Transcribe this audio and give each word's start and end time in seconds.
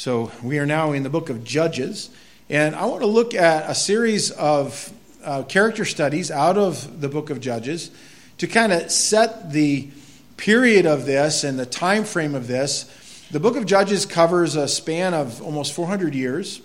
So 0.00 0.32
we 0.42 0.58
are 0.58 0.64
now 0.64 0.92
in 0.92 1.02
the 1.02 1.10
book 1.10 1.28
of 1.28 1.44
Judges, 1.44 2.08
and 2.48 2.74
I 2.74 2.86
want 2.86 3.02
to 3.02 3.06
look 3.06 3.34
at 3.34 3.68
a 3.68 3.74
series 3.74 4.30
of 4.30 4.90
uh, 5.22 5.42
character 5.42 5.84
studies 5.84 6.30
out 6.30 6.56
of 6.56 7.02
the 7.02 7.08
book 7.10 7.28
of 7.28 7.38
Judges 7.38 7.90
to 8.38 8.46
kind 8.46 8.72
of 8.72 8.90
set 8.90 9.52
the 9.52 9.90
period 10.38 10.86
of 10.86 11.04
this 11.04 11.44
and 11.44 11.58
the 11.58 11.66
time 11.66 12.04
frame 12.04 12.34
of 12.34 12.46
this. 12.46 13.26
The 13.30 13.40
book 13.40 13.56
of 13.56 13.66
Judges 13.66 14.06
covers 14.06 14.56
a 14.56 14.68
span 14.68 15.12
of 15.12 15.42
almost 15.42 15.74
400 15.74 16.14
years. 16.14 16.62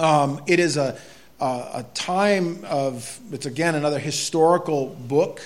Um, 0.00 0.40
it 0.46 0.58
is 0.58 0.78
a, 0.78 0.98
a, 1.38 1.44
a 1.44 1.86
time 1.92 2.64
of, 2.64 3.20
it's 3.32 3.44
again 3.44 3.74
another 3.74 3.98
historical 3.98 4.86
book 4.86 5.42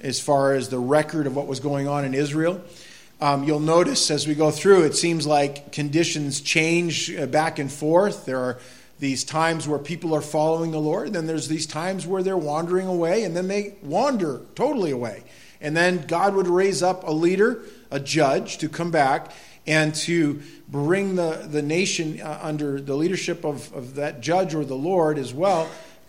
as 0.00 0.18
far 0.18 0.54
as 0.54 0.70
the 0.70 0.80
record 0.80 1.28
of 1.28 1.36
what 1.36 1.46
was 1.46 1.60
going 1.60 1.86
on 1.86 2.04
in 2.04 2.14
Israel. 2.14 2.60
Um, 3.20 3.42
you'll 3.42 3.58
notice 3.58 4.12
as 4.12 4.28
we 4.28 4.34
go 4.36 4.52
through, 4.52 4.84
it 4.84 4.94
seems 4.94 5.26
like 5.26 5.72
conditions 5.72 6.40
change 6.40 7.12
uh, 7.14 7.26
back 7.26 7.58
and 7.58 7.70
forth. 7.70 8.26
There 8.26 8.38
are 8.38 8.58
these 9.00 9.24
times 9.24 9.66
where 9.66 9.78
people 9.78 10.14
are 10.14 10.20
following 10.20 10.70
the 10.70 10.80
Lord, 10.80 11.12
then 11.12 11.26
there's 11.26 11.48
these 11.48 11.66
times 11.66 12.06
where 12.06 12.22
they're 12.22 12.36
wandering 12.36 12.86
away, 12.86 13.24
and 13.24 13.36
then 13.36 13.48
they 13.48 13.74
wander 13.82 14.42
totally 14.54 14.92
away. 14.92 15.24
And 15.60 15.76
then 15.76 16.06
God 16.06 16.34
would 16.34 16.46
raise 16.46 16.82
up 16.82 17.06
a 17.06 17.10
leader, 17.10 17.62
a 17.90 17.98
judge, 17.98 18.58
to 18.58 18.68
come 18.68 18.92
back 18.92 19.32
and 19.66 19.94
to 19.94 20.40
bring 20.68 21.16
the, 21.16 21.46
the 21.50 21.62
nation 21.62 22.20
uh, 22.20 22.38
under 22.40 22.80
the 22.80 22.94
leadership 22.94 23.44
of, 23.44 23.72
of 23.74 23.96
that 23.96 24.20
judge 24.20 24.54
or 24.54 24.64
the 24.64 24.76
Lord 24.76 25.18
as 25.18 25.34
well, 25.34 25.68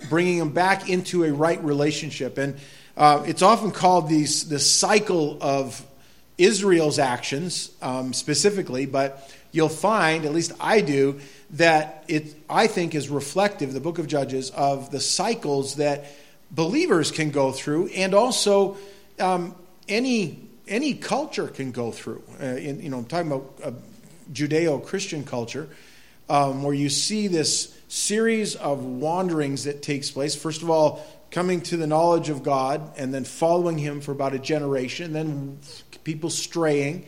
bringing 0.10 0.38
them 0.38 0.52
back 0.52 0.90
into 0.90 1.24
a 1.24 1.34
right 1.34 1.64
relationship. 1.64 2.38
And 2.38 2.56
uh, 2.96 3.24
it's 3.26 3.42
often 3.42 3.72
called 3.72 4.10
these, 4.10 4.48
the 4.48 4.60
cycle 4.60 5.38
of 5.42 5.84
Israel's 6.40 6.98
actions 6.98 7.70
um, 7.82 8.14
specifically, 8.14 8.86
but 8.86 9.30
you'll 9.52 9.70
find, 9.70 10.26
at 10.26 10.34
least 10.34 10.54
I 10.60 10.82
do, 10.82 11.20
that 11.52 12.06
it, 12.08 12.36
I 12.50 12.68
think, 12.68 12.96
is 12.96 13.10
reflective, 13.10 13.74
the 13.74 13.82
book 13.82 14.00
of 14.00 14.08
Judges, 14.08 14.50
of 14.52 14.90
the 14.90 15.00
cycles 15.00 15.76
that 15.76 16.06
believers 16.50 17.12
can 17.12 17.30
go 17.32 17.52
through 17.52 17.88
and 17.90 18.14
also 18.14 18.78
um, 19.20 19.54
any, 19.88 20.48
any 20.68 20.94
culture 20.94 21.48
can 21.48 21.72
go 21.72 21.92
through. 21.92 22.24
Uh, 22.42 22.46
in, 22.46 22.82
you 22.82 22.90
know, 22.90 23.00
I'm 23.00 23.06
talking 23.06 23.32
about 23.32 23.60
a 23.64 23.74
Judeo 24.32 24.84
Christian 24.86 25.26
culture 25.26 25.68
um, 26.30 26.64
where 26.64 26.74
you 26.74 26.90
see 26.90 27.28
this 27.28 27.76
series 27.90 28.56
of 28.56 28.84
wanderings 28.84 29.66
that 29.66 29.82
takes 29.82 30.10
place. 30.10 30.36
First 30.36 30.62
of 30.62 30.70
all, 30.70 31.06
coming 31.32 31.62
to 31.62 31.78
the 31.78 31.88
knowledge 31.88 32.30
of 32.30 32.44
God 32.44 32.92
and 32.98 33.14
then 33.14 33.24
following 33.24 33.78
Him 33.78 34.02
for 34.02 34.12
about 34.12 34.34
a 34.34 34.40
generation, 34.40 35.14
then 35.14 35.60
people 36.04 36.30
straying, 36.30 37.06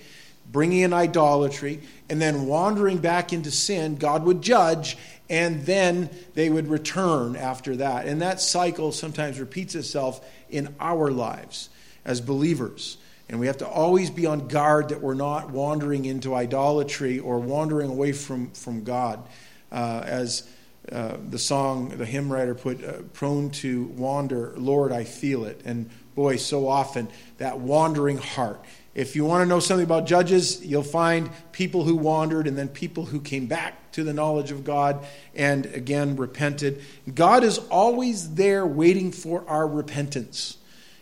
bringing 0.52 0.82
in 0.82 0.94
idolatry, 0.94 1.82
and 2.10 2.22
then 2.22 2.46
wandering 2.46 2.98
back 2.98 3.34
into 3.34 3.52
sin, 3.52 3.96
God 3.96 4.24
would 4.24 4.42
judge, 4.42 4.98
and 5.30 5.66
then 5.66 6.10
they 6.34 6.50
would 6.50 6.68
return 6.68 7.36
after 7.36 7.78
that. 7.78 8.06
And 8.06 8.22
that 8.22 8.42
cycle 8.42 8.92
sometimes 8.92 9.40
repeats 9.40 9.76
itself 9.76 10.26
in 10.50 10.76
our 10.80 11.10
lives 11.10 11.70
as 12.04 12.20
believers. 12.20 12.98
And 13.30 13.40
we 13.40 13.48
have 13.48 13.58
to 13.58 13.68
always 13.68 14.10
be 14.10 14.26
on 14.26 14.50
guard 14.50 14.90
that 14.90 15.02
we're 15.02 15.14
not 15.14 15.52
wandering 15.52 16.04
into 16.04 16.36
idolatry 16.36 17.18
or 17.18 17.40
wandering 17.40 17.90
away 17.90 18.12
from, 18.12 18.52
from 18.52 18.84
God. 18.84 19.26
Uh, 19.72 20.04
as 20.06 20.50
uh, 20.92 21.18
the 21.30 21.40
song, 21.40 21.90
the 21.90 22.06
hymn 22.06 22.32
writer 22.32 22.56
put, 22.56 22.84
uh, 22.84 23.02
prone 23.14 23.50
to 23.52 23.86
wander, 23.86 24.54
Lord, 24.58 24.92
I 24.92 25.04
feel 25.04 25.46
it. 25.46 25.62
And 25.66 25.90
boy, 26.16 26.38
so 26.38 26.68
often 26.68 27.08
that 27.38 27.60
wandering 27.60 28.18
heart 28.18 28.64
if 28.94 29.16
you 29.16 29.24
want 29.24 29.42
to 29.42 29.46
know 29.46 29.62
something 29.62 29.86
about 29.86 30.06
judges, 30.06 30.66
you'll 30.66 30.84
find 30.84 31.30
people 31.54 31.86
who 31.86 31.96
wandered 31.96 32.46
and 32.46 32.58
then 32.58 32.68
people 32.68 33.06
who 33.06 33.22
came 33.22 33.46
back 33.46 33.92
to 33.94 34.04
the 34.04 34.14
knowledge 34.14 34.52
of 34.52 34.66
God 34.66 35.06
and 35.34 35.66
again 35.68 36.18
repented. 36.18 36.82
God 37.14 37.44
is 37.46 37.58
always 37.58 38.34
there 38.34 38.66
waiting 38.66 39.12
for 39.12 39.48
our 39.48 39.66
repentance. 39.66 40.58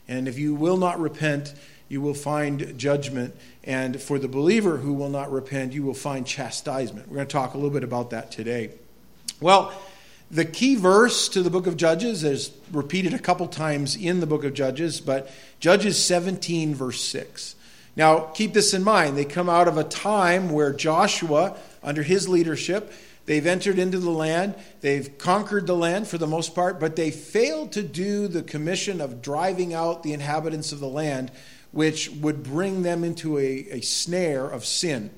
And 0.08 0.28
if 0.28 0.38
you 0.38 0.54
will 0.54 0.78
not 0.78 1.00
repent, 1.00 1.56
you 1.88 2.00
will 2.02 2.14
find 2.14 2.78
judgment. 2.78 3.36
And 3.64 4.00
for 4.00 4.20
the 4.20 4.28
believer 4.28 4.78
who 4.78 4.94
will 4.94 5.10
not 5.10 5.32
repent, 5.32 5.74
you 5.74 5.82
will 5.82 5.96
find 5.96 6.28
chastisement. 6.28 7.08
We're 7.08 7.16
going 7.16 7.28
to 7.28 7.34
talk 7.34 7.56
a 7.56 7.58
little 7.58 7.72
bit 7.72 7.84
about 7.84 8.12
that 8.12 8.32
today. 8.32 8.70
Well, 9.42 9.74
the 10.30 10.44
key 10.44 10.76
verse 10.76 11.30
to 11.30 11.42
the 11.42 11.50
book 11.50 11.66
of 11.66 11.78
Judges 11.78 12.26
is 12.26 12.52
repeated 12.74 13.14
a 13.14 13.20
couple 13.20 13.48
times 13.48 13.96
in 13.96 14.20
the 14.20 14.28
book 14.28 14.44
of 14.44 14.54
Judges, 14.54 15.00
but 15.00 15.32
Judges 15.62 16.04
17, 16.04 16.76
verse 16.76 17.02
6. 17.02 17.56
Now, 17.96 18.20
keep 18.20 18.54
this 18.54 18.74
in 18.74 18.84
mind. 18.84 19.18
They 19.18 19.24
come 19.24 19.50
out 19.50 19.70
of 19.70 19.78
a 19.78 19.86
time 19.86 20.50
where 20.50 20.74
Joshua, 20.74 21.56
under 21.82 22.04
his 22.04 22.28
leadership, 22.28 22.92
they've 23.28 23.46
entered 23.46 23.80
into 23.80 23.98
the 23.98 24.10
land, 24.10 24.56
they've 24.82 25.18
conquered 25.18 25.68
the 25.68 25.76
land 25.76 26.10
for 26.10 26.18
the 26.18 26.28
most 26.28 26.54
part, 26.54 26.82
but 26.82 26.98
they 26.98 27.10
failed 27.10 27.72
to 27.72 27.82
do 27.82 28.28
the 28.28 28.44
commission 28.44 29.00
of 29.00 29.22
driving 29.22 29.74
out 29.74 30.04
the 30.04 30.12
inhabitants 30.12 30.74
of 30.74 30.82
the 30.82 30.90
land, 30.90 31.32
which 31.72 32.10
would 32.10 32.44
bring 32.44 32.84
them 32.84 33.06
into 33.06 33.38
a, 33.38 33.68
a 33.72 33.82
snare 33.82 34.50
of 34.50 34.66
sin. 34.66 35.10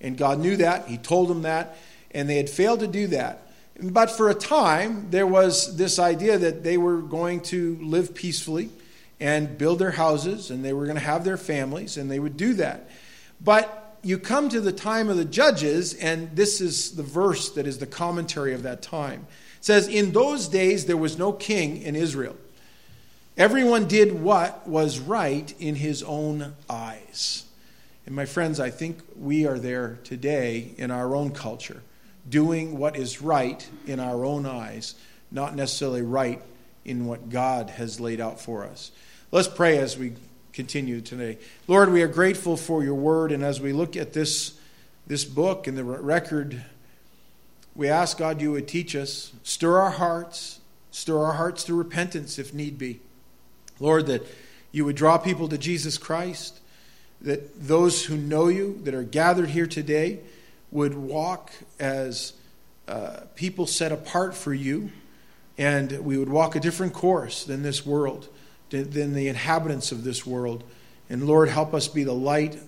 And 0.00 0.16
God 0.16 0.38
knew 0.38 0.56
that, 0.56 0.88
He 0.88 0.96
told 0.96 1.28
them 1.28 1.42
that, 1.42 1.76
and 2.10 2.26
they 2.26 2.36
had 2.36 2.48
failed 2.48 2.80
to 2.80 2.86
do 2.86 3.08
that. 3.08 3.45
But 3.82 4.10
for 4.10 4.30
a 4.30 4.34
time, 4.34 5.08
there 5.10 5.26
was 5.26 5.76
this 5.76 5.98
idea 5.98 6.38
that 6.38 6.64
they 6.64 6.78
were 6.78 7.02
going 7.02 7.40
to 7.42 7.76
live 7.82 8.14
peacefully 8.14 8.70
and 9.20 9.58
build 9.58 9.78
their 9.78 9.90
houses 9.90 10.50
and 10.50 10.64
they 10.64 10.72
were 10.72 10.84
going 10.84 10.96
to 10.96 11.04
have 11.04 11.24
their 11.24 11.36
families 11.36 11.96
and 11.96 12.10
they 12.10 12.18
would 12.18 12.36
do 12.36 12.54
that. 12.54 12.88
But 13.40 13.98
you 14.02 14.18
come 14.18 14.48
to 14.50 14.60
the 14.60 14.72
time 14.72 15.08
of 15.08 15.16
the 15.16 15.24
judges, 15.24 15.92
and 15.94 16.34
this 16.36 16.60
is 16.60 16.94
the 16.94 17.02
verse 17.02 17.50
that 17.50 17.66
is 17.66 17.78
the 17.78 17.86
commentary 17.86 18.54
of 18.54 18.62
that 18.62 18.80
time. 18.80 19.26
It 19.58 19.64
says, 19.64 19.88
In 19.88 20.12
those 20.12 20.48
days 20.48 20.86
there 20.86 20.96
was 20.96 21.18
no 21.18 21.32
king 21.32 21.82
in 21.82 21.96
Israel. 21.96 22.36
Everyone 23.36 23.88
did 23.88 24.22
what 24.22 24.66
was 24.66 24.98
right 24.98 25.52
in 25.58 25.74
his 25.74 26.02
own 26.02 26.54
eyes. 26.70 27.44
And 28.06 28.14
my 28.14 28.24
friends, 28.24 28.60
I 28.60 28.70
think 28.70 29.00
we 29.16 29.46
are 29.46 29.58
there 29.58 29.98
today 30.04 30.72
in 30.78 30.90
our 30.90 31.16
own 31.16 31.32
culture, 31.32 31.82
doing 32.28 32.78
what 32.78 32.96
is 32.96 33.22
right 33.22 33.68
in 33.86 34.00
our 34.00 34.24
own 34.24 34.46
eyes, 34.46 34.94
not 35.30 35.54
necessarily 35.54 36.02
right 36.02 36.42
in 36.84 37.06
what 37.06 37.30
God 37.30 37.70
has 37.70 38.00
laid 38.00 38.20
out 38.20 38.40
for 38.40 38.64
us. 38.64 38.90
Let's 39.32 39.48
pray 39.48 39.78
as 39.78 39.98
we 39.98 40.14
continue 40.52 41.00
today. 41.00 41.38
Lord, 41.68 41.92
we 41.92 42.02
are 42.02 42.08
grateful 42.08 42.56
for 42.56 42.82
your 42.82 42.94
word, 42.94 43.32
and 43.32 43.42
as 43.42 43.60
we 43.60 43.72
look 43.72 43.96
at 43.96 44.12
this, 44.12 44.58
this 45.06 45.24
book 45.24 45.66
and 45.66 45.76
the 45.76 45.84
record, 45.84 46.64
we 47.74 47.88
ask 47.88 48.18
God 48.18 48.40
you 48.40 48.52
would 48.52 48.66
teach 48.66 48.96
us, 48.96 49.32
stir 49.42 49.78
our 49.78 49.90
hearts, 49.90 50.60
stir 50.90 51.18
our 51.18 51.34
hearts 51.34 51.64
to 51.64 51.74
repentance 51.74 52.38
if 52.38 52.54
need 52.54 52.78
be. 52.78 53.00
Lord, 53.78 54.06
that 54.06 54.26
you 54.72 54.84
would 54.84 54.96
draw 54.96 55.18
people 55.18 55.48
to 55.48 55.58
Jesus 55.58 55.98
Christ, 55.98 56.58
that 57.20 57.66
those 57.68 58.04
who 58.04 58.16
know 58.16 58.48
you, 58.48 58.80
that 58.84 58.94
are 58.94 59.02
gathered 59.02 59.50
here 59.50 59.66
today, 59.66 60.20
would 60.70 60.94
walk 60.94 61.52
as 61.78 62.32
uh, 62.88 63.20
people 63.34 63.66
set 63.66 63.92
apart 63.92 64.34
for 64.34 64.54
you, 64.54 64.90
and 65.58 66.04
we 66.04 66.18
would 66.18 66.28
walk 66.28 66.54
a 66.56 66.60
different 66.60 66.92
course 66.92 67.44
than 67.44 67.62
this 67.62 67.84
world 67.84 68.28
than 68.70 69.12
the 69.12 69.28
inhabitants 69.28 69.92
of 69.92 70.04
this 70.04 70.26
world. 70.26 70.64
And 71.08 71.26
Lord, 71.26 71.48
help 71.48 71.72
us 71.72 71.88
be 71.88 72.04
the 72.04 72.12
light 72.12 72.58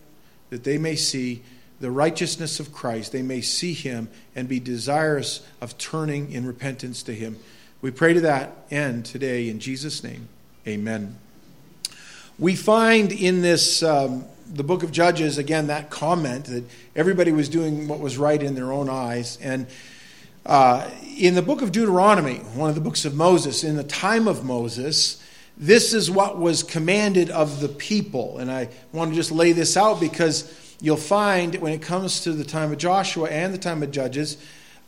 that 0.50 0.64
they 0.64 0.78
may 0.78 0.96
see 0.96 1.42
the 1.80 1.90
righteousness 1.90 2.60
of 2.60 2.72
Christ. 2.72 3.12
They 3.12 3.22
may 3.22 3.40
see 3.40 3.72
him 3.72 4.08
and 4.34 4.48
be 4.48 4.60
desirous 4.60 5.46
of 5.60 5.76
turning 5.78 6.32
in 6.32 6.46
repentance 6.46 7.02
to 7.04 7.14
him. 7.14 7.38
We 7.80 7.90
pray 7.90 8.12
to 8.14 8.20
that 8.22 8.52
end 8.70 9.06
today 9.06 9.48
in 9.48 9.60
Jesus' 9.60 10.02
name. 10.02 10.28
Amen. 10.66 11.16
We 12.38 12.54
find 12.54 13.12
in 13.12 13.42
this, 13.42 13.82
um, 13.82 14.24
the 14.50 14.64
book 14.64 14.82
of 14.82 14.90
Judges, 14.90 15.38
again, 15.38 15.66
that 15.66 15.90
comment 15.90 16.46
that 16.46 16.64
everybody 16.96 17.32
was 17.32 17.48
doing 17.48 17.88
what 17.88 18.00
was 18.00 18.16
right 18.16 18.42
in 18.42 18.54
their 18.54 18.72
own 18.72 18.88
eyes. 18.88 19.38
And 19.42 19.66
uh, 20.46 20.88
in 21.16 21.34
the 21.34 21.42
book 21.42 21.62
of 21.62 21.72
Deuteronomy, 21.72 22.36
one 22.54 22.68
of 22.68 22.74
the 22.74 22.80
books 22.80 23.04
of 23.04 23.14
Moses, 23.14 23.64
in 23.64 23.76
the 23.76 23.84
time 23.84 24.26
of 24.26 24.44
Moses, 24.44 25.22
this 25.56 25.92
is 25.92 26.10
what 26.10 26.38
was 26.38 26.62
commanded 26.62 27.30
of 27.30 27.60
the 27.60 27.68
people. 27.68 28.38
And 28.38 28.50
I 28.50 28.68
want 28.92 29.10
to 29.10 29.16
just 29.16 29.30
lay 29.30 29.52
this 29.52 29.76
out 29.76 30.00
because 30.00 30.76
you'll 30.80 30.96
find 30.96 31.56
when 31.56 31.72
it 31.72 31.82
comes 31.82 32.20
to 32.20 32.32
the 32.32 32.44
time 32.44 32.72
of 32.72 32.78
Joshua 32.78 33.28
and 33.28 33.52
the 33.52 33.58
time 33.58 33.82
of 33.82 33.90
Judges, 33.90 34.38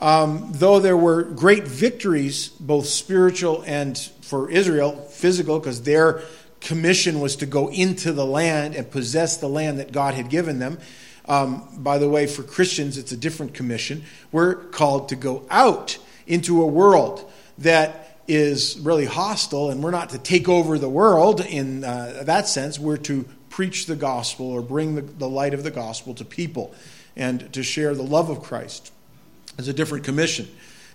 um, 0.00 0.48
though 0.52 0.80
there 0.80 0.96
were 0.96 1.24
great 1.24 1.64
victories, 1.64 2.48
both 2.48 2.86
spiritual 2.86 3.62
and 3.66 3.98
for 4.22 4.50
Israel, 4.50 4.92
physical, 4.92 5.58
because 5.58 5.82
their 5.82 6.22
commission 6.60 7.20
was 7.20 7.36
to 7.36 7.46
go 7.46 7.68
into 7.70 8.12
the 8.12 8.26
land 8.26 8.74
and 8.74 8.90
possess 8.90 9.38
the 9.38 9.48
land 9.48 9.78
that 9.78 9.92
God 9.92 10.14
had 10.14 10.28
given 10.28 10.58
them. 10.58 10.78
Um, 11.26 11.68
by 11.78 11.98
the 11.98 12.08
way, 12.08 12.26
for 12.26 12.42
Christians, 12.42 12.98
it's 12.98 13.12
a 13.12 13.16
different 13.16 13.54
commission. 13.54 14.04
We're 14.32 14.56
called 14.56 15.10
to 15.10 15.16
go 15.16 15.46
out 15.50 15.98
into 16.26 16.62
a 16.62 16.66
world 16.66 17.30
that 17.58 18.18
is 18.26 18.78
really 18.80 19.06
hostile, 19.06 19.70
and 19.70 19.82
we're 19.82 19.90
not 19.90 20.10
to 20.10 20.18
take 20.18 20.48
over 20.48 20.78
the 20.78 20.88
world 20.88 21.40
in 21.40 21.84
uh, 21.84 22.22
that 22.24 22.48
sense. 22.48 22.78
We're 22.78 22.96
to 22.98 23.24
preach 23.48 23.86
the 23.86 23.96
gospel 23.96 24.46
or 24.46 24.62
bring 24.62 24.94
the, 24.94 25.02
the 25.02 25.28
light 25.28 25.54
of 25.54 25.64
the 25.64 25.70
gospel 25.70 26.14
to 26.14 26.24
people 26.24 26.74
and 27.16 27.52
to 27.52 27.62
share 27.62 27.94
the 27.94 28.02
love 28.02 28.30
of 28.30 28.42
Christ. 28.42 28.92
It's 29.58 29.68
a 29.68 29.72
different 29.72 30.04
commission. 30.04 30.48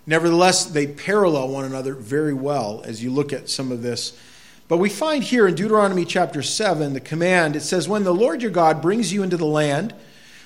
Nevertheless, 0.06 0.66
they 0.66 0.86
parallel 0.86 1.48
one 1.48 1.64
another 1.64 1.94
very 1.94 2.34
well 2.34 2.82
as 2.84 3.02
you 3.02 3.10
look 3.10 3.32
at 3.32 3.48
some 3.50 3.70
of 3.70 3.82
this. 3.82 4.18
But 4.68 4.78
we 4.78 4.88
find 4.88 5.22
here 5.22 5.46
in 5.46 5.54
Deuteronomy 5.54 6.04
chapter 6.04 6.42
7 6.42 6.92
the 6.92 7.00
command 7.00 7.54
it 7.54 7.60
says, 7.60 7.88
When 7.88 8.04
the 8.04 8.14
Lord 8.14 8.42
your 8.42 8.50
God 8.50 8.82
brings 8.82 9.12
you 9.12 9.22
into 9.22 9.36
the 9.36 9.46
land 9.46 9.94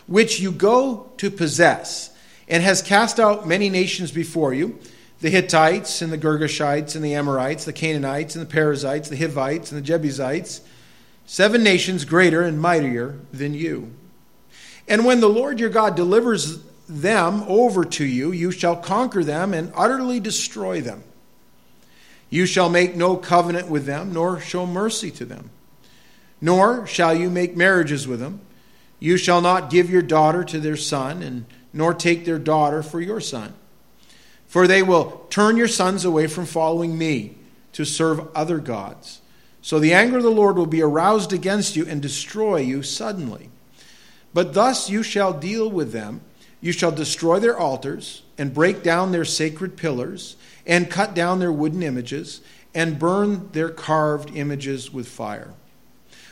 which 0.06 0.40
you 0.40 0.52
go 0.52 1.10
to 1.18 1.30
possess, 1.30 2.10
and 2.48 2.62
has 2.62 2.82
cast 2.82 3.20
out 3.20 3.46
many 3.46 3.70
nations 3.70 4.10
before 4.10 4.52
you 4.52 4.78
the 5.20 5.30
Hittites, 5.30 6.00
and 6.00 6.10
the 6.10 6.18
Girgashites, 6.18 6.96
and 6.96 7.04
the 7.04 7.14
Amorites, 7.14 7.66
the 7.66 7.74
Canaanites, 7.74 8.34
and 8.34 8.44
the 8.44 8.50
Perizzites, 8.50 9.10
the 9.10 9.16
Hivites, 9.18 9.70
and 9.70 9.78
the 9.78 9.86
Jebusites, 9.86 10.62
seven 11.26 11.62
nations 11.62 12.06
greater 12.06 12.42
and 12.42 12.58
mightier 12.58 13.18
than 13.30 13.52
you. 13.52 13.92
And 14.88 15.04
when 15.04 15.20
the 15.20 15.28
Lord 15.28 15.60
your 15.60 15.68
God 15.68 15.94
delivers 15.94 16.60
them 16.88 17.44
over 17.46 17.84
to 17.84 18.04
you, 18.04 18.32
you 18.32 18.50
shall 18.50 18.76
conquer 18.76 19.22
them 19.22 19.52
and 19.52 19.72
utterly 19.76 20.20
destroy 20.20 20.80
them. 20.80 21.04
You 22.30 22.46
shall 22.46 22.70
make 22.70 22.94
no 22.94 23.16
covenant 23.16 23.68
with 23.68 23.86
them, 23.86 24.12
nor 24.12 24.40
show 24.40 24.64
mercy 24.64 25.10
to 25.10 25.24
them. 25.24 25.50
Nor 26.40 26.86
shall 26.86 27.12
you 27.14 27.28
make 27.28 27.56
marriages 27.56 28.08
with 28.08 28.20
them. 28.20 28.40
You 29.00 29.16
shall 29.16 29.40
not 29.40 29.70
give 29.70 29.90
your 29.90 30.02
daughter 30.02 30.44
to 30.44 30.60
their 30.60 30.76
son, 30.76 31.22
and 31.22 31.44
nor 31.72 31.92
take 31.92 32.24
their 32.24 32.38
daughter 32.38 32.82
for 32.82 33.00
your 33.00 33.20
son. 33.20 33.54
For 34.46 34.66
they 34.66 34.82
will 34.82 35.26
turn 35.30 35.56
your 35.56 35.68
sons 35.68 36.04
away 36.04 36.26
from 36.26 36.46
following 36.46 36.96
me 36.96 37.36
to 37.72 37.84
serve 37.84 38.26
other 38.34 38.58
gods. 38.58 39.20
So 39.62 39.78
the 39.78 39.92
anger 39.92 40.16
of 40.16 40.22
the 40.22 40.30
Lord 40.30 40.56
will 40.56 40.66
be 40.66 40.82
aroused 40.82 41.32
against 41.32 41.76
you 41.76 41.86
and 41.86 42.00
destroy 42.00 42.56
you 42.56 42.82
suddenly. 42.82 43.50
But 44.32 44.54
thus 44.54 44.88
you 44.88 45.02
shall 45.02 45.32
deal 45.32 45.70
with 45.70 45.92
them. 45.92 46.22
You 46.60 46.72
shall 46.72 46.92
destroy 46.92 47.40
their 47.40 47.58
altars, 47.58 48.22
and 48.36 48.52
break 48.52 48.82
down 48.82 49.12
their 49.12 49.24
sacred 49.24 49.76
pillars, 49.76 50.36
and 50.70 50.88
cut 50.88 51.14
down 51.14 51.40
their 51.40 51.52
wooden 51.52 51.82
images, 51.82 52.40
and 52.72 52.98
burn 52.98 53.50
their 53.50 53.68
carved 53.68 54.34
images 54.36 54.92
with 54.92 55.08
fire. 55.08 55.52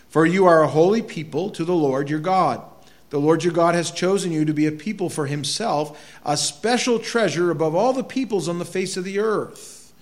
For 0.09 0.25
you 0.25 0.47
are 0.47 0.63
a 0.63 0.69
holy 0.69 1.03
people 1.03 1.51
to 1.51 1.65
the 1.65 1.75
Lord 1.75 2.09
your 2.09 2.21
God. 2.21 2.63
The 3.11 3.19
Lord 3.19 3.43
your 3.43 3.53
God 3.53 3.75
has 3.75 3.91
chosen 3.91 4.31
you 4.31 4.45
to 4.45 4.53
be 4.53 4.67
a 4.67 4.73
people 4.73 5.11
for 5.11 5.27
himself, 5.27 6.01
a 6.25 6.37
special 6.37 7.01
treasure 7.01 7.51
above 7.51 7.75
all 7.75 7.93
the 7.93 8.05
peoples 8.05 8.49
on 8.49 8.61
the 8.61 8.65
face 8.65 8.97
of 8.97 9.03
the 9.03 9.19
earth. 9.19 9.93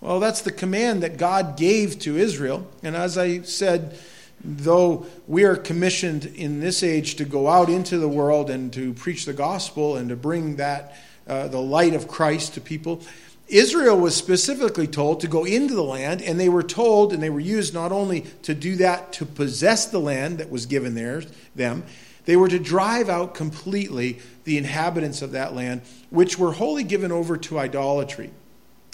Well, 0.00 0.20
that's 0.20 0.42
the 0.42 0.52
command 0.52 1.02
that 1.02 1.16
God 1.16 1.56
gave 1.56 1.98
to 2.00 2.16
Israel. 2.16 2.66
And 2.84 2.94
as 2.94 3.18
I 3.18 3.42
said, 3.42 3.98
though 4.42 5.06
we 5.26 5.42
are 5.42 5.56
commissioned 5.56 6.26
in 6.26 6.60
this 6.60 6.84
age 6.84 7.16
to 7.16 7.24
go 7.24 7.48
out 7.48 7.68
into 7.68 7.98
the 7.98 8.08
world 8.08 8.50
and 8.50 8.72
to 8.74 8.94
preach 8.94 9.24
the 9.24 9.32
gospel 9.32 9.96
and 9.96 10.08
to 10.10 10.16
bring 10.16 10.56
that 10.56 10.96
uh, 11.26 11.48
the 11.48 11.60
light 11.60 11.94
of 11.94 12.08
Christ 12.08 12.54
to 12.54 12.60
people, 12.60 13.02
Israel 13.50 13.98
was 13.98 14.14
specifically 14.14 14.86
told 14.86 15.20
to 15.20 15.28
go 15.28 15.44
into 15.44 15.74
the 15.74 15.82
land, 15.82 16.22
and 16.22 16.38
they 16.38 16.48
were 16.48 16.62
told, 16.62 17.12
and 17.12 17.22
they 17.22 17.30
were 17.30 17.40
used 17.40 17.74
not 17.74 17.90
only 17.90 18.22
to 18.42 18.54
do 18.54 18.76
that 18.76 19.12
to 19.14 19.26
possess 19.26 19.86
the 19.86 19.98
land 19.98 20.38
that 20.38 20.50
was 20.50 20.66
given 20.66 20.94
theirs, 20.94 21.26
them, 21.54 21.82
they 22.26 22.36
were 22.36 22.48
to 22.48 22.60
drive 22.60 23.08
out 23.08 23.34
completely 23.34 24.20
the 24.44 24.56
inhabitants 24.56 25.20
of 25.20 25.32
that 25.32 25.54
land, 25.54 25.82
which 26.10 26.38
were 26.38 26.52
wholly 26.52 26.84
given 26.84 27.10
over 27.10 27.36
to 27.36 27.58
idolatry. 27.58 28.30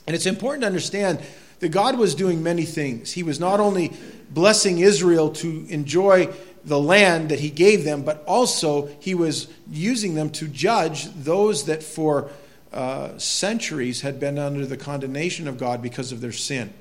And 0.07 0.17
it's 0.17 0.27
important 0.27 0.63
to 0.63 0.69
understand 0.69 1.21
that 1.61 1.69
God 1.69 1.99
was 1.99 2.15
doing 2.15 2.43
many 2.43 2.65
things. 2.65 3.13
He 3.13 3.23
was 3.23 3.39
not 3.39 3.61
only 3.61 3.93
blessing 4.31 4.79
Israel 4.79 5.31
to 5.31 5.67
enjoy 5.69 6.33
the 6.65 6.79
land 6.81 7.29
that 7.29 7.41
He 7.41 7.51
gave 7.51 7.85
them, 7.85 8.03
but 8.03 8.25
also 8.27 8.87
He 9.01 9.15
was 9.15 9.49
using 9.71 10.15
them 10.15 10.31
to 10.31 10.49
judge 10.49 11.13
those 11.13 11.67
that 11.67 11.83
for 11.83 12.31
uh, 12.77 13.17
centuries 13.19 14.03
had 14.03 14.21
been 14.21 14.39
under 14.39 14.67
the 14.67 14.77
condemnation 14.77 15.49
of 15.49 15.57
God 15.57 15.81
because 15.81 16.13
of 16.13 16.21
their 16.21 16.33
sin. 16.33 16.73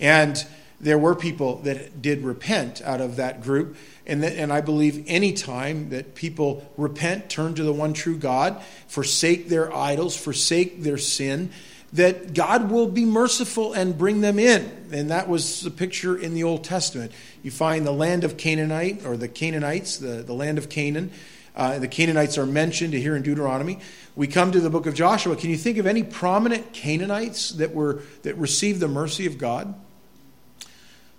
And 0.00 0.44
there 0.80 0.98
were 0.98 1.14
people 1.14 1.56
that 1.58 2.02
did 2.02 2.22
repent 2.22 2.82
out 2.82 3.00
of 3.00 3.16
that 3.16 3.42
group. 3.42 3.76
And, 4.06 4.22
that, 4.22 4.36
and 4.36 4.52
I 4.52 4.60
believe 4.60 5.04
any 5.06 5.32
time 5.32 5.90
that 5.90 6.14
people 6.14 6.68
repent, 6.76 7.28
turn 7.30 7.54
to 7.54 7.62
the 7.62 7.72
one 7.72 7.92
true 7.92 8.16
God, 8.16 8.62
forsake 8.88 9.48
their 9.48 9.74
idols, 9.74 10.16
forsake 10.16 10.82
their 10.82 10.98
sin, 10.98 11.50
that 11.92 12.34
God 12.34 12.70
will 12.70 12.88
be 12.88 13.04
merciful 13.04 13.72
and 13.72 13.96
bring 13.96 14.20
them 14.20 14.38
in. 14.38 14.88
And 14.92 15.10
that 15.10 15.28
was 15.28 15.60
the 15.60 15.70
picture 15.70 16.16
in 16.16 16.34
the 16.34 16.44
Old 16.44 16.64
Testament. 16.64 17.12
You 17.42 17.50
find 17.50 17.86
the 17.86 17.92
land 17.92 18.24
of 18.24 18.36
Canaanite, 18.36 19.06
or 19.06 19.16
the 19.16 19.28
Canaanites, 19.28 19.98
the, 19.98 20.22
the 20.22 20.34
land 20.34 20.58
of 20.58 20.68
Canaan. 20.68 21.12
Uh, 21.54 21.78
the 21.78 21.88
Canaanites 21.88 22.36
are 22.36 22.46
mentioned 22.46 22.94
here 22.94 23.14
in 23.14 23.22
Deuteronomy. 23.22 23.78
We 24.16 24.26
come 24.26 24.52
to 24.52 24.60
the 24.60 24.70
book 24.70 24.86
of 24.86 24.94
Joshua. 24.94 25.36
Can 25.36 25.50
you 25.50 25.56
think 25.56 25.78
of 25.78 25.86
any 25.86 26.02
prominent 26.02 26.72
Canaanites 26.72 27.50
that 27.50 27.72
were 27.72 28.02
that 28.22 28.36
received 28.36 28.80
the 28.80 28.88
mercy 28.88 29.26
of 29.26 29.38
God? 29.38 29.74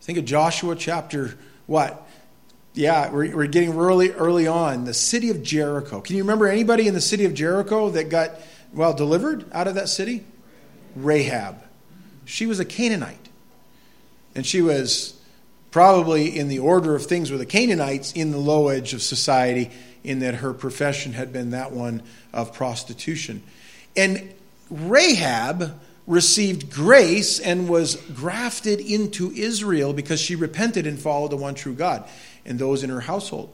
Think 0.02 0.20
of 0.20 0.26
Joshua 0.26 0.76
chapter 0.76 1.38
what? 1.68 2.08
Yeah, 2.74 3.10
we're, 3.10 3.36
we're 3.36 3.48
getting 3.48 3.76
really 3.76 4.12
early 4.12 4.48
on. 4.48 4.84
The 4.84 4.94
city 4.94 5.30
of 5.30 5.42
Jericho. 5.42 6.02
Can 6.02 6.18
you 6.18 6.24
remember 6.24 6.48
anybody 6.48 6.88
in 6.88 6.94
the 6.94 7.02
city 7.02 7.26
of 7.26 7.34
Jericho 7.34 7.90
that 7.92 8.10
got 8.10 8.31
well 8.74 8.94
delivered 8.94 9.46
out 9.54 9.68
of 9.68 9.76
that 9.76 9.88
city? 9.88 10.26
Rahab. 10.96 11.58
She 12.26 12.46
was 12.46 12.60
a 12.60 12.66
Canaanite. 12.66 13.30
And 14.36 14.46
she 14.46 14.62
was 14.62 15.18
probably 15.72 16.38
in 16.38 16.50
the 16.50 16.60
order 16.60 16.96
of 16.96 17.06
things 17.06 17.31
with 17.31 17.40
the 17.40 17.46
Canaanites 17.46 18.12
in 18.12 18.31
the 18.31 18.38
low 18.38 18.68
edge 18.68 18.94
of 18.94 19.02
society, 19.02 19.72
in 20.06 20.19
that 20.19 20.36
her 20.36 20.54
profession 20.54 21.13
had 21.13 21.34
been 21.34 21.52
that 21.52 21.72
one 21.72 22.04
of 22.34 22.54
prostitution. 22.54 23.44
And 23.96 24.34
Rahab 24.69 25.80
received 26.07 26.72
grace 26.72 27.40
and 27.40 27.68
was 27.68 27.96
grafted 28.13 28.80
into 28.80 29.31
Israel 29.31 29.94
because 29.94 30.19
she 30.19 30.36
repented 30.36 30.86
and 30.86 31.00
followed 31.00 31.31
the 31.31 31.38
one 31.38 31.56
true 31.56 31.74
God 31.74 32.07
and 32.46 32.60
those 32.60 32.84
in 32.84 32.90
her 32.90 33.02
household. 33.02 33.54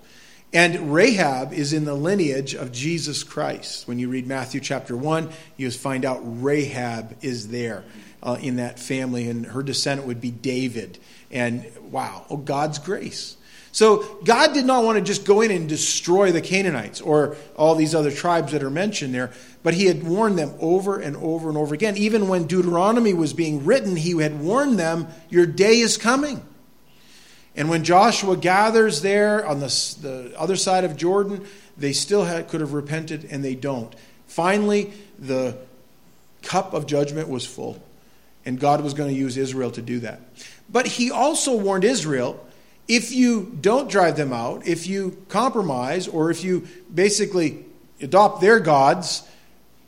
And 0.53 0.94
Rahab 0.94 1.53
is 1.53 1.71
in 1.71 1.86
the 1.86 1.94
lineage 1.94 2.53
of 2.53 2.74
Jesus 2.74 3.24
Christ. 3.24 3.88
When 3.88 4.00
you 4.00 4.09
read 4.09 4.27
Matthew 4.27 4.59
chapter 4.59 4.98
1, 4.98 5.30
you 5.56 5.71
find 5.71 6.03
out 6.03 6.19
Rahab 6.24 7.15
is 7.21 7.48
there 7.48 7.86
uh, 8.21 8.38
in 8.42 8.57
that 8.57 8.77
family, 8.77 9.30
and 9.30 9.45
her 9.45 9.63
descendant 9.63 10.07
would 10.07 10.19
be 10.19 10.30
David. 10.31 11.00
And 11.31 11.65
wow, 11.89 12.25
oh, 12.30 12.36
God's 12.36 12.80
grace. 12.80 13.38
So 13.71 14.19
God 14.23 14.53
did 14.53 14.65
not 14.65 14.83
want 14.83 14.97
to 14.97 15.03
just 15.03 15.25
go 15.25 15.41
in 15.41 15.50
and 15.50 15.68
destroy 15.68 16.31
the 16.31 16.41
Canaanites 16.41 17.00
or 17.00 17.38
all 17.56 17.75
these 17.75 17.95
other 17.95 18.12
tribes 18.12 18.51
that 18.51 18.63
are 18.63 18.69
mentioned 18.69 19.13
there, 19.13 19.31
but 19.63 19.73
he 19.73 19.85
had 19.85 20.03
warned 20.03 20.38
them 20.38 20.53
over 20.59 21.00
and 21.00 21.15
over 21.18 21.47
and 21.47 21.57
over 21.57 21.74
again. 21.74 21.96
Even 21.96 22.27
when 22.27 22.48
Deuteronomy 22.48 23.13
was 23.13 23.34
being 23.34 23.63
written, 23.63 23.96
he 23.96 24.19
had 24.22 24.41
warned 24.41 24.77
them, 24.77 25.07
Your 25.29 25.46
day 25.46 25.79
is 25.79 25.98
coming. 25.98 26.46
And 27.55 27.69
when 27.69 27.84
Joshua 27.84 28.38
gathers 28.38 29.01
there 29.01 29.46
on 29.46 29.60
the, 29.60 29.67
the 30.01 30.34
other 30.38 30.55
side 30.55 30.84
of 30.84 30.96
Jordan, 30.96 31.46
they 31.77 31.93
still 31.93 32.25
had, 32.25 32.48
could 32.48 32.62
have 32.62 32.74
repented 32.74 33.27
and 33.29 33.43
they 33.43 33.55
don't. 33.55 33.93
Finally, 34.27 34.91
the 35.19 35.57
cup 36.41 36.74
of 36.74 36.88
judgment 36.88 37.27
was 37.27 37.46
full, 37.46 37.81
and 38.46 38.60
God 38.60 38.81
was 38.81 38.93
going 38.93 39.10
to 39.13 39.15
use 39.15 39.38
Israel 39.38 39.72
to 39.72 39.81
do 39.81 40.00
that. 40.00 40.22
But 40.69 40.88
he 40.88 41.12
also 41.12 41.55
warned 41.55 41.84
Israel 41.84 42.46
if 42.88 43.11
you 43.11 43.57
don't 43.61 43.89
drive 43.89 44.17
them 44.17 44.33
out, 44.33 44.67
if 44.67 44.88
you 44.88 45.23
compromise, 45.29 46.07
or 46.07 46.31
if 46.31 46.43
you 46.43 46.67
basically 46.93 47.65
adopt 48.01 48.41
their 48.41 48.59
gods, 48.59 49.23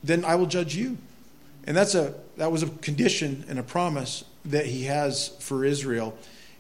then 0.04 0.24
I 0.26 0.36
will 0.36 0.46
judge 0.46 0.76
you. 0.76 0.98
And 1.66 1.76
that's 1.76 1.96
a, 1.96 2.14
that 2.38 2.52
was 2.52 2.64
a 2.64 2.68
condition 2.68 3.46
and 3.48 3.60
a 3.60 3.64
promise 3.64 4.24
that 4.46 4.66
he 4.66 4.84
has 4.84 5.30
for 5.40 5.64
Israel. 5.66 6.18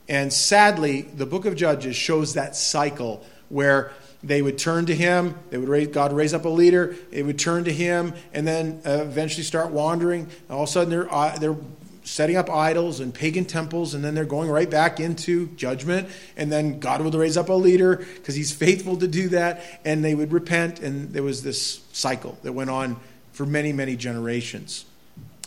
And 0.08 0.32
sadly, 0.32 1.02
the 1.02 1.26
book 1.26 1.46
of 1.46 1.56
Judges 1.56 1.96
shows 1.96 2.34
that 2.34 2.56
cycle 2.56 3.26
where 3.50 3.92
they 4.24 4.42
would 4.42 4.58
turn 4.58 4.86
to 4.86 4.96
him, 4.96 5.36
they 5.50 5.58
would 5.58 5.68
raise, 5.68 5.88
God 5.88 6.12
would 6.12 6.18
raise 6.18 6.34
up 6.34 6.46
a 6.46 6.50
leader, 6.50 6.96
they 7.12 7.24
would 7.24 7.38
turn 7.38 7.66
to 7.66 7.74
him, 7.74 8.14
and 8.34 8.48
then 8.48 8.82
eventually 8.86 9.44
start 9.44 9.72
wandering. 9.72 10.22
And 10.22 10.52
All 10.52 10.64
of 10.64 10.70
a 10.70 10.72
sudden, 10.72 10.90
they're, 10.90 11.14
uh, 11.14 11.38
they're 11.38 11.58
setting 12.04 12.36
up 12.36 12.50
idols 12.50 13.00
and 13.00 13.14
pagan 13.14 13.46
temples, 13.46 13.94
and 13.94 14.04
then 14.04 14.14
they're 14.16 14.26
going 14.26 14.50
right 14.50 14.70
back 14.70 15.00
into 15.00 15.48
judgment. 15.56 16.10
And 16.38 16.52
then 16.52 16.80
God 16.80 17.02
would 17.02 17.14
raise 17.14 17.38
up 17.38 17.50
a 17.50 17.54
leader 17.54 17.98
because 18.16 18.36
he's 18.36 18.52
faithful 18.52 18.98
to 18.98 19.08
do 19.08 19.30
that, 19.30 19.64
and 19.86 20.04
they 20.04 20.16
would 20.16 20.32
repent. 20.32 20.80
And 20.80 21.12
there 21.14 21.24
was 21.24 21.44
this 21.44 21.82
cycle 21.92 22.38
that 22.44 22.54
went 22.54 22.70
on 22.70 22.98
for 23.32 23.46
many, 23.46 23.74
many 23.74 23.96
generations. 23.96 24.86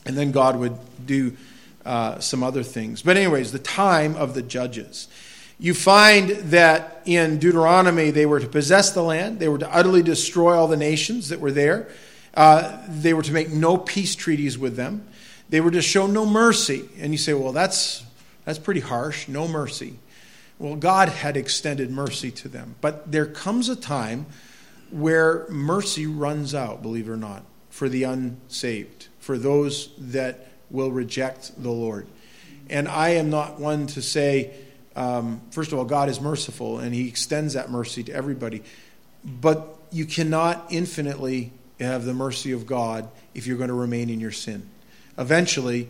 And 0.05 0.17
then 0.17 0.33
God 0.33 0.59
would 0.59 0.77
do 1.05 1.37
uh, 1.85 2.19
some 2.21 2.43
other 2.43 2.63
things. 2.63 3.03
But, 3.03 3.17
anyways, 3.17 3.53
the 3.53 3.59
time 3.59 4.17
of 4.17 4.35
the 4.35 4.43
judges. 4.43 5.09
You 5.59 5.73
find 5.73 6.31
that 6.51 7.03
in 7.07 7.39
Deuteronomy, 7.39 8.11
they 8.11 8.27
were 8.27 8.41
to 8.41 8.49
possess 8.49 8.91
the 8.91 9.03
land, 9.03 9.39
they 9.39 9.49
were 9.49 9.59
to 9.59 9.75
utterly 9.75 10.03
destroy 10.03 10.55
all 10.55 10.69
the 10.69 10.77
nations 10.77 11.31
that 11.31 11.41
were 11.41 11.53
there, 11.53 11.89
uh, 12.35 12.79
they 12.89 13.15
were 13.15 13.23
to 13.23 13.33
make 13.33 13.51
no 13.51 13.79
peace 13.79 14.15
treaties 14.15 14.59
with 14.59 14.77
them, 14.77 15.07
they 15.49 15.61
were 15.61 15.71
to 15.71 15.83
show 15.83 16.07
no 16.07 16.27
mercy. 16.27 16.89
And 16.99 17.13
you 17.13 17.19
say, 17.19 17.35
well, 17.35 17.53
that's, 17.53 18.05
that's 18.45 18.59
pretty 18.59 18.81
harsh, 18.81 19.29
no 19.29 19.47
mercy. 19.47 19.99
Well, 20.59 20.77
God 20.77 21.09
had 21.09 21.37
extended 21.37 21.91
mercy 21.91 22.31
to 22.33 22.49
them. 22.49 22.77
But 22.81 23.11
there 23.11 23.27
comes 23.27 23.69
a 23.69 23.77
time 23.77 24.27
where 24.91 25.47
mercy 25.49 26.07
runs 26.07 26.55
out, 26.55 26.83
believe 26.83 27.09
it 27.09 27.13
or 27.13 27.17
not 27.17 27.43
for 27.71 27.89
the 27.91 28.05
unsaved, 28.05 29.09
for 29.19 29.37
those 29.37 29.91
that 29.99 30.49
will 30.71 30.91
reject 30.91 31.63
the 31.63 31.71
Lord. 31.71 32.07
And 32.71 32.89
I 32.89 33.11
am 33.11 33.29
not 33.29 33.61
one 33.61 33.87
to 33.89 34.03
say, 34.03 34.55
um, 34.97 35.43
first 35.51 35.73
of 35.73 35.79
all, 35.79 35.85
God 35.85 36.09
is 36.09 36.21
merciful 36.21 36.79
and 36.79 36.95
He 36.95 37.07
extends 37.07 37.53
that 37.53 37.71
mercy 37.71 38.03
to 38.05 38.13
everybody. 38.13 38.63
But 39.23 39.79
you 39.93 40.07
cannot 40.07 40.67
infinitely 40.71 41.53
have 41.79 42.05
the 42.05 42.15
mercy 42.15 42.53
of 42.53 42.67
God 42.67 43.09
if 43.35 43.47
you're 43.47 43.59
going 43.59 43.69
to 43.69 43.75
remain 43.75 44.09
in 44.09 44.21
your 44.21 44.33
sin. 44.33 44.69
Eventually, 45.19 45.89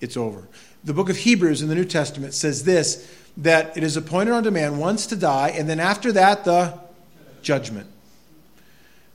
it's 0.00 0.16
over. 0.16 0.48
The 0.84 0.92
book 0.92 1.08
of 1.08 1.16
Hebrews 1.16 1.62
in 1.62 1.68
the 1.68 1.74
New 1.74 1.84
Testament 1.84 2.34
says 2.34 2.64
this 2.64 3.14
that 3.36 3.76
it 3.76 3.84
is 3.84 3.96
appointed 3.96 4.34
unto 4.34 4.50
man 4.50 4.78
once 4.78 5.06
to 5.06 5.16
die, 5.16 5.50
and 5.50 5.68
then 5.68 5.78
after 5.78 6.10
that, 6.12 6.44
the 6.44 6.74
judgment. 7.40 7.86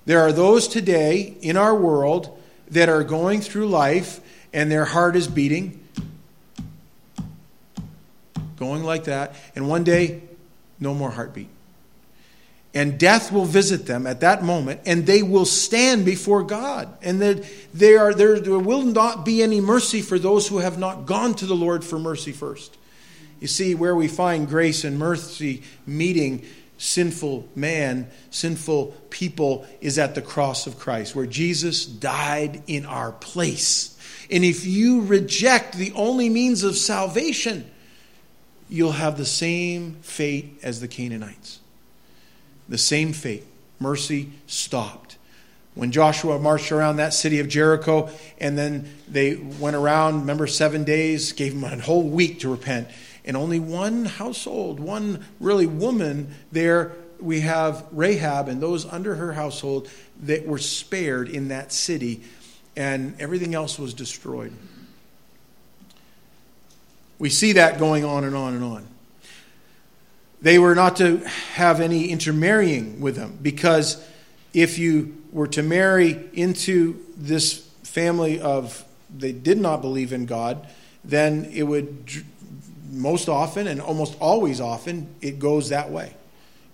There 0.05 0.22
are 0.22 0.32
those 0.32 0.67
today 0.67 1.36
in 1.41 1.58
our 1.58 1.75
world 1.75 2.39
that 2.70 2.89
are 2.89 3.03
going 3.03 3.41
through 3.41 3.67
life 3.67 4.22
and 4.53 4.72
their 4.72 4.86
heart 4.86 5.15
is 5.15 5.27
beating, 5.27 5.86
going 8.55 8.84
like 8.84 9.05
that, 9.05 9.36
and 9.55 9.67
one 9.67 9.84
day, 9.84 10.22
no 10.79 10.93
more 10.93 11.10
heartbeat. 11.10 11.50
And 12.74 12.98
death 12.98 13.32
will 13.32 13.46
visit 13.46 13.86
them 13.86 14.08
at 14.08 14.22
that 14.22 14.44
moment, 14.44 14.82
and 14.86 15.06
they 15.06 15.22
will 15.22 15.46
stand 15.46 16.06
before 16.06 16.42
God. 16.42 16.89
And 17.03 17.22
that 17.22 17.46
they 17.74 17.96
are, 17.96 18.13
there, 18.13 18.39
there 18.39 18.58
will 18.58 18.82
not 18.82 19.24
be 19.25 19.44
any 19.44 19.62
mercy 19.62 20.01
for 20.01 20.18
those 20.18 20.48
who 20.48 20.58
have 20.58 20.80
not 20.80 21.06
gone 21.06 21.36
to 21.36 21.46
the 21.46 21.56
Lord 21.56 21.84
for 21.84 22.00
mercy 22.00 22.32
first. 22.32 22.75
You 23.39 23.48
see, 23.48 23.75
where 23.75 23.96
we 23.96 24.08
find 24.08 24.48
grace 24.48 24.84
and 24.84 24.98
mercy 24.98 25.62
meeting 25.86 26.44
sinful 26.77 27.48
man, 27.56 28.10
sinful 28.30 28.88
people, 29.10 29.65
is 29.80 29.98
at 29.98 30.15
the 30.15 30.22
cross 30.22 30.68
of 30.68 30.80
Christ, 30.80 31.15
where 31.15 31.25
Jesus 31.25 31.86
died 31.86 32.63
in 32.68 32.86
our 32.86 33.12
place. 33.12 33.98
And 34.30 34.44
if 34.44 34.65
you 34.65 35.01
reject 35.01 35.75
the 35.75 35.94
only 35.94 36.27
means 36.30 36.63
of 36.63 36.75
salvation, 36.75 37.70
you'll 38.68 38.94
have 38.94 39.18
the 39.18 39.25
same 39.25 39.96
fate 40.01 40.60
as 40.63 40.82
the 40.82 40.88
Canaanites. 40.88 41.60
The 42.70 42.77
same 42.77 43.13
fate. 43.13 43.46
Mercy 43.79 44.32
stopped. 44.48 45.17
When 45.75 45.91
Joshua 45.91 46.39
marched 46.39 46.72
around 46.72 46.98
that 46.98 47.13
city 47.13 47.39
of 47.39 47.48
Jericho, 47.48 48.10
and 48.39 48.58
then 48.58 48.93
they 49.08 49.36
went 49.36 49.75
around, 49.75 50.22
remember, 50.22 50.46
seven 50.46 50.84
days, 50.84 51.32
gave 51.32 51.60
them 51.60 51.63
a 51.63 51.82
whole 51.82 52.08
week 52.08 52.41
to 52.41 52.50
repent. 52.50 52.88
And 53.25 53.36
only 53.36 53.60
one 53.60 54.05
household, 54.05 54.79
one 54.79 55.25
really 55.39 55.65
woman 55.65 56.36
there, 56.51 56.91
we 57.20 57.41
have 57.41 57.86
Rahab 57.91 58.50
and 58.50 58.62
those 58.62 58.86
under 58.86 59.15
her 59.15 59.34
household 59.34 59.89
that 60.24 60.46
were 60.46 60.58
spared 60.58 61.29
in 61.29 61.48
that 61.48 61.72
city, 61.72 62.22
and 62.75 63.15
everything 63.20 63.55
else 63.55 63.79
was 63.79 63.93
destroyed. 63.93 64.53
We 67.17 67.29
see 67.29 67.53
that 67.53 67.79
going 67.79 68.03
on 68.05 68.25
and 68.25 68.36
on 68.36 68.53
and 68.53 68.63
on. 68.63 68.88
They 70.43 70.59
were 70.59 70.75
not 70.75 70.97
to 70.97 71.19
have 71.53 71.79
any 71.79 72.09
intermarrying 72.09 73.00
with 73.00 73.15
them 73.15 73.39
because 73.41 74.05
if 74.53 74.77
you 74.77 75.15
were 75.31 75.47
to 75.47 75.63
marry 75.63 76.29
into 76.33 77.01
this 77.15 77.65
family 77.83 78.41
of 78.41 78.83
they 79.15 79.31
did 79.31 79.57
not 79.57 79.81
believe 79.81 80.12
in 80.12 80.25
God, 80.25 80.67
then 81.05 81.45
it 81.53 81.63
would 81.63 82.25
most 82.91 83.29
often 83.29 83.67
and 83.67 83.79
almost 83.79 84.17
always 84.19 84.59
often 84.59 85.07
it 85.21 85.39
goes 85.39 85.69
that 85.69 85.91
way. 85.91 86.13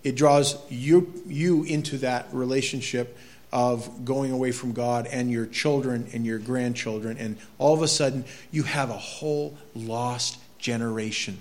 It 0.03 0.15
draws 0.15 0.57
you 0.71 1.13
you 1.27 1.63
into 1.63 1.99
that 1.99 2.27
relationship 2.31 3.15
of 3.53 4.03
going 4.03 4.31
away 4.31 4.51
from 4.51 4.73
God 4.73 5.05
and 5.05 5.29
your 5.29 5.45
children 5.45 6.09
and 6.11 6.25
your 6.25 6.39
grandchildren 6.39 7.17
and 7.19 7.38
all 7.59 7.75
of 7.75 7.83
a 7.83 7.88
sudden 7.88 8.25
you 8.49 8.63
have 8.63 8.89
a 8.89 8.97
whole 8.97 9.55
lost 9.75 10.39
generation 10.57 11.38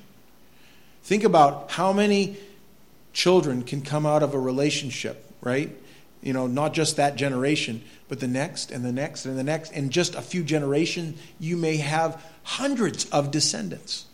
Think 1.02 1.24
about 1.24 1.70
how 1.70 1.92
many 1.92 2.36
children 3.12 3.62
can 3.62 3.82
come 3.82 4.06
out 4.06 4.22
of 4.22 4.34
a 4.34 4.38
relationship, 4.38 5.24
right? 5.40 5.70
You 6.22 6.32
know, 6.32 6.46
not 6.46 6.74
just 6.74 6.96
that 6.96 7.16
generation, 7.16 7.82
but 8.08 8.20
the 8.20 8.28
next 8.28 8.70
and 8.70 8.84
the 8.84 8.92
next 8.92 9.26
and 9.26 9.38
the 9.38 9.44
next. 9.44 9.72
In 9.72 9.90
just 9.90 10.14
a 10.14 10.22
few 10.22 10.42
generations, 10.42 11.20
you 11.38 11.56
may 11.56 11.76
have 11.76 12.22
hundreds 12.42 13.06
of 13.06 13.30
descendants. 13.30 14.06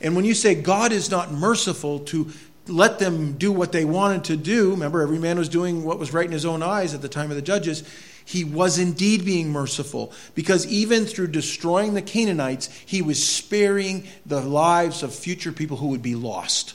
And 0.00 0.16
when 0.16 0.24
you 0.24 0.34
say 0.34 0.54
God 0.54 0.92
is 0.92 1.10
not 1.10 1.32
merciful 1.32 2.00
to 2.00 2.30
let 2.68 2.98
them 2.98 3.34
do 3.34 3.52
what 3.52 3.72
they 3.72 3.84
wanted 3.84 4.24
to 4.24 4.36
do, 4.36 4.70
remember, 4.70 5.02
every 5.02 5.18
man 5.18 5.38
was 5.38 5.48
doing 5.48 5.84
what 5.84 5.98
was 5.98 6.12
right 6.12 6.26
in 6.26 6.32
his 6.32 6.44
own 6.44 6.62
eyes 6.62 6.94
at 6.94 7.02
the 7.02 7.08
time 7.08 7.30
of 7.30 7.36
the 7.36 7.42
judges 7.42 7.82
he 8.24 8.44
was 8.44 8.78
indeed 8.78 9.24
being 9.24 9.50
merciful 9.50 10.12
because 10.34 10.66
even 10.66 11.06
through 11.06 11.28
destroying 11.28 11.94
the 11.94 12.02
Canaanites, 12.02 12.68
he 12.86 13.02
was 13.02 13.26
sparing 13.26 14.06
the 14.24 14.40
lives 14.40 15.02
of 15.02 15.14
future 15.14 15.52
people 15.52 15.76
who 15.76 15.88
would 15.88 16.02
be 16.02 16.14
lost. 16.14 16.74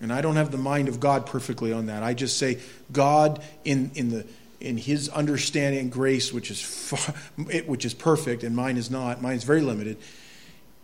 And 0.00 0.12
I 0.12 0.20
don't 0.20 0.36
have 0.36 0.50
the 0.50 0.58
mind 0.58 0.88
of 0.88 0.98
God 0.98 1.26
perfectly 1.26 1.72
on 1.72 1.86
that. 1.86 2.02
I 2.02 2.14
just 2.14 2.36
say 2.36 2.58
God 2.92 3.42
in, 3.64 3.92
in 3.94 4.10
the 4.10 4.26
in 4.62 4.76
his 4.76 5.08
understanding 5.08 5.80
and 5.80 5.92
grace, 5.92 6.32
which 6.32 6.50
is 6.50 6.60
far, 6.60 7.14
which 7.66 7.84
is 7.84 7.94
perfect, 7.94 8.44
and 8.44 8.54
mine 8.54 8.76
is 8.76 8.90
not. 8.90 9.20
Mine 9.20 9.34
is 9.34 9.44
very 9.44 9.60
limited. 9.60 9.96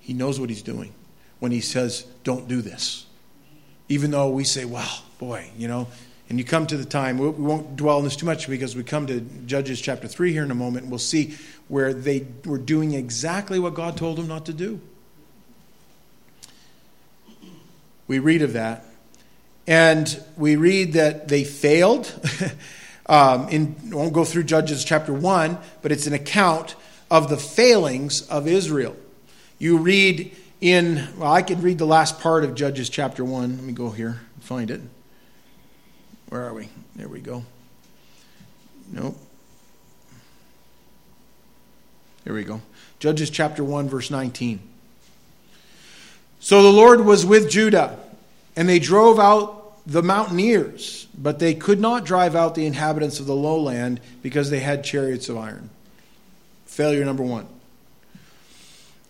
He 0.00 0.12
knows 0.12 0.40
what 0.40 0.50
he's 0.50 0.62
doing 0.62 0.92
when 1.38 1.52
he 1.52 1.60
says, 1.60 2.04
"Don't 2.24 2.48
do 2.48 2.60
this." 2.60 3.06
Even 3.88 4.10
though 4.10 4.30
we 4.30 4.44
say, 4.44 4.64
"Well, 4.64 5.02
boy, 5.18 5.50
you 5.56 5.68
know, 5.68 5.88
and 6.28 6.38
you 6.38 6.44
come 6.44 6.66
to 6.66 6.76
the 6.76 6.84
time, 6.84 7.16
we 7.16 7.28
won't 7.28 7.76
dwell 7.76 7.98
on 7.98 8.04
this 8.04 8.16
too 8.16 8.26
much 8.26 8.48
because 8.48 8.76
we 8.76 8.82
come 8.82 9.06
to 9.06 9.20
Judges 9.20 9.80
chapter 9.80 10.06
3 10.06 10.32
here 10.32 10.44
in 10.44 10.50
a 10.50 10.54
moment, 10.54 10.84
and 10.84 10.90
we'll 10.90 10.98
see 10.98 11.34
where 11.68 11.94
they 11.94 12.26
were 12.44 12.58
doing 12.58 12.92
exactly 12.92 13.58
what 13.58 13.74
God 13.74 13.96
told 13.96 14.18
them 14.18 14.28
not 14.28 14.44
to 14.46 14.52
do. 14.52 14.80
We 18.06 18.18
read 18.18 18.42
of 18.42 18.52
that. 18.54 18.84
And 19.66 20.22
we 20.36 20.56
read 20.56 20.94
that 20.94 21.28
they 21.28 21.44
failed. 21.44 22.12
um, 23.06 23.48
in, 23.48 23.76
I 23.92 23.96
won't 23.96 24.12
go 24.14 24.24
through 24.24 24.44
Judges 24.44 24.84
chapter 24.84 25.12
1, 25.12 25.58
but 25.82 25.92
it's 25.92 26.06
an 26.06 26.14
account 26.14 26.74
of 27.10 27.28
the 27.28 27.36
failings 27.36 28.22
of 28.28 28.46
Israel. 28.46 28.96
You 29.58 29.78
read 29.78 30.34
in, 30.60 31.08
well, 31.16 31.32
I 31.32 31.42
could 31.42 31.62
read 31.62 31.78
the 31.78 31.86
last 31.86 32.20
part 32.20 32.44
of 32.44 32.54
Judges 32.54 32.90
chapter 32.90 33.24
1. 33.24 33.56
Let 33.56 33.64
me 33.64 33.72
go 33.72 33.90
here 33.90 34.20
and 34.34 34.44
find 34.44 34.70
it. 34.70 34.80
Where 36.28 36.42
are 36.44 36.54
we? 36.54 36.68
There 36.96 37.08
we 37.08 37.20
go. 37.20 37.44
Nope. 38.92 39.16
Here 42.24 42.34
we 42.34 42.44
go. 42.44 42.60
Judges 42.98 43.30
chapter 43.30 43.64
1, 43.64 43.88
verse 43.88 44.10
19. 44.10 44.60
So 46.40 46.62
the 46.62 46.72
Lord 46.72 47.04
was 47.04 47.24
with 47.24 47.50
Judah, 47.50 47.98
and 48.56 48.68
they 48.68 48.78
drove 48.78 49.18
out 49.18 49.58
the 49.86 50.02
mountaineers, 50.02 51.06
but 51.16 51.38
they 51.38 51.54
could 51.54 51.80
not 51.80 52.04
drive 52.04 52.36
out 52.36 52.54
the 52.54 52.66
inhabitants 52.66 53.20
of 53.20 53.26
the 53.26 53.34
lowland 53.34 54.00
because 54.22 54.50
they 54.50 54.60
had 54.60 54.84
chariots 54.84 55.28
of 55.28 55.38
iron. 55.38 55.70
Failure 56.66 57.04
number 57.04 57.22
one. 57.22 57.46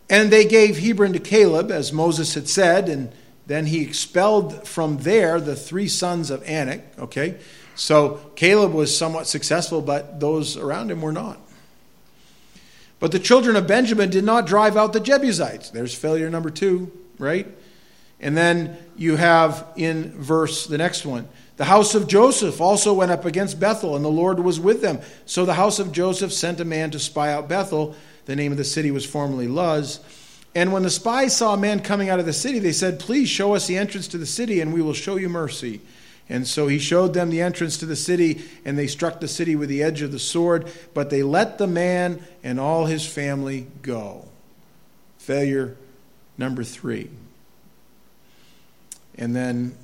And 0.08 0.30
they 0.30 0.44
gave 0.44 0.78
Hebron 0.78 1.12
to 1.12 1.18
Caleb, 1.18 1.70
as 1.70 1.92
Moses 1.92 2.34
had 2.34 2.48
said, 2.48 2.88
and 2.88 3.12
then 3.49 3.67
he 3.67 3.83
expelled 3.83 4.69
from 4.69 4.99
there 4.99 5.40
the 5.40 5.57
three 5.57 5.88
sons 5.88 6.31
of 6.31 6.43
Anak. 6.45 6.83
Okay, 6.99 7.38
so 7.75 8.21
Caleb 8.37 8.73
was 8.73 8.97
somewhat 8.97 9.26
successful, 9.26 9.81
but 9.81 10.21
those 10.21 10.57
around 10.57 10.90
him 10.90 11.00
were 11.00 11.12
not. 11.12 11.40
But 13.00 13.11
the 13.11 13.19
children 13.19 13.57
of 13.57 13.67
Benjamin 13.67 14.11
did 14.11 14.25
not 14.25 14.47
drive 14.47 14.76
out 14.76 14.93
the 14.93 15.00
Jebusites. 15.00 15.71
There's 15.71 15.95
failure 15.95 16.28
number 16.28 16.50
two, 16.50 16.93
right? 17.19 17.47
And 18.21 18.37
then 18.37 18.76
you 18.97 19.17
have 19.17 19.64
in 19.76 20.12
verse, 20.21 20.67
the 20.67 20.78
next 20.78 21.07
one, 21.07 21.26
the 21.57 21.64
house 21.64 21.95
of 21.95 22.07
Joseph 22.07 22.61
also 22.61 22.93
went 22.93 23.12
up 23.12 23.25
against 23.25 23.59
Bethel, 23.59 23.97
and 23.97 24.05
the 24.05 24.11
Lord 24.11 24.40
was 24.40 24.61
with 24.61 24.83
them. 24.83 25.00
So 25.25 25.47
the 25.47 25.55
house 25.55 25.78
of 25.78 25.90
Joseph 25.90 26.33
sent 26.33 26.61
a 26.61 26.64
man 26.64 26.90
to 26.90 26.99
spy 26.99 27.33
out 27.33 27.49
Bethel. 27.49 27.97
The 28.26 28.37
name 28.37 28.52
of 28.52 28.59
the 28.59 28.64
city 28.64 28.90
was 28.90 29.07
formerly 29.07 29.49
Luz. 29.49 30.00
And 30.59 30.73
when 30.73 30.83
the 30.83 30.91
spies 30.91 31.37
saw 31.37 31.55
a 31.55 31.57
man 31.57 31.79
coming 31.79 32.09
out 32.09 32.19
of 32.19 32.27
the 32.27 32.33
city, 32.33 32.59
they 32.59 32.73
said, 32.73 32.99
Please 32.99 33.29
show 33.29 33.55
us 33.55 33.69
the 33.69 33.79
entrance 33.79 34.09
to 34.09 34.19
the 34.19 34.27
city, 34.27 34.61
and 34.61 34.75
we 34.75 34.83
will 34.83 34.93
show 34.93 35.15
you 35.15 35.29
mercy. 35.29 35.81
And 36.29 36.49
so 36.49 36.67
he 36.67 36.81
showed 36.81 37.15
them 37.15 37.31
the 37.31 37.41
entrance 37.41 37.79
to 37.79 37.87
the 37.87 37.95
city, 37.95 38.43
and 38.65 38.77
they 38.77 38.88
struck 38.88 39.21
the 39.21 39.29
city 39.29 39.55
with 39.55 39.69
the 39.69 39.85
edge 39.85 40.03
of 40.03 40.11
the 40.11 40.19
sword, 40.19 40.69
but 40.95 41.11
they 41.11 41.23
let 41.23 41.59
the 41.59 41.69
man 41.69 42.25
and 42.43 42.59
all 42.59 42.87
his 42.87 43.07
family 43.07 43.69
go. 43.83 44.25
Failure 45.19 45.77
number 46.37 46.65
three. 46.65 47.09
And 49.17 49.37
then, 49.37 49.77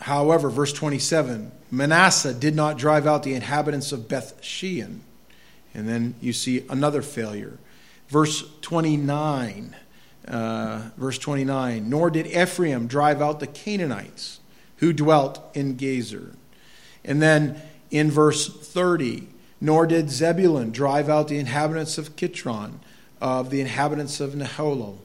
however, 0.00 0.48
verse 0.48 0.72
27 0.72 1.52
Manasseh 1.70 2.32
did 2.32 2.56
not 2.56 2.78
drive 2.78 3.06
out 3.06 3.22
the 3.22 3.34
inhabitants 3.34 3.92
of 3.92 4.08
Beth 4.08 4.42
Shean. 4.42 5.02
And 5.74 5.86
then 5.86 6.14
you 6.22 6.32
see 6.32 6.64
another 6.70 7.02
failure. 7.02 7.58
Verse 8.08 8.44
29. 8.62 9.76
Uh, 10.26 10.90
verse 10.98 11.16
29 11.16 11.88
Nor 11.88 12.10
did 12.10 12.26
Ephraim 12.26 12.86
drive 12.86 13.22
out 13.22 13.40
the 13.40 13.46
Canaanites 13.46 14.40
who 14.76 14.92
dwelt 14.92 15.42
in 15.54 15.76
Gezer. 15.76 16.34
And 17.02 17.22
then 17.22 17.60
in 17.90 18.10
verse 18.10 18.46
30, 18.46 19.28
Nor 19.60 19.86
did 19.86 20.10
Zebulun 20.10 20.70
drive 20.70 21.08
out 21.08 21.28
the 21.28 21.38
inhabitants 21.38 21.96
of 21.96 22.14
Kitron, 22.14 22.74
of 23.20 23.50
the 23.50 23.60
inhabitants 23.60 24.20
of 24.20 24.32
Nahalol. 24.32 24.98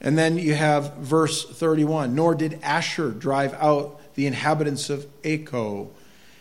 And 0.00 0.16
then 0.16 0.38
you 0.38 0.54
have 0.54 0.94
verse 0.94 1.44
31 1.44 2.14
Nor 2.14 2.34
did 2.34 2.60
Asher 2.62 3.10
drive 3.10 3.54
out 3.54 4.00
the 4.14 4.26
inhabitants 4.26 4.88
of 4.88 5.06
Acco. 5.22 5.88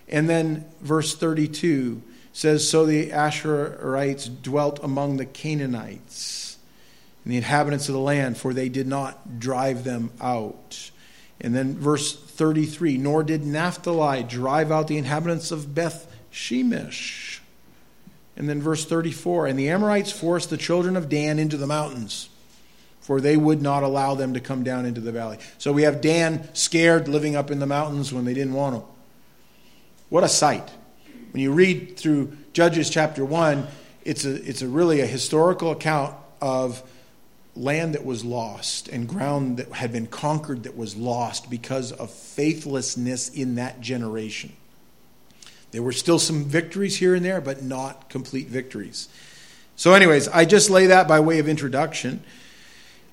And 0.08 0.30
then 0.30 0.66
verse 0.82 1.16
32 1.16 2.02
says, 2.38 2.70
So 2.70 2.86
the 2.86 3.10
Asherites 3.10 4.30
dwelt 4.44 4.80
among 4.84 5.18
the 5.18 5.26
Canaanites 5.26 6.60
and 7.24 7.34
the 7.34 7.38
inhabitants 7.38 7.90
of 7.90 7.94
the 7.94 8.00
land, 8.00 8.38
for 8.38 8.54
they 8.54 8.70
did 8.70 8.86
not 8.86 9.40
drive 9.40 9.84
them 9.84 10.12
out. 10.22 10.92
And 11.42 11.56
then 11.56 11.76
verse 11.76 12.16
33 12.16 13.00
Nor 13.00 13.24
did 13.24 13.44
Naphtali 13.44 14.22
drive 14.22 14.72
out 14.72 14.88
the 14.88 15.00
inhabitants 15.00 15.50
of 15.50 15.74
Beth 15.74 16.14
Shemesh. 16.32 17.40
And 18.36 18.48
then 18.48 18.62
verse 18.62 18.86
34 18.86 19.48
And 19.48 19.58
the 19.58 19.70
Amorites 19.70 20.12
forced 20.12 20.52
the 20.52 20.58
children 20.58 20.96
of 20.96 21.10
Dan 21.10 21.40
into 21.40 21.58
the 21.58 21.66
mountains, 21.66 22.30
for 23.02 23.20
they 23.20 23.36
would 23.36 23.64
not 23.64 23.82
allow 23.82 24.14
them 24.14 24.36
to 24.36 24.40
come 24.40 24.64
down 24.64 24.86
into 24.86 25.02
the 25.02 25.12
valley. 25.12 25.40
So 25.58 25.74
we 25.74 25.82
have 25.84 26.02
Dan 26.02 26.54
scared 26.54 27.08
living 27.08 27.36
up 27.36 27.50
in 27.50 27.58
the 27.58 27.66
mountains 27.66 28.14
when 28.14 28.26
they 28.26 28.36
didn't 28.36 28.54
want 28.54 28.76
to. 28.76 28.84
What 30.10 30.24
a 30.24 30.30
sight. 30.30 30.70
When 31.38 31.44
you 31.44 31.52
read 31.52 31.98
through 31.98 32.36
Judges 32.52 32.90
chapter 32.90 33.24
1, 33.24 33.68
it's 34.04 34.26
a, 34.26 34.44
it's 34.44 34.64
a 34.64 34.68
really 34.68 35.02
a 35.02 35.06
historical 35.06 35.70
account 35.70 36.16
of 36.42 36.82
land 37.56 37.94
that 37.94 38.04
was 38.04 38.26
lost 38.26 38.88
and 38.88 39.08
ground 39.08 39.58
that 39.58 39.72
had 39.72 39.92
been 39.92 40.08
conquered 40.08 40.64
that 40.64 40.76
was 40.76 40.96
lost 40.96 41.48
because 41.52 41.92
of 41.92 42.10
faithlessness 42.10 43.30
in 43.30 43.54
that 43.54 43.82
generation. 43.82 44.52
There 45.70 45.84
were 45.84 45.92
still 45.92 46.18
some 46.18 46.44
victories 46.44 46.98
here 46.98 47.14
and 47.14 47.24
there, 47.24 47.40
but 47.40 47.62
not 47.62 48.10
complete 48.10 48.48
victories. 48.48 49.08
So, 49.76 49.94
anyways, 49.94 50.28
I 50.30 50.44
just 50.44 50.72
lay 50.72 50.88
that 50.88 51.08
by 51.08 51.20
way 51.20 51.38
of 51.38 51.48
introduction. 51.48 52.24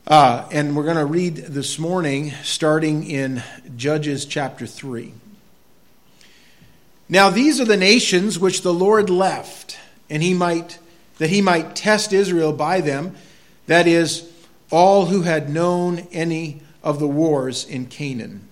Uh, 0.07 0.49
and 0.51 0.75
we're 0.75 0.85
going 0.85 0.97
to 0.97 1.05
read 1.05 1.37
this 1.37 1.79
morning, 1.79 2.31
starting 2.43 3.05
in 3.05 3.43
Judges 3.77 4.25
chapter 4.25 4.67
3. 4.67 5.13
Now 7.09 7.31
these 7.31 7.61
are 7.61 7.67
the 7.67 7.77
nations 7.77 8.39
which 8.39 8.63
the 8.63 8.73
Lord 8.73 9.11
left, 9.11 9.79
and 10.09 10.23
he 10.23 10.35
might 10.35 10.79
that 11.19 11.31
he 11.31 11.41
might 11.41 11.77
test 11.77 12.13
Israel 12.13 12.53
by 12.53 12.81
them, 12.81 13.15
that 13.67 13.87
is, 13.87 14.31
all 14.71 15.07
who 15.07 15.23
had 15.23 15.49
known 15.49 16.01
any 16.11 16.61
of 16.83 16.99
the 16.99 17.07
wars 17.07 17.65
in 17.65 17.87
Canaan. 17.87 18.49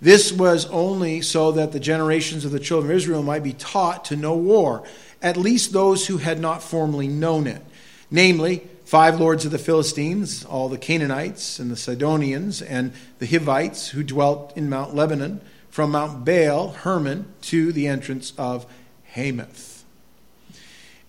This 0.00 0.32
was 0.32 0.66
only 0.66 1.20
so 1.20 1.52
that 1.52 1.72
the 1.72 1.80
generations 1.80 2.44
of 2.44 2.52
the 2.52 2.60
children 2.60 2.92
of 2.92 2.96
Israel 2.96 3.22
might 3.22 3.42
be 3.42 3.52
taught 3.52 4.04
to 4.06 4.16
know 4.16 4.34
war, 4.34 4.84
at 5.20 5.36
least 5.36 5.72
those 5.72 6.06
who 6.06 6.18
had 6.18 6.40
not 6.40 6.62
formerly 6.62 7.08
known 7.08 7.46
it, 7.46 7.62
namely, 8.10 8.66
five 8.84 9.20
lords 9.20 9.44
of 9.44 9.50
the 9.50 9.58
Philistines, 9.58 10.44
all 10.44 10.68
the 10.68 10.78
Canaanites 10.78 11.58
and 11.58 11.70
the 11.70 11.76
Sidonians 11.76 12.62
and 12.62 12.92
the 13.18 13.26
Hivites 13.26 13.88
who 13.88 14.02
dwelt 14.02 14.56
in 14.56 14.70
Mount 14.70 14.94
Lebanon 14.94 15.40
from 15.70 15.92
Mount 15.92 16.24
Baal, 16.24 16.70
Hermon, 16.70 17.32
to 17.42 17.72
the 17.72 17.86
entrance 17.86 18.32
of 18.36 18.66
Hamath. 19.04 19.84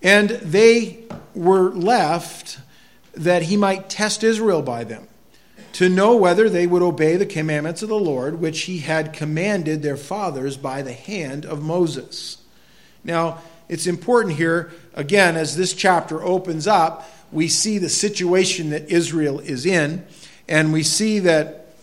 And 0.01 0.29
they 0.29 1.03
were 1.33 1.71
left 1.71 2.59
that 3.13 3.43
he 3.43 3.57
might 3.57 3.89
test 3.89 4.23
Israel 4.23 4.61
by 4.61 4.83
them, 4.83 5.07
to 5.73 5.89
know 5.89 6.15
whether 6.15 6.49
they 6.49 6.67
would 6.67 6.81
obey 6.81 7.17
the 7.17 7.25
commandments 7.25 7.81
of 7.81 7.89
the 7.89 7.99
Lord, 7.99 8.39
which 8.39 8.61
he 8.61 8.79
had 8.79 9.13
commanded 9.13 9.81
their 9.81 9.97
fathers 9.97 10.57
by 10.57 10.81
the 10.81 10.93
hand 10.93 11.45
of 11.45 11.61
Moses. 11.61 12.37
Now, 13.03 13.39
it's 13.67 13.87
important 13.87 14.35
here, 14.35 14.71
again, 14.93 15.35
as 15.35 15.57
this 15.57 15.73
chapter 15.73 16.21
opens 16.23 16.67
up, 16.67 17.09
we 17.31 17.47
see 17.47 17.77
the 17.77 17.89
situation 17.89 18.69
that 18.71 18.89
Israel 18.89 19.39
is 19.39 19.65
in, 19.65 20.05
and 20.47 20.71
we 20.71 20.83
see 20.83 21.19
that. 21.19 21.73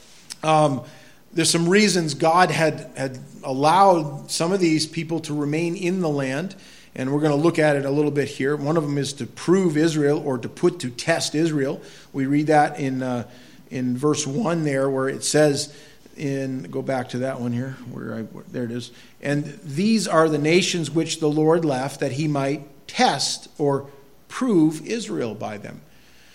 Um, 0.42 0.84
there's 1.32 1.50
some 1.50 1.68
reasons 1.68 2.14
God 2.14 2.50
had, 2.50 2.90
had 2.96 3.18
allowed 3.44 4.30
some 4.30 4.52
of 4.52 4.60
these 4.60 4.86
people 4.86 5.20
to 5.20 5.34
remain 5.34 5.76
in 5.76 6.00
the 6.00 6.08
land, 6.08 6.56
and 6.94 7.12
we're 7.12 7.20
going 7.20 7.36
to 7.36 7.42
look 7.42 7.58
at 7.58 7.76
it 7.76 7.84
a 7.84 7.90
little 7.90 8.10
bit 8.10 8.28
here. 8.28 8.56
One 8.56 8.76
of 8.76 8.82
them 8.82 8.98
is 8.98 9.12
to 9.14 9.26
prove 9.26 9.76
Israel 9.76 10.22
or 10.24 10.38
to 10.38 10.48
put 10.48 10.80
to 10.80 10.90
test 10.90 11.34
Israel. 11.34 11.80
We 12.12 12.26
read 12.26 12.48
that 12.48 12.80
in, 12.80 13.02
uh, 13.02 13.28
in 13.70 13.96
verse 13.96 14.26
1 14.26 14.64
there, 14.64 14.88
where 14.88 15.08
it 15.08 15.22
says, 15.22 15.74
in 16.16 16.64
go 16.64 16.82
back 16.82 17.10
to 17.10 17.18
that 17.18 17.40
one 17.40 17.52
here 17.52 17.76
where 17.92 18.12
I 18.12 18.22
there 18.50 18.64
it 18.64 18.72
is 18.72 18.90
and 19.22 19.44
these 19.62 20.08
are 20.08 20.28
the 20.28 20.38
nations 20.38 20.90
which 20.90 21.20
the 21.20 21.28
Lord 21.28 21.64
left 21.64 22.00
that 22.00 22.12
he 22.12 22.26
might 22.26 22.88
test 22.88 23.48
or 23.56 23.88
prove 24.26 24.84
Israel 24.84 25.34
by 25.34 25.58
them 25.58 25.80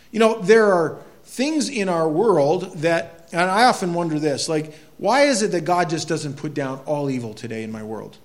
you 0.09 0.19
know 0.19 0.39
there 0.39 0.71
are 0.71 0.99
things 1.25 1.67
in 1.67 1.89
our 1.89 2.07
world 2.07 2.77
that 2.77 3.22
and 3.33 3.49
I 3.49 3.65
often 3.65 3.93
wonder 3.93 4.19
this 4.19 4.47
like 4.47 4.73
why 4.97 5.23
is 5.23 5.41
it 5.41 5.51
that 5.51 5.65
God 5.65 5.89
just 5.89 6.07
doesn't 6.07 6.37
put 6.37 6.53
down 6.53 6.79
all 6.85 7.09
evil 7.09 7.33
today 7.33 7.63
in 7.63 7.71
my 7.71 7.83
world? 7.83 8.17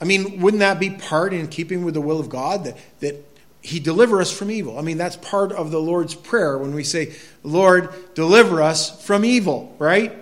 I 0.00 0.04
mean, 0.04 0.40
wouldn't 0.40 0.60
that 0.60 0.78
be 0.78 0.90
part 0.90 1.34
in 1.34 1.48
keeping 1.48 1.84
with 1.84 1.94
the 1.94 2.00
will 2.00 2.20
of 2.20 2.28
God 2.28 2.64
that, 2.64 2.76
that 3.00 3.16
He 3.60 3.80
deliver 3.80 4.20
us 4.20 4.32
from 4.32 4.50
evil? 4.50 4.78
I 4.78 4.82
mean, 4.82 4.96
that's 4.96 5.16
part 5.16 5.52
of 5.52 5.70
the 5.70 5.80
Lord's 5.80 6.14
prayer 6.14 6.56
when 6.56 6.74
we 6.74 6.84
say, 6.84 7.14
Lord, 7.42 7.92
deliver 8.14 8.62
us 8.62 9.04
from 9.04 9.24
evil, 9.24 9.74
right? 9.78 10.16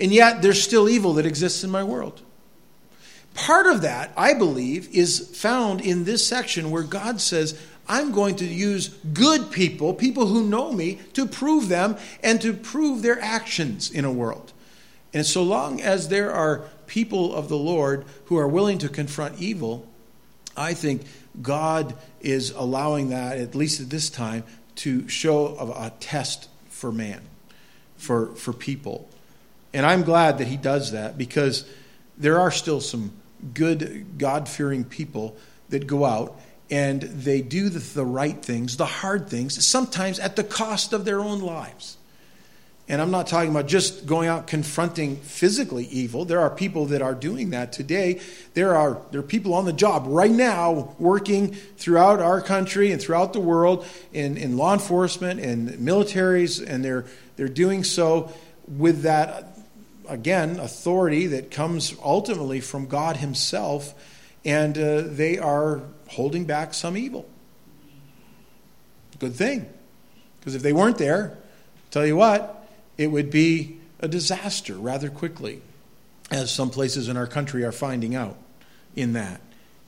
And 0.00 0.12
yet, 0.12 0.42
there's 0.42 0.62
still 0.62 0.88
evil 0.88 1.14
that 1.14 1.26
exists 1.26 1.64
in 1.64 1.70
my 1.70 1.84
world. 1.84 2.22
Part 3.34 3.66
of 3.66 3.82
that, 3.82 4.12
I 4.16 4.34
believe, 4.34 4.88
is 4.94 5.36
found 5.36 5.80
in 5.80 6.04
this 6.04 6.26
section 6.26 6.70
where 6.70 6.82
God 6.82 7.20
says, 7.20 7.60
I'm 7.88 8.12
going 8.12 8.36
to 8.36 8.44
use 8.44 8.88
good 8.88 9.50
people, 9.50 9.94
people 9.94 10.26
who 10.26 10.44
know 10.44 10.72
me, 10.72 11.00
to 11.14 11.26
prove 11.26 11.68
them 11.68 11.96
and 12.22 12.40
to 12.42 12.52
prove 12.52 13.02
their 13.02 13.20
actions 13.20 13.90
in 13.90 14.04
a 14.04 14.12
world. 14.12 14.52
And 15.14 15.24
so 15.24 15.42
long 15.42 15.80
as 15.80 16.08
there 16.08 16.32
are 16.32 16.64
people 16.86 17.34
of 17.34 17.48
the 17.48 17.56
Lord 17.56 18.04
who 18.26 18.36
are 18.36 18.48
willing 18.48 18.78
to 18.78 18.88
confront 18.88 19.40
evil, 19.40 19.86
I 20.56 20.74
think 20.74 21.02
God 21.40 21.94
is 22.20 22.50
allowing 22.50 23.10
that, 23.10 23.38
at 23.38 23.54
least 23.54 23.80
at 23.80 23.90
this 23.90 24.10
time, 24.10 24.44
to 24.76 25.08
show 25.08 25.56
a 25.58 25.92
test 25.98 26.48
for 26.68 26.92
man, 26.92 27.22
for, 27.96 28.34
for 28.34 28.52
people. 28.52 29.08
And 29.72 29.86
I'm 29.86 30.02
glad 30.02 30.38
that 30.38 30.46
he 30.46 30.56
does 30.56 30.92
that 30.92 31.16
because 31.16 31.68
there 32.16 32.40
are 32.40 32.50
still 32.50 32.80
some 32.80 33.12
good, 33.54 34.18
God 34.18 34.48
fearing 34.48 34.84
people 34.84 35.36
that 35.68 35.86
go 35.86 36.04
out 36.04 36.38
and 36.70 37.02
they 37.02 37.40
do 37.40 37.68
the, 37.68 37.78
the 37.78 38.04
right 38.04 38.40
things, 38.42 38.76
the 38.76 38.86
hard 38.86 39.28
things, 39.28 39.64
sometimes 39.64 40.18
at 40.18 40.36
the 40.36 40.44
cost 40.44 40.92
of 40.92 41.04
their 41.04 41.20
own 41.20 41.40
lives. 41.40 41.96
And 42.90 43.02
I'm 43.02 43.10
not 43.10 43.26
talking 43.26 43.50
about 43.50 43.66
just 43.66 44.06
going 44.06 44.28
out 44.28 44.46
confronting 44.46 45.16
physically 45.16 45.84
evil. 45.86 46.24
There 46.24 46.40
are 46.40 46.48
people 46.48 46.86
that 46.86 47.02
are 47.02 47.14
doing 47.14 47.50
that 47.50 47.70
today. 47.70 48.20
There 48.54 48.74
are, 48.74 49.02
there 49.10 49.20
are 49.20 49.24
people 49.24 49.52
on 49.52 49.66
the 49.66 49.74
job 49.74 50.04
right 50.06 50.30
now 50.30 50.94
working 50.98 51.52
throughout 51.52 52.20
our 52.20 52.40
country 52.40 52.90
and 52.90 53.00
throughout 53.00 53.34
the 53.34 53.40
world 53.40 53.86
in, 54.14 54.38
in 54.38 54.56
law 54.56 54.72
enforcement 54.72 55.38
and 55.38 55.68
militaries, 55.72 56.66
and 56.66 56.82
they're, 56.82 57.04
they're 57.36 57.48
doing 57.48 57.84
so 57.84 58.32
with 58.66 59.02
that, 59.02 59.58
again, 60.08 60.58
authority 60.58 61.26
that 61.26 61.50
comes 61.50 61.94
ultimately 62.02 62.60
from 62.60 62.86
God 62.86 63.18
Himself, 63.18 63.92
and 64.46 64.78
uh, 64.78 65.02
they 65.04 65.38
are 65.38 65.82
holding 66.08 66.44
back 66.44 66.74
some 66.74 66.96
evil. 66.96 67.28
Good 69.18 69.34
thing. 69.34 69.66
Because 70.38 70.54
if 70.54 70.62
they 70.62 70.72
weren't 70.72 70.98
there, 70.98 71.36
tell 71.90 72.06
you 72.06 72.16
what, 72.16 72.68
it 72.96 73.08
would 73.08 73.30
be 73.30 73.78
a 74.00 74.08
disaster 74.08 74.74
rather 74.74 75.10
quickly, 75.10 75.60
as 76.30 76.52
some 76.52 76.70
places 76.70 77.08
in 77.08 77.16
our 77.16 77.26
country 77.26 77.64
are 77.64 77.72
finding 77.72 78.14
out 78.14 78.36
in 78.94 79.14
that. 79.14 79.40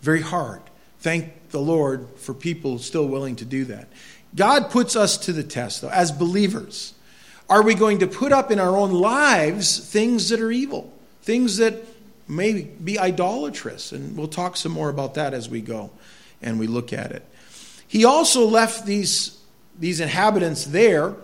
Very 0.02 0.22
hard. 0.22 0.62
Thank 1.00 1.50
the 1.50 1.60
Lord 1.60 2.08
for 2.16 2.34
people 2.34 2.78
still 2.78 3.06
willing 3.06 3.36
to 3.36 3.44
do 3.44 3.64
that. 3.66 3.88
God 4.34 4.70
puts 4.70 4.96
us 4.96 5.16
to 5.18 5.32
the 5.32 5.42
test, 5.42 5.82
though, 5.82 5.90
as 5.90 6.12
believers. 6.12 6.94
Are 7.48 7.62
we 7.62 7.74
going 7.74 7.98
to 7.98 8.06
put 8.06 8.32
up 8.32 8.50
in 8.50 8.60
our 8.60 8.76
own 8.76 8.92
lives 8.92 9.78
things 9.78 10.28
that 10.28 10.40
are 10.40 10.52
evil, 10.52 10.92
things 11.22 11.56
that 11.56 11.74
may 12.30 12.62
be 12.62 12.98
idolatrous? 12.98 13.92
And 13.92 14.16
we'll 14.16 14.28
talk 14.28 14.56
some 14.56 14.72
more 14.72 14.88
about 14.88 15.14
that 15.14 15.34
as 15.34 15.48
we 15.48 15.60
go 15.60 15.90
and 16.40 16.58
we 16.58 16.66
look 16.66 16.92
at 16.92 17.12
it. 17.12 17.24
He 17.86 18.04
also 18.04 18.46
left 18.46 18.86
these, 18.86 19.38
these 19.78 20.00
inhabitants 20.00 20.64
there 20.64 21.16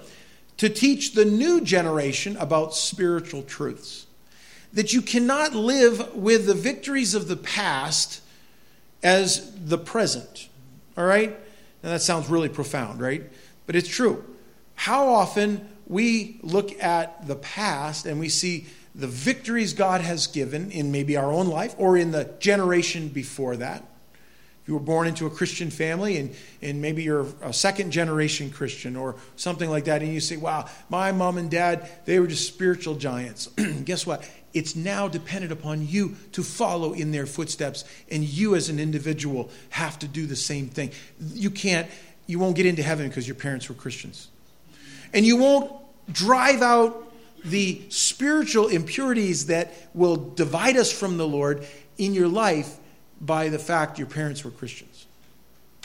to 0.56 0.68
teach 0.68 1.14
the 1.14 1.24
new 1.24 1.60
generation 1.60 2.36
about 2.38 2.74
spiritual 2.74 3.42
truths. 3.42 4.06
That 4.72 4.92
you 4.92 5.00
cannot 5.00 5.54
live 5.54 6.14
with 6.14 6.46
the 6.46 6.54
victories 6.54 7.14
of 7.14 7.28
the 7.28 7.36
past 7.36 8.20
as 9.02 9.52
the 9.54 9.78
present. 9.78 10.48
All 10.96 11.04
right? 11.04 11.30
Now 11.82 11.90
that 11.90 12.02
sounds 12.02 12.28
really 12.28 12.48
profound, 12.48 13.00
right? 13.00 13.22
But 13.66 13.76
it's 13.76 13.88
true. 13.88 14.24
How 14.74 15.08
often 15.08 15.68
we 15.86 16.40
look 16.42 16.82
at 16.82 17.26
the 17.26 17.36
past 17.36 18.06
and 18.06 18.18
we 18.18 18.28
see 18.28 18.66
the 18.96 19.06
victories 19.06 19.74
God 19.74 20.00
has 20.00 20.26
given 20.26 20.70
in 20.70 20.90
maybe 20.90 21.16
our 21.16 21.30
own 21.30 21.46
life 21.48 21.74
or 21.76 21.98
in 21.98 22.12
the 22.12 22.24
generation 22.40 23.08
before 23.08 23.56
that. 23.56 23.84
If 24.62 24.68
you 24.68 24.74
were 24.74 24.80
born 24.80 25.06
into 25.06 25.26
a 25.26 25.30
Christian 25.30 25.70
family 25.70 26.16
and, 26.16 26.34
and 26.62 26.82
maybe 26.82 27.02
you're 27.04 27.26
a 27.42 27.52
second 27.52 27.92
generation 27.92 28.50
Christian 28.50 28.96
or 28.96 29.14
something 29.36 29.70
like 29.70 29.84
that, 29.84 30.02
and 30.02 30.12
you 30.12 30.18
say, 30.18 30.38
wow, 30.38 30.68
my 30.88 31.12
mom 31.12 31.36
and 31.38 31.50
dad, 31.50 31.88
they 32.06 32.18
were 32.18 32.26
just 32.26 32.48
spiritual 32.48 32.96
giants. 32.96 33.46
Guess 33.84 34.06
what? 34.06 34.28
It's 34.54 34.74
now 34.74 35.06
dependent 35.06 35.52
upon 35.52 35.86
you 35.86 36.16
to 36.32 36.42
follow 36.42 36.94
in 36.94 37.12
their 37.12 37.26
footsteps, 37.26 37.84
and 38.10 38.24
you 38.24 38.56
as 38.56 38.70
an 38.70 38.80
individual 38.80 39.50
have 39.68 39.98
to 39.98 40.08
do 40.08 40.26
the 40.26 40.34
same 40.34 40.68
thing. 40.68 40.90
You 41.20 41.50
can't, 41.50 41.86
you 42.26 42.38
won't 42.38 42.56
get 42.56 42.64
into 42.64 42.82
heaven 42.82 43.06
because 43.06 43.28
your 43.28 43.36
parents 43.36 43.68
were 43.68 43.74
Christians. 43.74 44.28
And 45.12 45.26
you 45.26 45.36
won't 45.36 45.70
drive 46.12 46.62
out 46.62 47.06
the 47.46 47.82
spiritual 47.88 48.68
impurities 48.68 49.46
that 49.46 49.72
will 49.94 50.16
divide 50.16 50.76
us 50.76 50.92
from 50.92 51.16
the 51.16 51.26
Lord 51.26 51.66
in 51.98 52.14
your 52.14 52.28
life 52.28 52.76
by 53.20 53.48
the 53.48 53.58
fact 53.58 53.98
your 53.98 54.08
parents 54.08 54.44
were 54.44 54.50
Christians, 54.50 55.06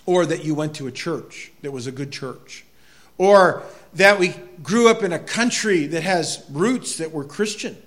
or 0.05 0.25
that 0.25 0.43
you 0.43 0.53
went 0.53 0.75
to 0.75 0.87
a 0.87 0.91
church 0.91 1.51
that 1.61 1.71
was 1.71 1.87
a 1.87 1.91
good 1.91 2.11
church, 2.11 2.65
or 3.17 3.63
that 3.93 4.19
we 4.19 4.35
grew 4.63 4.89
up 4.89 5.03
in 5.03 5.13
a 5.13 5.19
country 5.19 5.85
that 5.87 6.03
has 6.03 6.43
roots 6.49 6.97
that 6.97 7.11
were 7.11 7.23
Christian. 7.23 7.77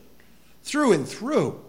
Through 0.62 0.92
and 0.92 1.06
through, 1.06 1.60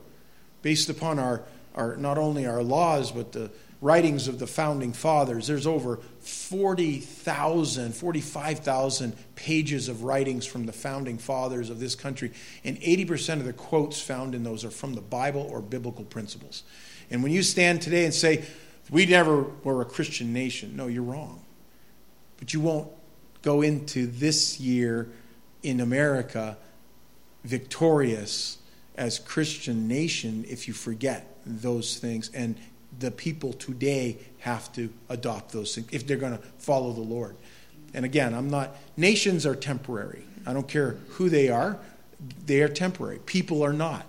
based 0.62 0.90
upon 0.90 1.20
our, 1.20 1.44
our 1.76 1.98
not 1.98 2.18
only 2.18 2.46
our 2.46 2.64
laws, 2.64 3.12
but 3.12 3.34
the 3.34 3.52
writings 3.82 4.28
of 4.28 4.40
the 4.40 4.48
founding 4.48 4.94
fathers. 4.94 5.48
There's 5.48 5.68
over 5.68 6.00
40,000, 6.26 7.94
45,000 7.94 9.16
pages 9.36 9.90
of 9.90 10.04
writings 10.04 10.46
from 10.46 10.66
the 10.66 10.74
founding 10.74 11.20
fathers 11.20 11.70
of 11.70 11.80
this 11.80 11.94
country, 11.94 12.32
and 12.64 12.80
80% 12.82 13.34
of 13.34 13.46
the 13.46 13.54
quotes 13.54 14.02
found 14.02 14.34
in 14.34 14.44
those 14.44 14.66
are 14.66 14.72
from 14.72 14.96
the 14.96 15.02
Bible 15.02 15.48
or 15.52 15.62
biblical 15.62 16.04
principles. 16.04 16.64
And 17.12 17.22
when 17.22 17.32
you 17.32 17.44
stand 17.44 17.82
today 17.82 18.06
and 18.06 18.14
say, 18.14 18.44
we 18.90 19.06
never 19.06 19.44
were 19.64 19.82
a 19.82 19.86
Christian 19.86 20.34
nation, 20.34 20.76
no, 20.76 20.88
you're 20.88 21.04
wrong. 21.04 21.44
But 22.38 22.54
you 22.54 22.60
won't 22.60 22.90
go 23.44 23.62
into 23.62 24.08
this 24.08 24.60
year 24.60 25.10
in 25.62 25.80
America 25.80 26.58
victorious 27.44 28.58
as 28.96 29.20
Christian 29.20 29.88
nation 29.88 30.44
if 30.48 30.68
you 30.68 30.74
forget 30.74 31.38
those 31.46 32.00
things 32.00 32.32
and 32.34 32.56
the 33.00 33.12
people 33.12 33.54
today 33.54 34.18
have 34.40 34.72
to 34.74 34.90
adopt 35.10 35.52
those 35.52 35.76
things 35.76 35.88
if 35.92 36.06
they're 36.06 36.18
going 36.18 36.38
to 36.38 36.44
follow 36.58 36.92
the 36.94 37.02
Lord. 37.02 37.36
And 37.94 38.06
again, 38.06 38.34
I'm 38.34 38.50
not 38.50 38.76
nations 38.98 39.46
are 39.46 39.56
temporary. 39.56 40.24
I 40.46 40.54
don't 40.54 40.68
care 40.68 40.98
who 41.10 41.30
they 41.30 41.50
are. 41.50 41.80
They 42.46 42.62
are 42.62 42.68
temporary. 42.70 43.20
People 43.20 43.64
are 43.64 43.74
not 43.74 44.06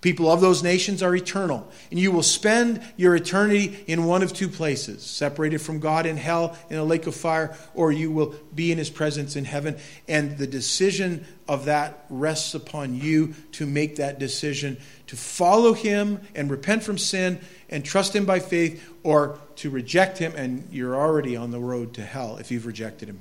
The 0.00 0.08
people 0.12 0.30
of 0.32 0.40
those 0.40 0.62
nations 0.62 1.02
are 1.02 1.14
eternal. 1.14 1.70
And 1.90 2.00
you 2.00 2.10
will 2.10 2.22
spend 2.22 2.82
your 2.96 3.14
eternity 3.14 3.84
in 3.86 4.04
one 4.04 4.22
of 4.22 4.32
two 4.32 4.48
places 4.48 5.02
separated 5.02 5.60
from 5.60 5.78
God 5.78 6.06
in 6.06 6.16
hell 6.16 6.56
in 6.70 6.78
a 6.78 6.84
lake 6.84 7.06
of 7.06 7.14
fire, 7.14 7.54
or 7.74 7.92
you 7.92 8.10
will 8.10 8.34
be 8.54 8.72
in 8.72 8.78
his 8.78 8.88
presence 8.88 9.36
in 9.36 9.44
heaven. 9.44 9.76
And 10.08 10.38
the 10.38 10.46
decision 10.46 11.26
of 11.46 11.66
that 11.66 12.06
rests 12.08 12.54
upon 12.54 12.94
you 12.94 13.34
to 13.52 13.66
make 13.66 13.96
that 13.96 14.18
decision 14.18 14.78
to 15.08 15.16
follow 15.16 15.74
him 15.74 16.20
and 16.34 16.50
repent 16.50 16.82
from 16.82 16.96
sin 16.96 17.38
and 17.70 17.84
trust 17.84 18.14
him 18.14 18.26
by 18.26 18.40
faith, 18.40 18.86
or 19.02 19.38
to 19.56 19.70
reject 19.70 20.18
him, 20.18 20.34
and 20.36 20.68
you're 20.70 20.94
already 20.96 21.36
on 21.36 21.50
the 21.50 21.60
road 21.60 21.94
to 21.94 22.02
hell 22.02 22.36
if 22.36 22.50
you've 22.50 22.66
rejected 22.66 23.08
him. 23.08 23.20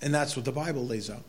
And 0.00 0.14
that's 0.14 0.36
what 0.36 0.44
the 0.44 0.52
Bible 0.52 0.86
lays 0.86 1.10
out. 1.10 1.24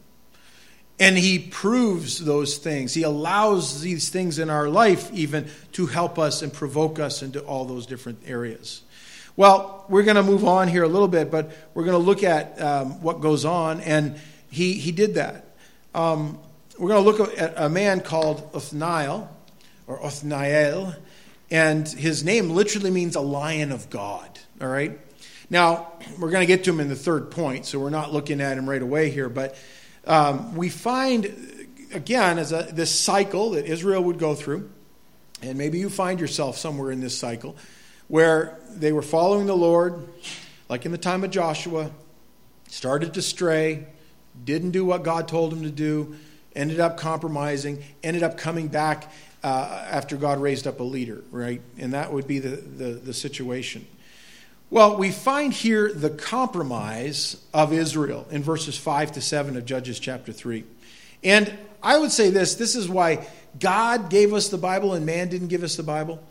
And 1.00 1.17
he 1.17 1.39
proves 1.39 2.23
those 2.23 2.58
things. 2.58 2.93
He 2.93 3.04
allows 3.04 3.82
these 3.82 4.10
things 4.10 4.39
in 4.39 4.50
our 4.50 4.67
life 4.67 5.12
even 5.13 5.47
to 5.73 5.86
help 5.86 6.17
us 6.17 6.41
and 6.41 6.52
provoke 6.52 7.00
us 7.00 7.21
into 7.21 7.39
all 7.41 7.65
those 7.65 7.86
different 7.86 8.19
areas. 8.26 8.82
Well, 9.36 9.86
we're 9.88 10.04
going 10.04 10.15
to 10.15 10.23
move 10.23 10.43
on 10.43 10.67
here 10.67 10.82
a 10.84 10.88
little 10.88 11.08
bit, 11.08 11.30
but 11.30 11.52
we're 11.76 11.84
going 11.84 12.00
to 12.00 12.04
look 12.04 12.23
at 12.23 12.60
um, 12.60 13.02
what 13.04 13.21
goes 13.21 13.45
on. 13.45 13.80
And 13.82 14.19
he, 14.50 14.73
he 14.73 14.91
did 14.91 15.13
that. 15.13 15.45
Um, 15.93 16.39
we're 16.80 16.89
going 16.89 17.04
to 17.04 17.10
look 17.10 17.38
at 17.38 17.54
a 17.56 17.69
man 17.69 18.02
called 18.02 18.50
Othniel, 18.54 19.30
or 19.86 20.04
Othniel, 20.04 20.95
and 21.50 21.88
his 21.88 22.24
name 22.24 22.50
literally 22.50 22.92
means 22.92 23.16
a 23.16 23.22
lion 23.22 23.72
of 23.72 23.90
God. 23.90 24.40
All 24.62 24.68
right? 24.68 25.00
Now, 25.50 25.94
we're 26.20 26.32
going 26.32 26.42
to 26.42 26.48
get 26.48 26.66
to 26.66 26.72
him 26.72 26.80
in 26.80 26.90
the 26.90 26.96
third 26.96 27.32
point, 27.32 27.66
so 27.66 27.80
we're 27.80 27.90
not 27.90 28.12
looking 28.12 28.42
at 28.42 28.58
him 28.58 28.70
right 28.70 28.82
away 28.82 29.10
here, 29.10 29.30
but 29.30 29.56
um, 30.06 30.56
we 30.56 30.68
find, 30.68 31.68
again, 31.94 32.38
as 32.38 32.52
a, 32.52 32.68
this 32.72 32.98
cycle 32.98 33.52
that 33.52 33.66
Israel 33.66 34.04
would 34.04 34.20
go 34.20 34.36
through, 34.36 34.70
and 35.42 35.58
maybe 35.58 35.80
you 35.80 35.90
find 35.90 36.20
yourself 36.20 36.58
somewhere 36.58 36.92
in 36.92 37.00
this 37.00 37.18
cycle, 37.18 37.56
where 38.10 38.60
they 38.72 38.92
were 38.92 39.02
following 39.02 39.46
the 39.46 39.56
Lord, 39.56 40.06
like 40.68 40.86
in 40.86 40.92
the 40.92 40.98
time 40.98 41.24
of 41.24 41.32
Joshua, 41.32 41.92
started 42.68 43.14
to 43.14 43.22
stray, 43.22 43.88
didn't 44.44 44.72
do 44.72 44.84
what 44.84 45.04
God 45.04 45.30
told 45.30 45.52
them 45.54 45.64
to 45.64 45.72
do, 45.72 46.16
ended 46.56 46.80
up 46.80 46.98
compromising, 46.98 47.84
ended 48.04 48.24
up 48.24 48.38
coming 48.38 48.68
back 48.68 49.12
uh, 49.43 49.86
after 49.89 50.17
God 50.17 50.39
raised 50.39 50.67
up 50.67 50.80
a 50.80 50.84
leader, 50.84 51.23
right? 51.32 51.62
And 51.78 51.93
that 51.93 52.12
would 52.12 52.28
be 52.28 52.39
the, 52.39 52.56
the, 52.58 52.91
the 52.93 53.13
situation. 53.13 53.86
Well, 54.69 54.97
we 54.97 55.12
find 55.12 55.54
here 55.54 55.93
the 55.93 56.10
compromise 56.10 57.41
of 57.54 57.71
Israel 57.71 58.28
in 58.30 58.43
verses 58.43 58.78
5 58.78 59.13
to 59.13 59.21
7 59.21 59.56
of 59.56 59.65
Judges 59.65 60.00
chapter 60.00 60.34
3. 60.34 60.65
And 61.23 61.58
I 61.82 61.97
would 61.97 62.12
say 62.12 62.30
this 62.30 62.56
this 62.56 62.76
is 62.76 62.89
why 62.89 63.26
God 63.60 64.10
gave 64.10 64.34
us 64.34 64.50
the 64.50 64.58
Bible 64.58 64.93
and 64.93 65.06
man 65.06 65.30
didn't 65.30 65.47
give 65.47 65.63
us 65.63 65.78
the 65.78 65.84
Bible. 65.84 66.21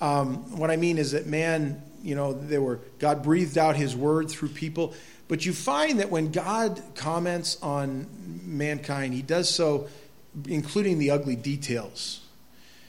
Um, 0.00 0.58
what 0.58 0.70
I 0.70 0.76
mean 0.76 0.98
is 0.98 1.12
that 1.12 1.26
man, 1.26 1.82
you 2.02 2.14
know, 2.14 2.32
there 2.32 2.62
were 2.62 2.80
God 2.98 3.22
breathed 3.22 3.58
out 3.58 3.76
his 3.76 3.96
word 3.96 4.30
through 4.30 4.50
people. 4.50 4.94
But 5.28 5.46
you 5.46 5.52
find 5.52 6.00
that 6.00 6.10
when 6.10 6.30
God 6.30 6.82
comments 6.94 7.60
on 7.62 8.06
mankind, 8.44 9.14
he 9.14 9.22
does 9.22 9.48
so 9.48 9.88
including 10.48 10.98
the 10.98 11.10
ugly 11.10 11.36
details. 11.36 12.21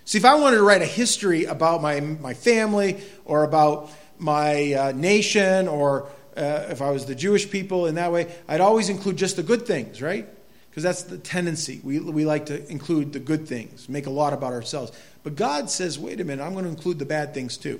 See, 0.05 0.17
if 0.17 0.25
I 0.25 0.35
wanted 0.35 0.57
to 0.57 0.63
write 0.63 0.81
a 0.81 0.87
history 0.87 1.45
about 1.45 1.81
my, 1.81 1.99
my 1.99 2.33
family 2.33 3.01
or 3.25 3.43
about 3.43 3.89
my 4.19 4.73
uh, 4.73 4.91
nation 4.91 5.67
or 5.67 6.09
uh, 6.35 6.67
if 6.69 6.81
I 6.81 6.89
was 6.91 7.05
the 7.05 7.15
Jewish 7.15 7.49
people 7.49 7.85
in 7.85 7.95
that 7.95 8.11
way, 8.11 8.33
I'd 8.47 8.61
always 8.61 8.89
include 8.89 9.17
just 9.17 9.37
the 9.37 9.43
good 9.43 9.65
things, 9.65 10.01
right? 10.01 10.27
Because 10.69 10.83
that's 10.83 11.03
the 11.03 11.17
tendency. 11.17 11.79
We, 11.83 11.99
we 11.99 12.25
like 12.25 12.47
to 12.47 12.69
include 12.69 13.13
the 13.13 13.19
good 13.19 13.47
things, 13.47 13.87
make 13.87 14.07
a 14.07 14.09
lot 14.09 14.33
about 14.33 14.53
ourselves. 14.53 14.91
But 15.23 15.35
God 15.35 15.69
says, 15.69 15.97
wait 15.97 16.19
a 16.19 16.23
minute, 16.23 16.43
I'm 16.43 16.53
going 16.53 16.65
to 16.65 16.71
include 16.71 16.99
the 16.99 17.05
bad 17.05 17.33
things 17.33 17.57
too. 17.57 17.79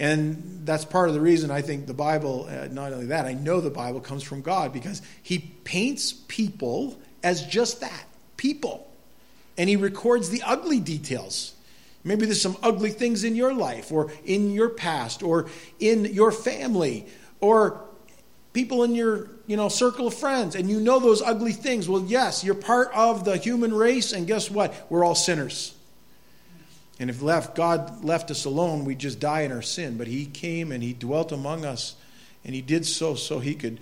And 0.00 0.62
that's 0.64 0.84
part 0.84 1.08
of 1.08 1.14
the 1.14 1.20
reason 1.20 1.50
I 1.52 1.62
think 1.62 1.86
the 1.86 1.94
Bible, 1.94 2.48
uh, 2.48 2.66
not 2.72 2.92
only 2.92 3.06
that, 3.06 3.26
I 3.26 3.34
know 3.34 3.60
the 3.60 3.70
Bible 3.70 4.00
comes 4.00 4.24
from 4.24 4.42
God 4.42 4.72
because 4.72 5.02
He 5.22 5.38
paints 5.38 6.12
people 6.12 6.98
as 7.22 7.46
just 7.46 7.80
that 7.80 8.06
people. 8.36 8.91
And 9.62 9.68
He 9.68 9.76
records 9.76 10.30
the 10.30 10.42
ugly 10.42 10.80
details. 10.80 11.54
Maybe 12.02 12.26
there's 12.26 12.42
some 12.42 12.56
ugly 12.64 12.90
things 12.90 13.22
in 13.22 13.36
your 13.36 13.54
life 13.54 13.92
or 13.92 14.10
in 14.24 14.50
your 14.50 14.68
past 14.68 15.22
or 15.22 15.48
in 15.78 16.04
your 16.04 16.32
family 16.32 17.06
or 17.38 17.80
people 18.52 18.82
in 18.82 18.96
your 18.96 19.30
you 19.46 19.56
know 19.56 19.68
circle 19.68 20.08
of 20.08 20.14
friends. 20.14 20.56
And 20.56 20.68
you 20.68 20.80
know 20.80 20.98
those 20.98 21.22
ugly 21.22 21.52
things. 21.52 21.88
Well 21.88 22.02
yes 22.02 22.42
you're 22.42 22.56
part 22.56 22.90
of 22.92 23.24
the 23.24 23.36
human 23.36 23.72
race. 23.72 24.12
And 24.12 24.26
guess 24.26 24.50
what? 24.50 24.74
We're 24.90 25.04
all 25.04 25.14
sinners. 25.14 25.76
And 26.98 27.08
if 27.08 27.22
left 27.22 27.54
god 27.54 28.02
left 28.02 28.32
us 28.32 28.44
alone 28.44 28.84
we'd 28.84 28.98
just 28.98 29.20
die 29.20 29.42
in 29.42 29.52
our 29.52 29.62
sin. 29.62 29.96
But 29.96 30.08
he 30.08 30.26
came 30.26 30.72
and 30.72 30.82
he 30.82 30.92
dwelt 30.92 31.30
among 31.30 31.64
us. 31.64 31.94
And 32.44 32.52
he 32.52 32.62
did 32.62 32.84
so 32.84 33.14
so 33.14 33.38
he 33.38 33.54
could 33.54 33.78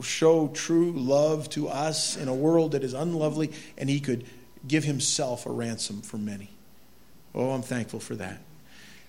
show 0.00 0.48
true 0.48 0.92
love 0.92 1.50
to 1.50 1.68
us 1.68 2.16
in 2.16 2.26
a 2.26 2.34
world 2.34 2.72
that 2.72 2.82
is 2.82 2.94
unlovely. 2.94 3.52
And 3.76 3.90
he 3.90 4.00
could 4.00 4.24
give 4.66 4.84
himself 4.84 5.46
a 5.46 5.50
ransom 5.50 6.02
for 6.02 6.18
many 6.18 6.54
Oh, 7.34 7.50
I'm 7.50 7.62
thankful 7.62 8.00
for 8.00 8.14
that. 8.16 8.38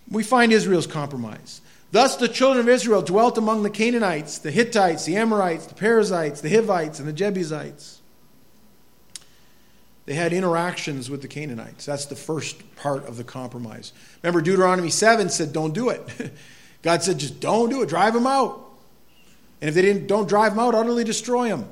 We 0.10 0.24
find 0.24 0.52
Israel's 0.52 0.88
compromise. 0.88 1.62
Thus, 1.92 2.16
the 2.16 2.28
children 2.28 2.66
of 2.66 2.70
Israel 2.70 3.02
dwelt 3.02 3.38
among 3.38 3.64
the 3.64 3.70
Canaanites, 3.70 4.40
the 4.40 4.52
Hittites, 4.52 5.06
the 5.06 5.16
Amorites, 5.16 5.68
the 5.68 5.76
Perizzites, 5.76 6.42
the 6.42 6.50
Hivites, 6.50 7.00
and 7.00 7.08
the 7.08 7.14
Jebusites. 7.14 8.02
They 10.06 10.14
had 10.14 10.34
interactions 10.34 11.10
with 11.10 11.22
the 11.22 11.28
Canaanites. 11.28 11.86
That's 11.86 12.06
the 12.06 12.16
first 12.16 12.76
part 12.76 13.06
of 13.06 13.18
the 13.18 13.24
compromise. 13.24 13.94
Remember, 14.22 14.42
Deuteronomy 14.42 14.90
7 14.90 15.30
said, 15.30 15.54
Don't 15.54 15.74
do 15.74 15.90
it. 15.90 16.02
God 16.82 17.02
said, 17.02 17.18
Just 17.18 17.40
don't 17.40 17.70
do 17.70 17.82
it. 17.82 17.90
Drive 17.90 18.14
them 18.14 18.28
out. 18.28 18.62
And 19.62 19.70
if 19.70 19.76
they 19.76 19.82
didn't, 19.82 20.08
don't 20.08 20.28
drive 20.28 20.52
them 20.52 20.60
out, 20.60 20.76
utterly 20.76 21.04
destroy 21.04 21.50
them. 21.50 21.68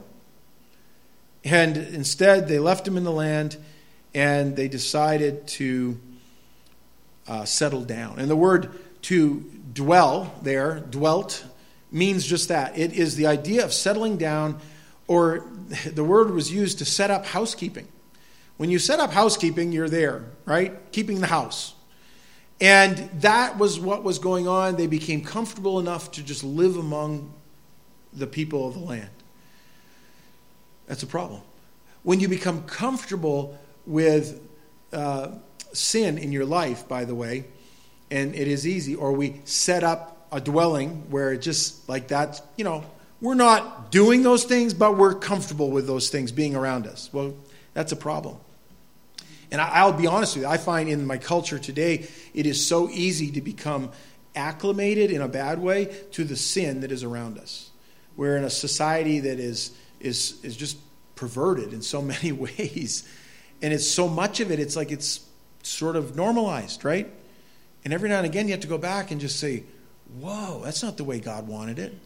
And 1.43 1.75
instead, 1.75 2.47
they 2.47 2.57
left 2.57 2.85
them 2.85 2.97
in 2.97 3.03
the 3.03 3.11
land 3.11 3.57
and 4.13 4.55
they 4.55 4.67
decided 4.67 5.47
to 5.47 5.99
uh, 7.27 7.45
settled 7.45 7.87
down. 7.87 8.19
And 8.19 8.29
the 8.29 8.35
word 8.35 8.79
to 9.03 9.39
dwell 9.73 10.33
there, 10.41 10.79
dwelt, 10.79 11.45
means 11.91 12.25
just 12.25 12.49
that. 12.49 12.77
It 12.77 12.93
is 12.93 13.15
the 13.15 13.27
idea 13.27 13.63
of 13.63 13.73
settling 13.73 14.17
down, 14.17 14.59
or 15.07 15.45
the 15.85 16.03
word 16.03 16.31
was 16.31 16.51
used 16.51 16.79
to 16.79 16.85
set 16.85 17.11
up 17.11 17.25
housekeeping. 17.25 17.87
When 18.57 18.69
you 18.69 18.79
set 18.79 18.99
up 18.99 19.11
housekeeping, 19.11 19.71
you're 19.71 19.89
there, 19.89 20.25
right? 20.45 20.73
Keeping 20.91 21.21
the 21.21 21.27
house. 21.27 21.73
And 22.61 22.97
that 23.21 23.57
was 23.57 23.79
what 23.79 24.03
was 24.03 24.19
going 24.19 24.47
on. 24.47 24.75
They 24.75 24.87
became 24.87 25.23
comfortable 25.23 25.79
enough 25.79 26.11
to 26.11 26.23
just 26.23 26.43
live 26.43 26.77
among 26.77 27.33
the 28.13 28.27
people 28.27 28.67
of 28.67 28.75
the 28.75 28.79
land. 28.79 29.09
That's 30.87 31.03
a 31.03 31.07
problem. 31.07 31.41
When 32.03 32.19
you 32.19 32.27
become 32.27 32.63
comfortable 32.63 33.57
with 33.85 34.41
uh, 34.91 35.29
sin 35.73 36.17
in 36.17 36.31
your 36.31 36.45
life, 36.45 36.87
by 36.87 37.05
the 37.05 37.15
way, 37.15 37.45
and 38.11 38.35
it 38.35 38.47
is 38.47 38.67
easy, 38.67 38.95
or 38.95 39.11
we 39.11 39.41
set 39.45 39.83
up 39.83 40.27
a 40.31 40.41
dwelling 40.41 41.09
where 41.09 41.33
it 41.33 41.41
just 41.41 41.87
like 41.87 42.09
that, 42.09 42.41
you 42.57 42.63
know, 42.63 42.83
we're 43.21 43.35
not 43.35 43.91
doing 43.91 44.21
those 44.21 44.43
things, 44.43 44.73
but 44.73 44.97
we're 44.97 45.15
comfortable 45.15 45.71
with 45.71 45.87
those 45.87 46.09
things 46.09 46.31
being 46.31 46.55
around 46.55 46.87
us. 46.87 47.09
Well, 47.13 47.35
that's 47.73 47.91
a 47.91 47.95
problem. 47.95 48.37
And 49.51 49.61
I'll 49.61 49.93
be 49.93 50.07
honest 50.07 50.35
with 50.35 50.43
you, 50.43 50.49
I 50.49 50.57
find 50.57 50.89
in 50.89 51.05
my 51.05 51.17
culture 51.17 51.59
today, 51.59 52.07
it 52.33 52.45
is 52.45 52.65
so 52.65 52.89
easy 52.89 53.31
to 53.31 53.41
become 53.41 53.91
acclimated 54.35 55.11
in 55.11 55.21
a 55.21 55.27
bad 55.27 55.59
way 55.59 55.85
to 56.11 56.23
the 56.23 56.35
sin 56.35 56.81
that 56.81 56.91
is 56.91 57.03
around 57.03 57.37
us. 57.37 57.69
We're 58.17 58.35
in 58.35 58.43
a 58.43 58.49
society 58.49 59.19
that 59.21 59.39
is, 59.39 59.71
is, 59.99 60.43
is 60.43 60.57
just 60.57 60.77
perverted 61.15 61.71
in 61.71 61.81
so 61.81 62.01
many 62.13 62.31
ways. 62.31 63.07
And 63.63 63.73
it's 63.73 63.87
so 63.87 64.07
much 64.07 64.41
of 64.41 64.51
it, 64.51 64.59
it's 64.59 64.75
like 64.75 64.91
it's 64.91 65.21
sort 65.63 65.95
of 65.95 66.15
normalized, 66.15 66.83
right? 66.83 67.09
And 67.83 67.93
every 67.93 68.09
now 68.09 68.17
and 68.17 68.25
again, 68.25 68.47
you 68.47 68.51
have 68.51 68.61
to 68.61 68.67
go 68.67 68.77
back 68.77 69.09
and 69.09 69.19
just 69.19 69.39
say, 69.39 69.63
whoa, 70.19 70.61
that's 70.63 70.83
not 70.83 70.97
the 70.97 71.03
way 71.03 71.19
God 71.19 71.47
wanted 71.47 71.79
it. 71.79 71.97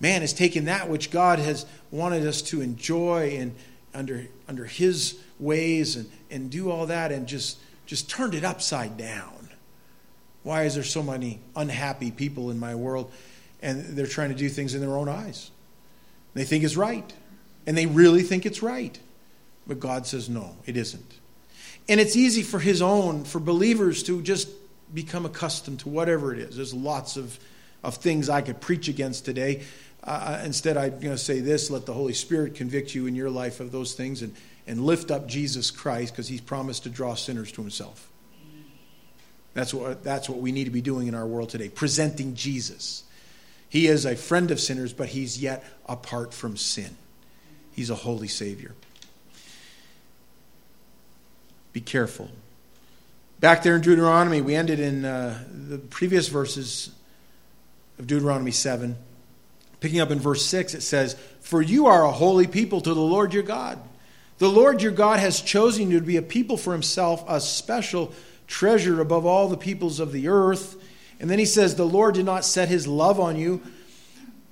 Man 0.00 0.22
has 0.22 0.32
taken 0.32 0.64
that 0.64 0.88
which 0.88 1.10
God 1.10 1.38
has 1.38 1.66
wanted 1.90 2.26
us 2.26 2.40
to 2.42 2.62
enjoy 2.62 3.36
and 3.38 3.54
under, 3.92 4.26
under 4.48 4.64
His 4.64 5.18
ways 5.38 5.96
and, 5.96 6.10
and 6.30 6.50
do 6.50 6.70
all 6.70 6.86
that 6.86 7.12
and 7.12 7.26
just, 7.26 7.58
just 7.84 8.08
turned 8.08 8.34
it 8.34 8.44
upside 8.44 8.96
down. 8.96 9.50
Why 10.42 10.62
is 10.62 10.74
there 10.74 10.84
so 10.84 11.02
many 11.02 11.40
unhappy 11.54 12.10
people 12.10 12.50
in 12.50 12.58
my 12.58 12.74
world 12.74 13.12
and 13.60 13.84
they're 13.96 14.06
trying 14.06 14.30
to 14.30 14.34
do 14.34 14.48
things 14.48 14.74
in 14.74 14.80
their 14.80 14.96
own 14.96 15.10
eyes? 15.10 15.50
They 16.32 16.44
think 16.44 16.64
it's 16.64 16.76
right. 16.76 17.12
And 17.66 17.76
they 17.76 17.84
really 17.84 18.22
think 18.22 18.46
it's 18.46 18.62
right. 18.62 18.98
But 19.66 19.80
God 19.80 20.06
says, 20.06 20.28
no, 20.28 20.56
it 20.66 20.76
isn't. 20.76 21.14
And 21.88 22.00
it's 22.00 22.16
easy 22.16 22.42
for 22.42 22.58
His 22.58 22.82
own, 22.82 23.24
for 23.24 23.40
believers 23.40 24.02
to 24.04 24.22
just 24.22 24.48
become 24.92 25.26
accustomed 25.26 25.80
to 25.80 25.88
whatever 25.88 26.32
it 26.32 26.38
is. 26.38 26.56
There's 26.56 26.74
lots 26.74 27.16
of, 27.16 27.38
of 27.82 27.96
things 27.96 28.28
I 28.28 28.42
could 28.42 28.60
preach 28.60 28.88
against 28.88 29.24
today. 29.24 29.62
Uh, 30.02 30.40
instead, 30.44 30.76
I'm 30.76 30.90
going 30.92 31.14
to 31.14 31.18
say 31.18 31.40
this 31.40 31.70
let 31.70 31.86
the 31.86 31.92
Holy 31.92 32.14
Spirit 32.14 32.54
convict 32.54 32.94
you 32.94 33.06
in 33.06 33.14
your 33.14 33.30
life 33.30 33.60
of 33.60 33.70
those 33.70 33.94
things 33.94 34.22
and, 34.22 34.34
and 34.66 34.84
lift 34.84 35.10
up 35.10 35.26
Jesus 35.26 35.70
Christ 35.70 36.12
because 36.12 36.28
he's 36.28 36.40
promised 36.40 36.84
to 36.84 36.90
draw 36.90 37.14
sinners 37.14 37.52
to 37.52 37.60
himself. 37.60 38.10
That's 39.52 39.74
what, 39.74 40.04
that's 40.04 40.28
what 40.28 40.38
we 40.38 40.52
need 40.52 40.64
to 40.64 40.70
be 40.70 40.80
doing 40.80 41.08
in 41.08 41.14
our 41.14 41.26
world 41.26 41.50
today, 41.50 41.68
presenting 41.68 42.34
Jesus. 42.34 43.02
He 43.68 43.88
is 43.88 44.06
a 44.06 44.16
friend 44.16 44.50
of 44.50 44.60
sinners, 44.60 44.92
but 44.92 45.08
he's 45.08 45.40
yet 45.42 45.64
apart 45.86 46.32
from 46.32 46.56
sin. 46.56 46.96
He's 47.72 47.90
a 47.90 47.94
holy 47.94 48.28
Savior. 48.28 48.74
Be 51.72 51.80
careful. 51.80 52.30
Back 53.38 53.62
there 53.62 53.74
in 53.74 53.80
Deuteronomy, 53.80 54.40
we 54.40 54.54
ended 54.54 54.80
in 54.80 55.04
uh, 55.04 55.42
the 55.50 55.78
previous 55.78 56.28
verses 56.28 56.90
of 57.98 58.06
Deuteronomy 58.06 58.50
7. 58.50 58.96
Picking 59.80 60.00
up 60.00 60.10
in 60.10 60.18
verse 60.18 60.44
6, 60.44 60.74
it 60.74 60.82
says, 60.82 61.16
For 61.40 61.62
you 61.62 61.86
are 61.86 62.04
a 62.04 62.10
holy 62.10 62.46
people 62.46 62.80
to 62.82 62.92
the 62.92 63.00
Lord 63.00 63.32
your 63.32 63.42
God. 63.42 63.78
The 64.38 64.48
Lord 64.48 64.82
your 64.82 64.92
God 64.92 65.20
has 65.20 65.40
chosen 65.40 65.90
you 65.90 66.00
to 66.00 66.06
be 66.06 66.16
a 66.16 66.22
people 66.22 66.56
for 66.56 66.72
himself, 66.72 67.24
a 67.28 67.40
special 67.40 68.12
treasure 68.46 69.00
above 69.00 69.24
all 69.24 69.48
the 69.48 69.56
peoples 69.56 70.00
of 70.00 70.12
the 70.12 70.28
earth. 70.28 70.76
And 71.18 71.30
then 71.30 71.38
he 71.38 71.44
says, 71.46 71.74
The 71.74 71.84
Lord 71.86 72.14
did 72.14 72.26
not 72.26 72.44
set 72.44 72.68
his 72.68 72.86
love 72.86 73.20
on 73.20 73.36
you, 73.36 73.62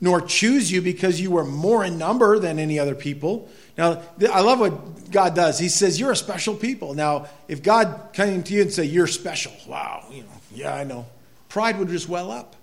nor 0.00 0.20
choose 0.20 0.70
you 0.70 0.80
because 0.80 1.20
you 1.20 1.30
were 1.30 1.44
more 1.44 1.84
in 1.84 1.98
number 1.98 2.38
than 2.38 2.58
any 2.58 2.78
other 2.78 2.94
people. 2.94 3.48
Now, 3.76 4.02
I 4.32 4.40
love 4.40 4.60
what 4.60 5.10
God 5.10 5.34
does. 5.34 5.58
He 5.58 5.68
says, 5.68 5.98
You're 5.98 6.12
a 6.12 6.16
special 6.16 6.54
people. 6.54 6.94
Now, 6.94 7.26
if 7.48 7.62
God 7.62 8.10
came 8.12 8.42
to 8.44 8.54
you 8.54 8.62
and 8.62 8.72
said, 8.72 8.86
You're 8.86 9.06
special, 9.06 9.52
wow, 9.66 10.04
you 10.10 10.22
know, 10.22 10.28
yeah, 10.52 10.74
I 10.74 10.84
know. 10.84 11.06
Pride 11.48 11.78
would 11.78 11.88
just 11.88 12.08
well 12.08 12.30
up 12.30 12.56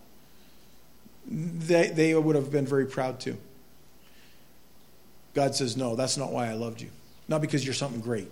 they, 1.27 1.89
they 1.89 2.15
would 2.15 2.35
have 2.35 2.51
been 2.51 2.65
very 2.65 2.85
proud 2.85 3.19
too. 3.19 3.37
God 5.33 5.55
says, 5.55 5.75
No, 5.75 5.95
that's 5.95 6.17
not 6.17 6.31
why 6.31 6.49
I 6.49 6.53
loved 6.53 6.81
you. 6.81 6.89
Not 7.27 7.41
because 7.41 7.65
you're 7.65 7.73
something 7.73 8.01
great. 8.01 8.31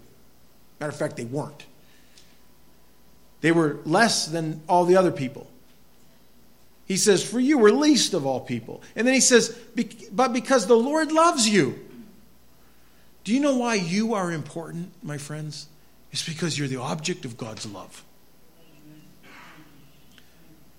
Matter 0.80 0.92
of 0.92 0.98
fact, 0.98 1.18
they 1.18 1.26
weren't. 1.26 1.66
They 3.42 3.52
were 3.52 3.80
less 3.86 4.28
than 4.28 4.62
all 4.70 4.86
the 4.86 4.96
other 4.96 5.12
people. 5.12 5.48
He 6.86 6.98
says, 6.98 7.24
For 7.24 7.40
you 7.40 7.58
were 7.58 7.72
least 7.72 8.14
of 8.14 8.26
all 8.26 8.40
people. 8.40 8.82
And 8.96 9.08
then 9.08 9.14
he 9.14 9.22
says, 9.22 9.58
But 10.12 10.34
because 10.34 10.68
the 10.68 10.76
Lord 10.76 11.12
loves 11.12 11.48
you. 11.48 11.80
Do 13.24 13.34
you 13.34 13.40
know 13.40 13.56
why 13.56 13.76
you 13.76 14.14
are 14.16 14.32
important, 14.32 14.92
my 15.02 15.18
friends? 15.18 15.68
It's 16.12 16.28
because 16.28 16.60
you're 16.60 16.68
the 16.68 16.78
object 16.78 17.26
of 17.26 17.38
God's 17.38 17.66
love. 17.66 18.04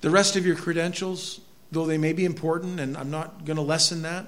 The 0.03 0.11
rest 0.11 0.37
of 0.37 0.45
your 0.45 0.55
credentials, 0.55 1.41
though 1.73 1.87
they 1.87 1.97
may 1.97 2.13
be 2.13 2.27
important, 2.27 2.79
and 2.79 2.97
I'm 2.97 3.11
not 3.11 3.47
going 3.47 3.57
to 3.57 3.63
lessen 3.63 4.03
that, 4.03 4.27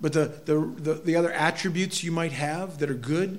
but 0.00 0.12
the, 0.12 0.26
the, 0.44 0.60
the, 0.60 0.94
the, 0.94 1.16
other 1.16 1.32
attributes 1.32 2.04
you 2.04 2.12
might 2.12 2.32
have 2.32 2.78
that 2.78 2.90
are 2.90 2.94
good, 2.94 3.38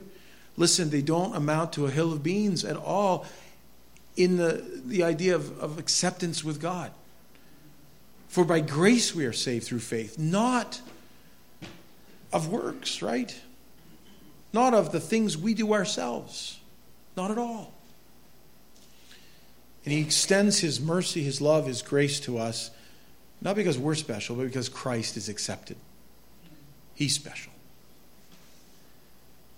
listen, 0.57 0.89
they 0.89 1.03
don't 1.03 1.35
amount 1.35 1.73
to 1.73 1.85
a 1.85 1.91
hill 1.91 2.11
of 2.11 2.23
beans 2.23 2.65
at 2.65 2.75
all 2.75 3.25
in 4.17 4.37
the, 4.37 4.81
the 4.83 5.03
idea 5.03 5.35
of, 5.35 5.57
of 5.59 5.77
acceptance 5.77 6.43
with 6.43 6.59
God. 6.59 6.91
For 8.29 8.45
by 8.45 8.61
grace 8.61 9.13
we 9.13 9.25
are 9.25 9.33
saved 9.33 9.65
through 9.65 9.79
faith, 9.79 10.17
not 10.17 10.81
of 12.31 12.49
works, 12.49 13.01
right? 13.01 13.37
Not 14.53 14.73
of 14.73 14.91
the 14.91 14.99
things 15.01 15.37
we 15.37 15.53
do 15.53 15.73
ourselves. 15.73 16.59
Not 17.17 17.31
at 17.31 17.37
all. 17.37 17.73
And 19.83 19.93
he 19.93 20.01
extends 20.01 20.59
his 20.59 20.79
mercy, 20.79 21.23
his 21.23 21.41
love, 21.41 21.65
his 21.65 21.81
grace 21.81 22.21
to 22.21 22.37
us 22.37 22.71
not 23.41 23.55
because 23.55 23.77
we're 23.77 23.95
special, 23.95 24.35
but 24.35 24.45
because 24.45 24.69
Christ 24.69 25.15
is 25.15 25.29
accepted. 25.29 25.77
He's 26.93 27.13
special. 27.13 27.53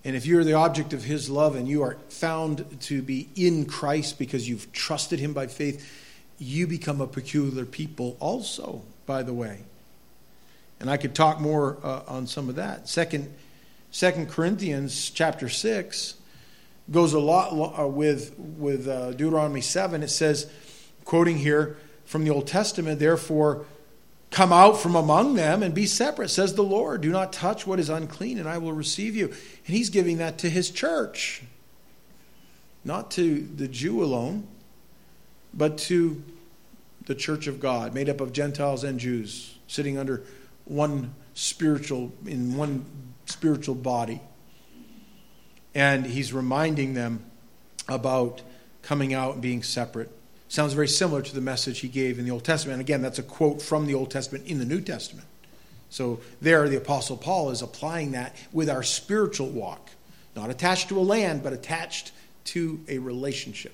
And 0.03 0.15
if 0.15 0.25
you're 0.25 0.43
the 0.43 0.53
object 0.53 0.93
of 0.93 1.03
His 1.03 1.29
love 1.29 1.55
and 1.55 1.67
you 1.67 1.83
are 1.83 1.97
found 2.09 2.81
to 2.81 3.01
be 3.01 3.29
in 3.35 3.65
Christ 3.65 4.19
because 4.19 4.47
you've 4.47 4.71
trusted 4.71 5.19
Him 5.19 5.33
by 5.33 5.47
faith, 5.47 6.00
you 6.41 6.67
become 6.67 7.01
a 7.01 7.07
peculiar 7.07 7.65
people 7.65 8.17
also, 8.19 8.81
by 9.05 9.23
the 9.23 9.33
way. 9.33 9.59
And 10.79 10.89
I 10.89 10.97
could 10.97 11.13
talk 11.13 11.39
more 11.39 11.77
uh, 11.83 12.01
on 12.07 12.27
some 12.27 12.49
of 12.49 12.55
that. 12.55 12.89
Second, 12.89 13.33
Second 13.91 14.29
Corinthians 14.29 15.09
chapter 15.11 15.49
6 15.49 16.15
goes 16.89 17.13
a 17.13 17.19
lot 17.19 17.79
uh, 17.79 17.87
with, 17.87 18.37
with 18.37 18.87
uh, 18.87 19.11
Deuteronomy 19.11 19.61
7. 19.61 20.01
It 20.01 20.09
says, 20.09 20.51
quoting 21.05 21.37
here 21.37 21.77
from 22.05 22.23
the 22.23 22.31
Old 22.31 22.47
Testament, 22.47 22.99
therefore, 22.99 23.65
Come 24.31 24.53
out 24.53 24.79
from 24.79 24.95
among 24.95 25.33
them 25.35 25.61
and 25.61 25.75
be 25.75 25.85
separate, 25.85 26.29
says 26.29 26.55
the 26.55 26.63
Lord. 26.63 27.01
Do 27.01 27.11
not 27.11 27.33
touch 27.33 27.67
what 27.67 27.81
is 27.81 27.89
unclean, 27.89 28.39
and 28.39 28.47
I 28.47 28.59
will 28.59 28.71
receive 28.71 29.13
you. 29.13 29.27
And 29.27 29.75
he's 29.75 29.89
giving 29.89 30.19
that 30.19 30.37
to 30.39 30.49
his 30.49 30.71
church, 30.71 31.43
not 32.85 33.11
to 33.11 33.41
the 33.41 33.67
Jew 33.67 34.01
alone, 34.01 34.47
but 35.53 35.77
to 35.79 36.23
the 37.11 37.19
church 37.19 37.47
of 37.47 37.59
God, 37.59 37.93
made 37.93 38.07
up 38.07 38.21
of 38.21 38.31
Gentiles 38.31 38.85
and 38.85 38.97
Jews, 38.97 39.57
sitting 39.67 39.97
under 39.97 40.23
one 40.63 41.13
spiritual, 41.33 42.13
in 42.25 42.55
one 42.55 42.85
spiritual 43.25 43.75
body. 43.75 44.21
And 45.75 46.05
he's 46.05 46.31
reminding 46.31 46.93
them 46.93 47.25
about 47.89 48.41
coming 48.81 49.13
out 49.13 49.33
and 49.33 49.41
being 49.41 49.61
separate. 49.61 50.09
Sounds 50.47 50.71
very 50.71 50.87
similar 50.87 51.21
to 51.21 51.35
the 51.35 51.41
message 51.41 51.79
he 51.79 51.89
gave 51.89 52.17
in 52.17 52.23
the 52.23 52.31
Old 52.31 52.45
Testament. 52.45 52.75
And 52.75 52.81
again, 52.81 53.01
that's 53.01 53.19
a 53.19 53.23
quote 53.23 53.61
from 53.61 53.87
the 53.87 53.93
Old 53.93 54.09
Testament 54.09 54.47
in 54.47 54.57
the 54.57 54.65
New 54.65 54.79
Testament. 54.79 55.27
So 55.89 56.21
there, 56.39 56.69
the 56.69 56.77
Apostle 56.77 57.17
Paul 57.17 57.49
is 57.49 57.61
applying 57.61 58.13
that 58.13 58.37
with 58.53 58.69
our 58.69 58.83
spiritual 58.83 59.49
walk, 59.49 59.89
not 60.33 60.49
attached 60.49 60.87
to 60.89 60.97
a 60.97 61.03
land, 61.03 61.43
but 61.43 61.51
attached 61.51 62.13
to 62.45 62.79
a 62.87 62.99
relationship, 62.99 63.73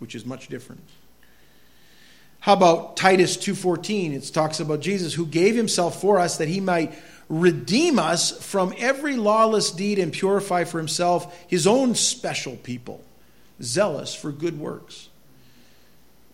which 0.00 0.16
is 0.16 0.26
much 0.26 0.48
different. 0.48 0.82
How 2.42 2.54
about 2.54 2.96
Titus 2.96 3.36
2:14? 3.36 4.12
It 4.12 4.34
talks 4.34 4.58
about 4.58 4.80
Jesus 4.80 5.14
who 5.14 5.26
gave 5.26 5.54
himself 5.54 6.00
for 6.00 6.18
us 6.18 6.38
that 6.38 6.48
he 6.48 6.58
might 6.58 6.92
redeem 7.28 8.00
us 8.00 8.32
from 8.32 8.74
every 8.78 9.14
lawless 9.14 9.70
deed 9.70 10.00
and 10.00 10.12
purify 10.12 10.64
for 10.64 10.78
himself 10.78 11.32
his 11.46 11.68
own 11.68 11.94
special 11.94 12.56
people, 12.56 13.00
zealous 13.62 14.12
for 14.12 14.32
good 14.32 14.58
works. 14.58 15.08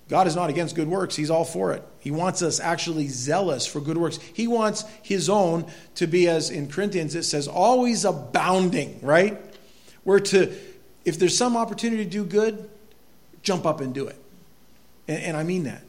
God 0.09 0.27
is 0.27 0.35
not 0.35 0.49
against 0.49 0.75
good 0.75 0.89
works. 0.89 1.15
He's 1.15 1.29
all 1.29 1.45
for 1.45 1.75
it. 1.75 1.87
He 2.01 2.11
wants 2.11 2.41
us 2.41 2.59
actually 2.59 3.09
zealous 3.09 3.67
for 3.67 3.79
good 3.79 3.99
works. 3.99 4.19
He 4.33 4.49
wants 4.49 4.87
his 5.03 5.29
own 5.29 5.67
to 5.97 6.07
be, 6.07 6.27
as 6.27 6.49
in 6.49 6.69
Corinthians 6.69 7.15
it 7.17 7.25
says, 7.25 7.47
always 7.47 8.07
abounding, 8.07 8.99
right? 9.03 9.39
We're 10.07 10.21
to, 10.21 10.57
if 11.05 11.19
there's 11.19 11.37
some 11.37 11.55
opportunity 11.55 12.05
to 12.05 12.11
do 12.11 12.25
good, 12.25 12.71
jump 13.43 13.67
up 13.67 13.83
and 13.83 13.93
do 13.93 14.07
it. 14.07 14.17
And, 15.07 15.23
and 15.23 15.37
I 15.37 15.43
mean 15.43 15.65
that. 15.65 15.83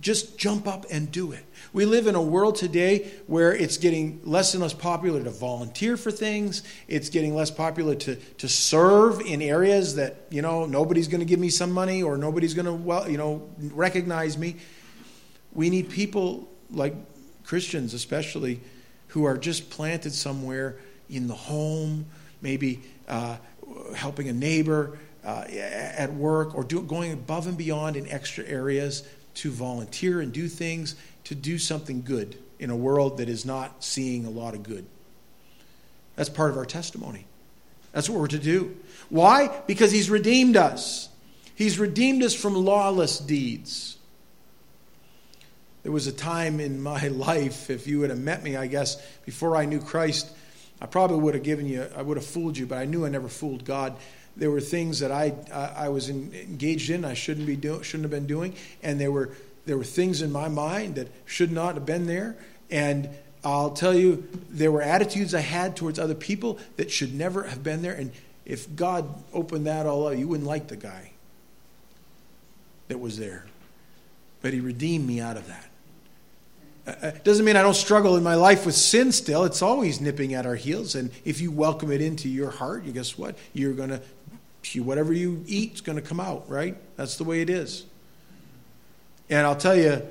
Just 0.00 0.38
jump 0.38 0.68
up 0.68 0.86
and 0.90 1.10
do 1.10 1.32
it. 1.32 1.44
We 1.72 1.84
live 1.84 2.06
in 2.06 2.14
a 2.14 2.22
world 2.22 2.56
today 2.56 3.10
where 3.26 3.52
it's 3.52 3.76
getting 3.76 4.20
less 4.24 4.54
and 4.54 4.62
less 4.62 4.72
popular 4.72 5.22
to 5.22 5.30
volunteer 5.30 5.96
for 5.96 6.10
things. 6.10 6.62
It's 6.86 7.08
getting 7.08 7.34
less 7.34 7.50
popular 7.50 7.94
to, 7.96 8.16
to 8.16 8.48
serve 8.48 9.20
in 9.20 9.42
areas 9.42 9.96
that, 9.96 10.26
you 10.30 10.40
know, 10.40 10.66
nobody's 10.66 11.08
going 11.08 11.20
to 11.20 11.26
give 11.26 11.40
me 11.40 11.50
some 11.50 11.72
money 11.72 12.02
or 12.02 12.16
nobody's 12.16 12.54
going 12.54 12.66
to, 12.66 12.74
well, 12.74 13.10
you 13.10 13.18
know, 13.18 13.48
recognize 13.58 14.38
me. 14.38 14.56
We 15.52 15.68
need 15.68 15.90
people 15.90 16.48
like 16.70 16.94
Christians, 17.44 17.92
especially, 17.92 18.60
who 19.08 19.24
are 19.24 19.36
just 19.36 19.68
planted 19.70 20.12
somewhere 20.12 20.76
in 21.10 21.26
the 21.26 21.34
home, 21.34 22.06
maybe 22.40 22.82
uh, 23.08 23.36
helping 23.94 24.28
a 24.28 24.32
neighbor 24.32 24.98
uh, 25.24 25.44
at 25.50 26.12
work, 26.14 26.54
or 26.54 26.62
do, 26.62 26.80
going 26.82 27.12
above 27.12 27.46
and 27.46 27.58
beyond 27.58 27.96
in 27.96 28.06
extra 28.08 28.44
areas 28.44 29.02
to 29.38 29.50
volunteer 29.50 30.20
and 30.20 30.32
do 30.32 30.48
things 30.48 30.94
to 31.24 31.34
do 31.34 31.58
something 31.58 32.02
good 32.02 32.36
in 32.58 32.70
a 32.70 32.76
world 32.76 33.18
that 33.18 33.28
is 33.28 33.44
not 33.44 33.84
seeing 33.84 34.24
a 34.24 34.30
lot 34.30 34.54
of 34.54 34.62
good. 34.62 34.84
That's 36.16 36.28
part 36.28 36.50
of 36.50 36.56
our 36.56 36.66
testimony. 36.66 37.26
That's 37.92 38.08
what 38.08 38.20
we're 38.20 38.26
to 38.28 38.38
do. 38.38 38.76
Why? 39.08 39.62
Because 39.66 39.92
He's 39.92 40.10
redeemed 40.10 40.56
us. 40.56 41.08
He's 41.54 41.78
redeemed 41.78 42.22
us 42.22 42.34
from 42.34 42.54
lawless 42.54 43.18
deeds. 43.18 43.96
There 45.84 45.92
was 45.92 46.06
a 46.06 46.12
time 46.12 46.60
in 46.60 46.82
my 46.82 47.08
life, 47.08 47.70
if 47.70 47.86
you 47.86 48.00
would 48.00 48.10
have 48.10 48.18
met 48.18 48.42
me, 48.42 48.56
I 48.56 48.66
guess, 48.66 49.00
before 49.24 49.56
I 49.56 49.64
knew 49.64 49.80
Christ, 49.80 50.30
I 50.80 50.86
probably 50.86 51.18
would 51.18 51.34
have 51.34 51.42
given 51.44 51.66
you, 51.66 51.86
I 51.96 52.02
would 52.02 52.16
have 52.16 52.26
fooled 52.26 52.56
you, 52.56 52.66
but 52.66 52.78
I 52.78 52.84
knew 52.84 53.06
I 53.06 53.08
never 53.08 53.28
fooled 53.28 53.64
God 53.64 53.96
there 54.38 54.50
were 54.50 54.60
things 54.60 55.00
that 55.00 55.10
I, 55.10 55.34
I, 55.52 55.86
I 55.86 55.88
was 55.88 56.08
in, 56.08 56.32
engaged 56.32 56.90
in 56.90 57.04
I 57.04 57.14
shouldn't 57.14 57.46
be 57.46 57.56
do, 57.56 57.82
shouldn't 57.82 58.04
have 58.04 58.10
been 58.10 58.26
doing, 58.26 58.54
and 58.82 59.00
there 59.00 59.12
were 59.12 59.30
there 59.66 59.76
were 59.76 59.84
things 59.84 60.22
in 60.22 60.32
my 60.32 60.48
mind 60.48 60.94
that 60.94 61.08
should 61.26 61.52
not 61.52 61.74
have 61.74 61.84
been 61.84 62.06
there, 62.06 62.36
and 62.70 63.10
I'll 63.44 63.70
tell 63.70 63.94
you 63.94 64.26
there 64.48 64.72
were 64.72 64.80
attitudes 64.80 65.34
I 65.34 65.40
had 65.40 65.76
towards 65.76 65.98
other 65.98 66.14
people 66.14 66.58
that 66.76 66.90
should 66.90 67.14
never 67.14 67.42
have 67.42 67.62
been 67.62 67.82
there, 67.82 67.92
and 67.92 68.12
if 68.46 68.74
God 68.74 69.06
opened 69.34 69.66
that 69.66 69.84
all 69.84 70.06
up, 70.06 70.16
you 70.16 70.26
wouldn't 70.26 70.48
like 70.48 70.68
the 70.68 70.76
guy 70.76 71.10
that 72.86 72.98
was 72.98 73.18
there, 73.18 73.44
but 74.40 74.54
He 74.54 74.60
redeemed 74.60 75.06
me 75.06 75.20
out 75.20 75.36
of 75.36 75.46
that. 75.48 75.68
Uh, 76.86 77.06
uh, 77.06 77.10
doesn't 77.22 77.44
mean 77.44 77.56
I 77.56 77.62
don't 77.62 77.74
struggle 77.74 78.16
in 78.16 78.22
my 78.22 78.36
life 78.36 78.64
with 78.64 78.74
sin 78.74 79.12
still. 79.12 79.44
It's 79.44 79.60
always 79.60 80.00
nipping 80.00 80.32
at 80.32 80.46
our 80.46 80.54
heels. 80.54 80.94
And 80.94 81.10
if 81.26 81.38
you 81.40 81.50
welcome 81.50 81.92
it 81.92 82.00
into 82.00 82.30
your 82.30 82.50
heart, 82.50 82.84
you 82.84 82.92
guess 82.92 83.18
what? 83.18 83.36
You're 83.52 83.74
going 83.74 83.90
to 83.90 84.00
whatever 84.76 85.12
you 85.12 85.44
eat 85.46 85.74
is 85.74 85.80
going 85.80 85.96
to 85.96 86.02
come 86.02 86.20
out, 86.20 86.48
right? 86.48 86.76
That's 86.96 87.16
the 87.16 87.24
way 87.24 87.40
it 87.40 87.50
is. 87.50 87.84
And 89.30 89.46
I'll 89.46 89.56
tell 89.56 89.76
you, 89.76 90.02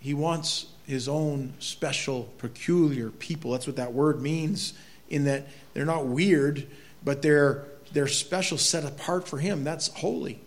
he 0.00 0.14
wants 0.14 0.66
his 0.86 1.08
own 1.08 1.54
special, 1.58 2.28
peculiar 2.38 3.10
people. 3.10 3.52
That's 3.52 3.66
what 3.66 3.76
that 3.76 3.92
word 3.92 4.20
means, 4.20 4.74
in 5.10 5.24
that 5.24 5.46
they're 5.74 5.84
not 5.84 6.06
weird, 6.06 6.66
but 7.04 7.22
they're, 7.22 7.64
they're 7.92 8.08
special, 8.08 8.58
set 8.58 8.84
apart 8.84 9.28
for 9.28 9.38
him. 9.38 9.64
That's 9.64 9.88
holy. 9.88 10.40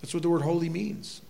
That's 0.00 0.14
what 0.14 0.22
the 0.22 0.30
word 0.30 0.42
holy 0.42 0.68
means. 0.68 1.20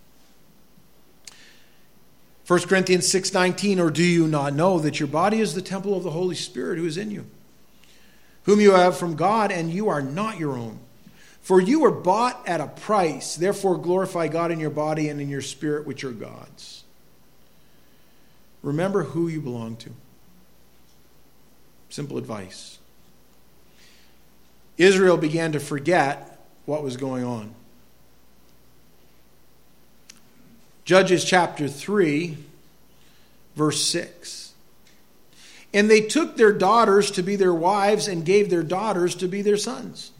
1 2.47 2.59
Corinthians 2.61 3.05
6:19 3.07 3.79
or 3.79 3.91
do 3.91 4.03
you 4.03 4.25
not 4.25 4.53
know 4.53 4.79
that 4.79 4.99
your 4.99 5.07
body 5.07 5.41
is 5.41 5.53
the 5.53 5.61
temple 5.61 5.95
of 5.97 6.03
the 6.03 6.11
Holy 6.11 6.35
Spirit 6.35 6.77
who 6.77 6.85
is 6.85 6.97
in 6.97 7.11
you 7.11 7.25
whom 8.47 8.61
you 8.61 8.71
have 8.71 8.97
from 8.97 9.15
God, 9.15 9.51
and 9.51 9.71
you 9.71 9.89
are 9.89 10.01
not 10.01 10.39
your 10.39 10.57
own. 10.57 10.79
For 11.41 11.61
you 11.61 11.81
were 11.81 11.91
bought 11.91 12.47
at 12.47 12.61
a 12.61 12.67
price. 12.67 13.35
Therefore, 13.35 13.77
glorify 13.77 14.29
God 14.29 14.51
in 14.51 14.59
your 14.59 14.69
body 14.69 15.09
and 15.09 15.21
in 15.21 15.29
your 15.29 15.41
spirit, 15.41 15.85
which 15.85 16.05
are 16.05 16.11
God's. 16.11 16.85
Remember 18.63 19.03
who 19.03 19.27
you 19.27 19.41
belong 19.41 19.75
to. 19.77 19.89
Simple 21.89 22.17
advice. 22.17 22.79
Israel 24.77 25.17
began 25.17 25.51
to 25.51 25.59
forget 25.59 26.39
what 26.65 26.83
was 26.83 26.95
going 26.95 27.25
on. 27.25 27.53
Judges 30.85 31.25
chapter 31.25 31.67
3, 31.67 32.37
verse 33.57 33.83
6. 33.83 34.46
And 35.73 35.89
they 35.89 36.01
took 36.01 36.37
their 36.37 36.53
daughters 36.53 37.11
to 37.11 37.23
be 37.23 37.35
their 37.35 37.53
wives 37.53 38.07
and 38.07 38.25
gave 38.25 38.49
their 38.49 38.63
daughters 38.63 39.15
to 39.15 39.27
be 39.27 39.41
their 39.41 39.57
sons. 39.57 40.11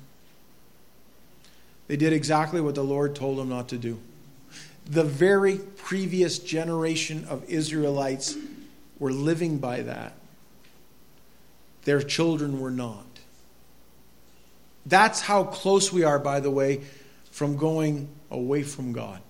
They 1.87 1.95
did 1.95 2.13
exactly 2.13 2.59
what 2.59 2.75
the 2.75 2.83
Lord 2.83 3.15
told 3.15 3.37
them 3.37 3.49
not 3.49 3.69
to 3.69 3.77
do. 3.77 3.99
The 4.85 5.03
very 5.03 5.57
previous 5.57 6.39
generation 6.39 7.25
of 7.29 7.49
Israelites 7.49 8.35
were 8.99 9.11
living 9.11 9.57
by 9.57 9.81
that. 9.81 10.13
Their 11.83 12.01
children 12.01 12.59
were 12.59 12.71
not. 12.71 13.05
That's 14.85 15.21
how 15.21 15.45
close 15.45 15.91
we 15.91 16.03
are, 16.03 16.19
by 16.19 16.39
the 16.39 16.51
way, 16.51 16.81
from 17.31 17.57
going 17.57 18.09
away 18.31 18.63
from 18.63 18.93
God. 18.93 19.21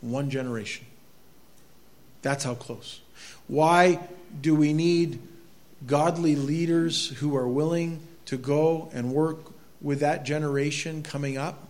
One 0.00 0.30
generation. 0.30 0.86
That's 2.22 2.42
how 2.42 2.54
close. 2.54 3.01
Why 3.52 4.00
do 4.40 4.54
we 4.54 4.72
need 4.72 5.20
godly 5.86 6.36
leaders 6.36 7.08
who 7.08 7.36
are 7.36 7.46
willing 7.46 8.00
to 8.24 8.38
go 8.38 8.88
and 8.94 9.12
work 9.12 9.40
with 9.82 10.00
that 10.00 10.24
generation 10.24 11.02
coming 11.02 11.36
up? 11.36 11.68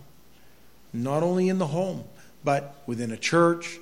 Not 0.93 1.23
only 1.23 1.49
in 1.49 1.57
the 1.57 1.67
home, 1.67 2.05
but 2.41 2.81
within 2.87 3.11
a 3.11 3.17
church, 3.17 3.79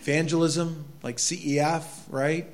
evangelism 0.00 0.84
like 1.02 1.16
CEF, 1.16 1.84
right? 2.10 2.46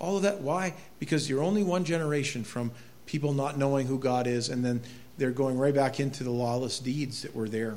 All 0.00 0.16
of 0.16 0.24
that. 0.24 0.40
Why? 0.40 0.74
Because 0.98 1.30
you're 1.30 1.44
only 1.44 1.62
one 1.62 1.84
generation 1.84 2.42
from 2.42 2.72
people 3.06 3.32
not 3.32 3.56
knowing 3.56 3.86
who 3.86 4.00
God 4.00 4.26
is, 4.26 4.48
and 4.48 4.64
then 4.64 4.82
they're 5.18 5.30
going 5.30 5.56
right 5.56 5.72
back 5.72 6.00
into 6.00 6.24
the 6.24 6.32
lawless 6.32 6.80
deeds 6.80 7.22
that 7.22 7.32
were 7.32 7.48
there. 7.48 7.76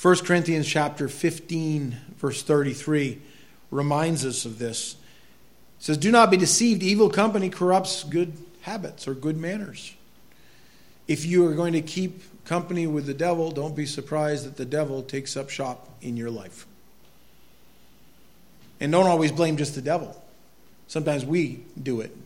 1 0.00 0.16
Corinthians 0.24 0.66
chapter 0.66 1.08
15 1.08 1.94
verse 2.16 2.42
33 2.42 3.18
reminds 3.70 4.24
us 4.24 4.46
of 4.46 4.58
this. 4.58 4.94
It 5.78 5.84
says, 5.84 5.98
"Do 5.98 6.10
not 6.10 6.30
be 6.30 6.38
deceived, 6.38 6.82
evil 6.82 7.10
company 7.10 7.50
corrupts 7.50 8.04
good 8.04 8.32
habits 8.62 9.06
or 9.06 9.12
good 9.12 9.36
manners. 9.36 9.92
If 11.06 11.26
you 11.26 11.46
are 11.46 11.54
going 11.54 11.74
to 11.74 11.82
keep 11.82 12.22
company 12.46 12.86
with 12.86 13.04
the 13.04 13.12
devil, 13.12 13.50
don't 13.50 13.76
be 13.76 13.84
surprised 13.84 14.46
that 14.46 14.56
the 14.56 14.64
devil 14.64 15.02
takes 15.02 15.36
up 15.36 15.50
shop 15.50 15.90
in 16.00 16.16
your 16.16 16.30
life." 16.30 16.66
And 18.80 18.92
don't 18.92 19.06
always 19.06 19.32
blame 19.32 19.58
just 19.58 19.74
the 19.74 19.82
devil. 19.82 20.22
Sometimes 20.88 21.26
we 21.26 21.62
do 21.80 22.00
it. 22.00 22.16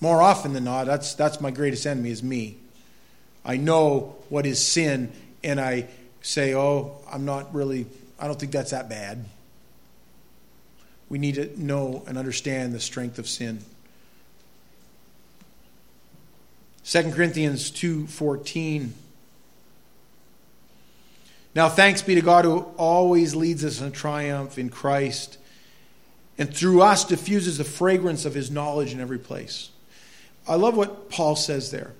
More 0.00 0.20
often 0.20 0.52
than 0.52 0.64
not, 0.64 0.86
that's 0.86 1.14
that's 1.14 1.40
my 1.40 1.52
greatest 1.52 1.86
enemy 1.86 2.10
is 2.10 2.24
me. 2.24 2.56
I 3.44 3.56
know 3.56 4.16
what 4.30 4.46
is 4.46 4.58
sin 4.58 5.12
and 5.44 5.60
I 5.60 5.86
say, 6.24 6.54
oh, 6.54 6.96
I'm 7.12 7.24
not 7.24 7.54
really, 7.54 7.86
I 8.18 8.26
don't 8.26 8.40
think 8.40 8.50
that's 8.50 8.70
that 8.70 8.88
bad. 8.88 9.24
We 11.08 11.18
need 11.18 11.34
to 11.34 11.62
know 11.62 12.02
and 12.08 12.16
understand 12.16 12.72
the 12.72 12.80
strength 12.80 13.18
of 13.18 13.28
sin. 13.28 13.60
2 16.84 17.12
Corinthians 17.12 17.70
2:14 17.70 18.90
Now 21.54 21.68
thanks 21.68 22.02
be 22.02 22.14
to 22.14 22.20
God 22.20 22.44
who 22.44 22.60
always 22.76 23.34
leads 23.34 23.64
us 23.64 23.80
in 23.80 23.92
triumph 23.92 24.58
in 24.58 24.70
Christ 24.70 25.38
and 26.36 26.52
through 26.52 26.82
us 26.82 27.04
diffuses 27.04 27.58
the 27.58 27.64
fragrance 27.64 28.24
of 28.24 28.34
his 28.34 28.50
knowledge 28.50 28.92
in 28.92 29.00
every 29.00 29.18
place. 29.18 29.70
I 30.48 30.56
love 30.56 30.76
what 30.76 31.10
Paul 31.10 31.36
says 31.36 31.70
there. 31.70 31.92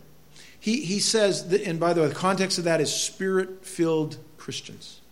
He, 0.64 0.80
he 0.80 0.98
says, 0.98 1.48
that, 1.48 1.60
and 1.60 1.78
by 1.78 1.92
the 1.92 2.00
way, 2.00 2.08
the 2.08 2.14
context 2.14 2.56
of 2.56 2.64
that 2.64 2.80
is 2.80 2.90
spirit 2.90 3.66
filled 3.66 4.16
Christians. 4.38 5.02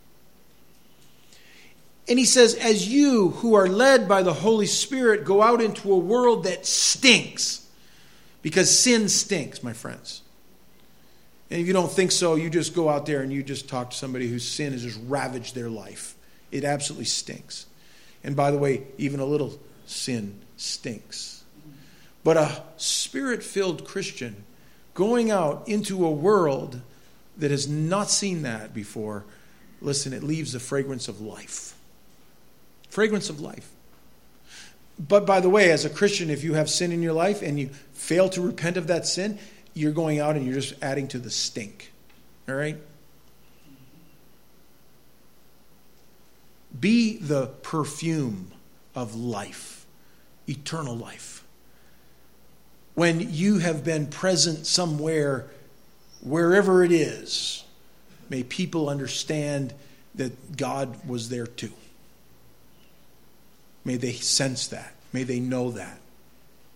And 2.08 2.18
he 2.18 2.24
says, 2.24 2.54
as 2.54 2.88
you 2.88 3.28
who 3.28 3.52
are 3.52 3.68
led 3.68 4.08
by 4.08 4.22
the 4.22 4.32
Holy 4.32 4.64
Spirit 4.64 5.26
go 5.26 5.42
out 5.42 5.60
into 5.60 5.92
a 5.92 5.98
world 5.98 6.44
that 6.44 6.64
stinks, 6.64 7.68
because 8.40 8.78
sin 8.78 9.10
stinks, 9.10 9.62
my 9.62 9.74
friends. 9.74 10.22
And 11.50 11.60
if 11.60 11.66
you 11.66 11.74
don't 11.74 11.92
think 11.92 12.12
so, 12.12 12.34
you 12.34 12.48
just 12.48 12.74
go 12.74 12.88
out 12.88 13.04
there 13.04 13.20
and 13.20 13.30
you 13.30 13.42
just 13.42 13.68
talk 13.68 13.90
to 13.90 13.96
somebody 13.96 14.28
whose 14.28 14.48
sin 14.48 14.72
has 14.72 14.82
just 14.82 15.00
ravaged 15.06 15.54
their 15.54 15.68
life. 15.68 16.14
It 16.50 16.64
absolutely 16.64 17.04
stinks. 17.04 17.66
And 18.24 18.34
by 18.34 18.52
the 18.52 18.56
way, 18.56 18.84
even 18.96 19.20
a 19.20 19.26
little 19.26 19.60
sin 19.84 20.40
stinks. 20.56 21.44
But 22.24 22.38
a 22.38 22.62
spirit 22.78 23.42
filled 23.42 23.84
Christian 23.84 24.44
going 24.94 25.30
out 25.30 25.66
into 25.68 26.04
a 26.04 26.10
world 26.10 26.80
that 27.38 27.50
has 27.50 27.68
not 27.68 28.10
seen 28.10 28.42
that 28.42 28.74
before, 28.74 29.24
listen, 29.80 30.12
it 30.12 30.22
leaves 30.22 30.52
the 30.52 30.60
fragrance 30.60 31.08
of 31.08 31.20
life. 31.20 31.74
Fragrance 32.90 33.30
of 33.30 33.40
life. 33.40 33.70
But 34.98 35.26
by 35.26 35.40
the 35.40 35.48
way, 35.48 35.70
as 35.70 35.84
a 35.84 35.90
Christian, 35.90 36.30
if 36.30 36.44
you 36.44 36.54
have 36.54 36.68
sin 36.68 36.92
in 36.92 37.02
your 37.02 37.14
life 37.14 37.42
and 37.42 37.58
you 37.58 37.70
fail 37.92 38.28
to 38.30 38.40
repent 38.40 38.76
of 38.76 38.88
that 38.88 39.06
sin, 39.06 39.38
you're 39.74 39.92
going 39.92 40.20
out 40.20 40.36
and 40.36 40.44
you're 40.44 40.54
just 40.54 40.74
adding 40.82 41.08
to 41.08 41.18
the 41.18 41.30
stink. 41.30 41.92
All 42.48 42.54
right? 42.54 42.76
Be 46.78 47.16
the 47.16 47.46
perfume 47.46 48.52
of 48.94 49.14
life, 49.14 49.86
eternal 50.48 50.96
life. 50.96 51.31
When 52.94 53.32
you 53.32 53.58
have 53.58 53.84
been 53.84 54.06
present 54.06 54.66
somewhere, 54.66 55.46
wherever 56.20 56.84
it 56.84 56.92
is, 56.92 57.64
may 58.28 58.42
people 58.42 58.88
understand 58.88 59.72
that 60.14 60.56
God 60.56 61.08
was 61.08 61.28
there 61.28 61.46
too. 61.46 61.72
May 63.84 63.96
they 63.96 64.12
sense 64.12 64.68
that. 64.68 64.94
May 65.12 65.22
they 65.22 65.40
know 65.40 65.70
that. 65.72 65.98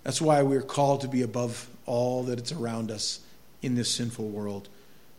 That's 0.03 0.21
why 0.21 0.43
we're 0.43 0.63
called 0.63 1.03
to 1.03 1.09
be 1.09 1.23
above 1.23 1.69
all 1.85 2.23
that 2.25 2.41
is 2.41 2.53
around 2.53 2.91
us 2.91 3.21
in 3.63 3.75
this 3.75 3.91
sinful 3.91 4.29
world 4.29 4.69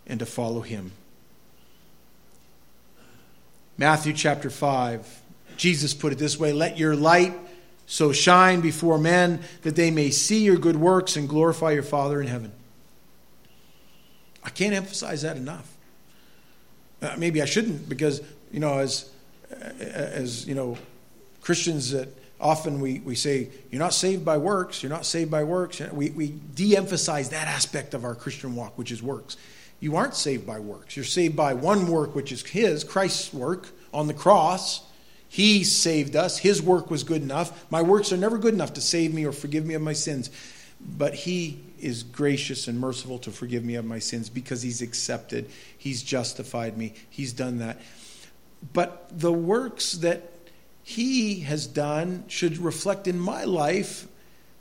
and 0.05 0.19
to 0.19 0.25
follow 0.25 0.61
Him. 0.61 0.91
Matthew 3.77 4.13
chapter 4.13 4.49
5, 4.49 5.21
Jesus 5.57 5.93
put 5.93 6.13
it 6.13 6.19
this 6.19 6.39
way 6.39 6.53
Let 6.53 6.77
your 6.77 6.95
light 6.95 7.33
so 7.88 8.11
shine 8.11 8.59
before 8.59 8.99
men 8.99 9.41
that 9.63 9.75
they 9.75 9.89
may 9.89 10.11
see 10.11 10.43
your 10.43 10.57
good 10.57 10.75
works 10.75 11.15
and 11.15 11.27
glorify 11.27 11.71
your 11.71 11.83
Father 11.83 12.21
in 12.21 12.27
heaven. 12.27 12.51
I 14.43 14.49
can't 14.49 14.73
emphasize 14.73 15.23
that 15.23 15.38
enough. 15.38 15.75
Uh, 17.01 17.15
maybe 17.17 17.41
I 17.41 17.45
shouldn't 17.45 17.88
because, 17.88 18.21
you 18.51 18.59
know, 18.59 18.79
as, 18.79 19.09
as 19.79 20.45
you 20.47 20.53
know, 20.53 20.77
Christians 21.41 21.91
that 21.91 22.09
often 22.41 22.81
we, 22.81 22.99
we 22.99 23.15
say, 23.15 23.49
you're 23.71 23.79
not 23.79 23.93
saved 23.93 24.25
by 24.25 24.38
works, 24.38 24.83
you're 24.83 24.91
not 24.91 25.05
saved 25.05 25.31
by 25.31 25.43
works. 25.43 25.79
We, 25.79 26.09
we 26.09 26.33
de 26.55 26.75
emphasize 26.75 27.29
that 27.29 27.47
aspect 27.47 27.93
of 27.93 28.03
our 28.03 28.15
Christian 28.15 28.55
walk, 28.55 28.77
which 28.77 28.91
is 28.91 29.01
works. 29.01 29.38
You 29.79 29.95
aren't 29.95 30.15
saved 30.15 30.45
by 30.45 30.59
works. 30.59 30.97
You're 30.97 31.05
saved 31.05 31.35
by 31.35 31.53
one 31.53 31.88
work, 31.88 32.15
which 32.15 32.31
is 32.31 32.43
His, 32.43 32.83
Christ's 32.83 33.33
work 33.33 33.69
on 33.93 34.07
the 34.07 34.13
cross. 34.13 34.81
He 35.38 35.63
saved 35.63 36.15
us. 36.15 36.39
His 36.39 36.63
work 36.63 36.89
was 36.89 37.03
good 37.03 37.21
enough. 37.21 37.69
My 37.69 37.83
works 37.83 38.11
are 38.11 38.17
never 38.17 38.39
good 38.39 38.55
enough 38.55 38.73
to 38.73 38.81
save 38.81 39.13
me 39.13 39.23
or 39.23 39.31
forgive 39.31 39.67
me 39.67 39.75
of 39.75 39.83
my 39.83 39.93
sins. 39.93 40.31
But 40.81 41.13
He 41.13 41.59
is 41.79 42.01
gracious 42.01 42.67
and 42.67 42.79
merciful 42.79 43.19
to 43.19 43.31
forgive 43.31 43.63
me 43.63 43.75
of 43.75 43.85
my 43.85 43.99
sins 43.99 44.29
because 44.29 44.63
He's 44.63 44.81
accepted, 44.81 45.47
He's 45.77 46.01
justified 46.01 46.75
me, 46.75 46.95
He's 47.07 47.33
done 47.33 47.59
that. 47.59 47.79
But 48.73 49.09
the 49.11 49.31
works 49.31 49.91
that 49.91 50.23
he 50.83 51.41
has 51.41 51.67
done 51.67 52.23
should 52.27 52.57
reflect 52.57 53.07
in 53.07 53.19
my 53.19 53.43
life 53.43 54.07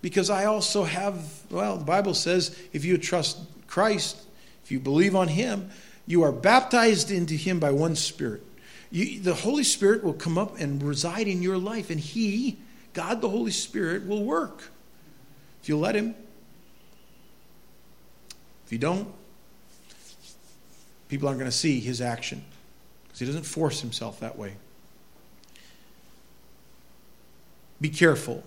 because 0.03 0.29
I 0.29 0.45
also 0.45 0.85
have, 0.85 1.25
well, 1.49 1.79
the 1.79 1.87
Bible 1.87 2.13
says 2.13 2.55
if 2.75 2.85
you 2.85 2.99
trust 2.99 3.39
Christ, 3.67 4.21
if 4.63 4.71
you 4.71 4.79
believe 4.79 5.17
on 5.17 5.29
Him, 5.29 5.71
you 6.07 6.23
are 6.23 6.33
baptized 6.33 7.11
into 7.11 7.33
Him 7.33 7.61
by 7.61 7.71
one 7.71 7.97
Spirit. 7.97 8.43
You, 8.91 9.21
the 9.21 9.35
Holy 9.35 9.65
Spirit 9.65 10.05
will 10.05 10.13
come 10.13 10.39
up 10.39 10.59
and 10.59 10.83
reside 10.83 11.29
in 11.29 11.43
your 11.43 11.59
life, 11.59 11.91
and 11.91 11.99
He, 11.99 12.59
God 12.93 13.21
the 13.21 13.29
Holy 13.29 13.51
Spirit, 13.51 14.07
will 14.07 14.25
work 14.25 14.71
if 15.63 15.69
you 15.69 15.77
let 15.77 15.95
Him. 15.95 16.15
If 18.65 18.73
you 18.73 18.79
don't, 18.79 19.13
people 21.09 21.29
aren't 21.29 21.39
going 21.39 21.51
to 21.51 21.57
see 21.57 21.81
His 21.81 22.01
action 22.01 22.45
because 23.05 23.21
He 23.21 23.27
doesn't 23.27 23.45
force 23.45 23.81
Himself 23.81 24.21
that 24.21 24.39
way. 24.39 24.55
Be 27.81 27.91
careful. 27.91 28.43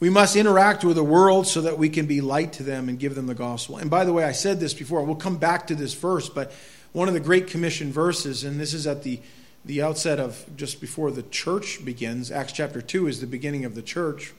We 0.00 0.08
must 0.08 0.34
interact 0.34 0.82
with 0.82 0.96
the 0.96 1.04
world 1.04 1.46
so 1.46 1.60
that 1.60 1.76
we 1.76 1.90
can 1.90 2.06
be 2.06 2.22
light 2.22 2.54
to 2.54 2.62
them 2.62 2.88
and 2.88 2.98
give 2.98 3.14
them 3.14 3.26
the 3.26 3.34
gospel. 3.34 3.76
And 3.76 3.90
by 3.90 4.06
the 4.06 4.14
way, 4.14 4.24
I 4.24 4.32
said 4.32 4.58
this 4.58 4.72
before, 4.72 5.02
we'll 5.04 5.14
come 5.14 5.36
back 5.36 5.66
to 5.66 5.74
this 5.74 5.92
verse, 5.92 6.30
but 6.30 6.52
one 6.92 7.06
of 7.06 7.14
the 7.14 7.20
Great 7.20 7.46
Commission 7.46 7.92
verses, 7.92 8.42
and 8.42 8.58
this 8.58 8.72
is 8.72 8.86
at 8.86 9.02
the, 9.02 9.20
the 9.64 9.82
outset 9.82 10.18
of 10.18 10.42
just 10.56 10.80
before 10.80 11.10
the 11.10 11.22
church 11.24 11.84
begins, 11.84 12.32
Acts 12.32 12.52
chapter 12.52 12.80
2 12.80 13.08
is 13.08 13.20
the 13.20 13.26
beginning 13.26 13.66
of 13.66 13.74
the 13.74 13.82
church. 13.82 14.32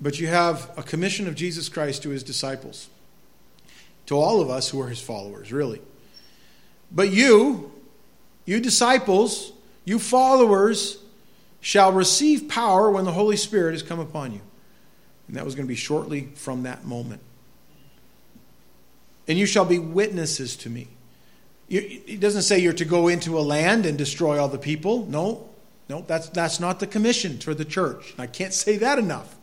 But 0.00 0.18
you 0.18 0.28
have 0.28 0.70
a 0.78 0.82
commission 0.82 1.28
of 1.28 1.34
Jesus 1.34 1.68
Christ 1.68 2.02
to 2.04 2.08
his 2.08 2.22
disciples, 2.22 2.88
to 4.06 4.16
all 4.16 4.40
of 4.40 4.48
us 4.48 4.70
who 4.70 4.80
are 4.80 4.88
his 4.88 5.02
followers, 5.02 5.52
really. 5.52 5.82
But 6.90 7.10
you, 7.10 7.70
you 8.46 8.58
disciples, 8.58 9.52
you 9.84 9.98
followers, 9.98 10.96
shall 11.60 11.92
receive 11.92 12.48
power 12.48 12.90
when 12.90 13.04
the 13.04 13.12
Holy 13.12 13.36
Spirit 13.36 13.72
has 13.72 13.82
come 13.82 14.00
upon 14.00 14.32
you. 14.32 14.40
And 15.28 15.36
that 15.36 15.44
was 15.44 15.54
going 15.54 15.66
to 15.66 15.68
be 15.68 15.76
shortly 15.76 16.28
from 16.34 16.64
that 16.64 16.84
moment. 16.84 17.20
And 19.28 19.38
you 19.38 19.46
shall 19.46 19.64
be 19.64 19.78
witnesses 19.78 20.56
to 20.56 20.70
me. 20.70 20.88
It 21.68 22.18
doesn't 22.18 22.42
say 22.42 22.58
you're 22.58 22.72
to 22.72 22.84
go 22.84 23.06
into 23.06 23.38
a 23.38 23.42
land 23.42 23.86
and 23.86 23.96
destroy 23.96 24.40
all 24.40 24.48
the 24.48 24.58
people. 24.58 25.06
No, 25.06 25.48
no, 25.88 26.04
that's, 26.04 26.28
that's 26.30 26.58
not 26.58 26.80
the 26.80 26.86
commission 26.86 27.38
for 27.38 27.54
the 27.54 27.64
church. 27.64 28.12
I 28.18 28.26
can't 28.26 28.52
say 28.52 28.76
that 28.78 28.98
enough. 28.98 29.36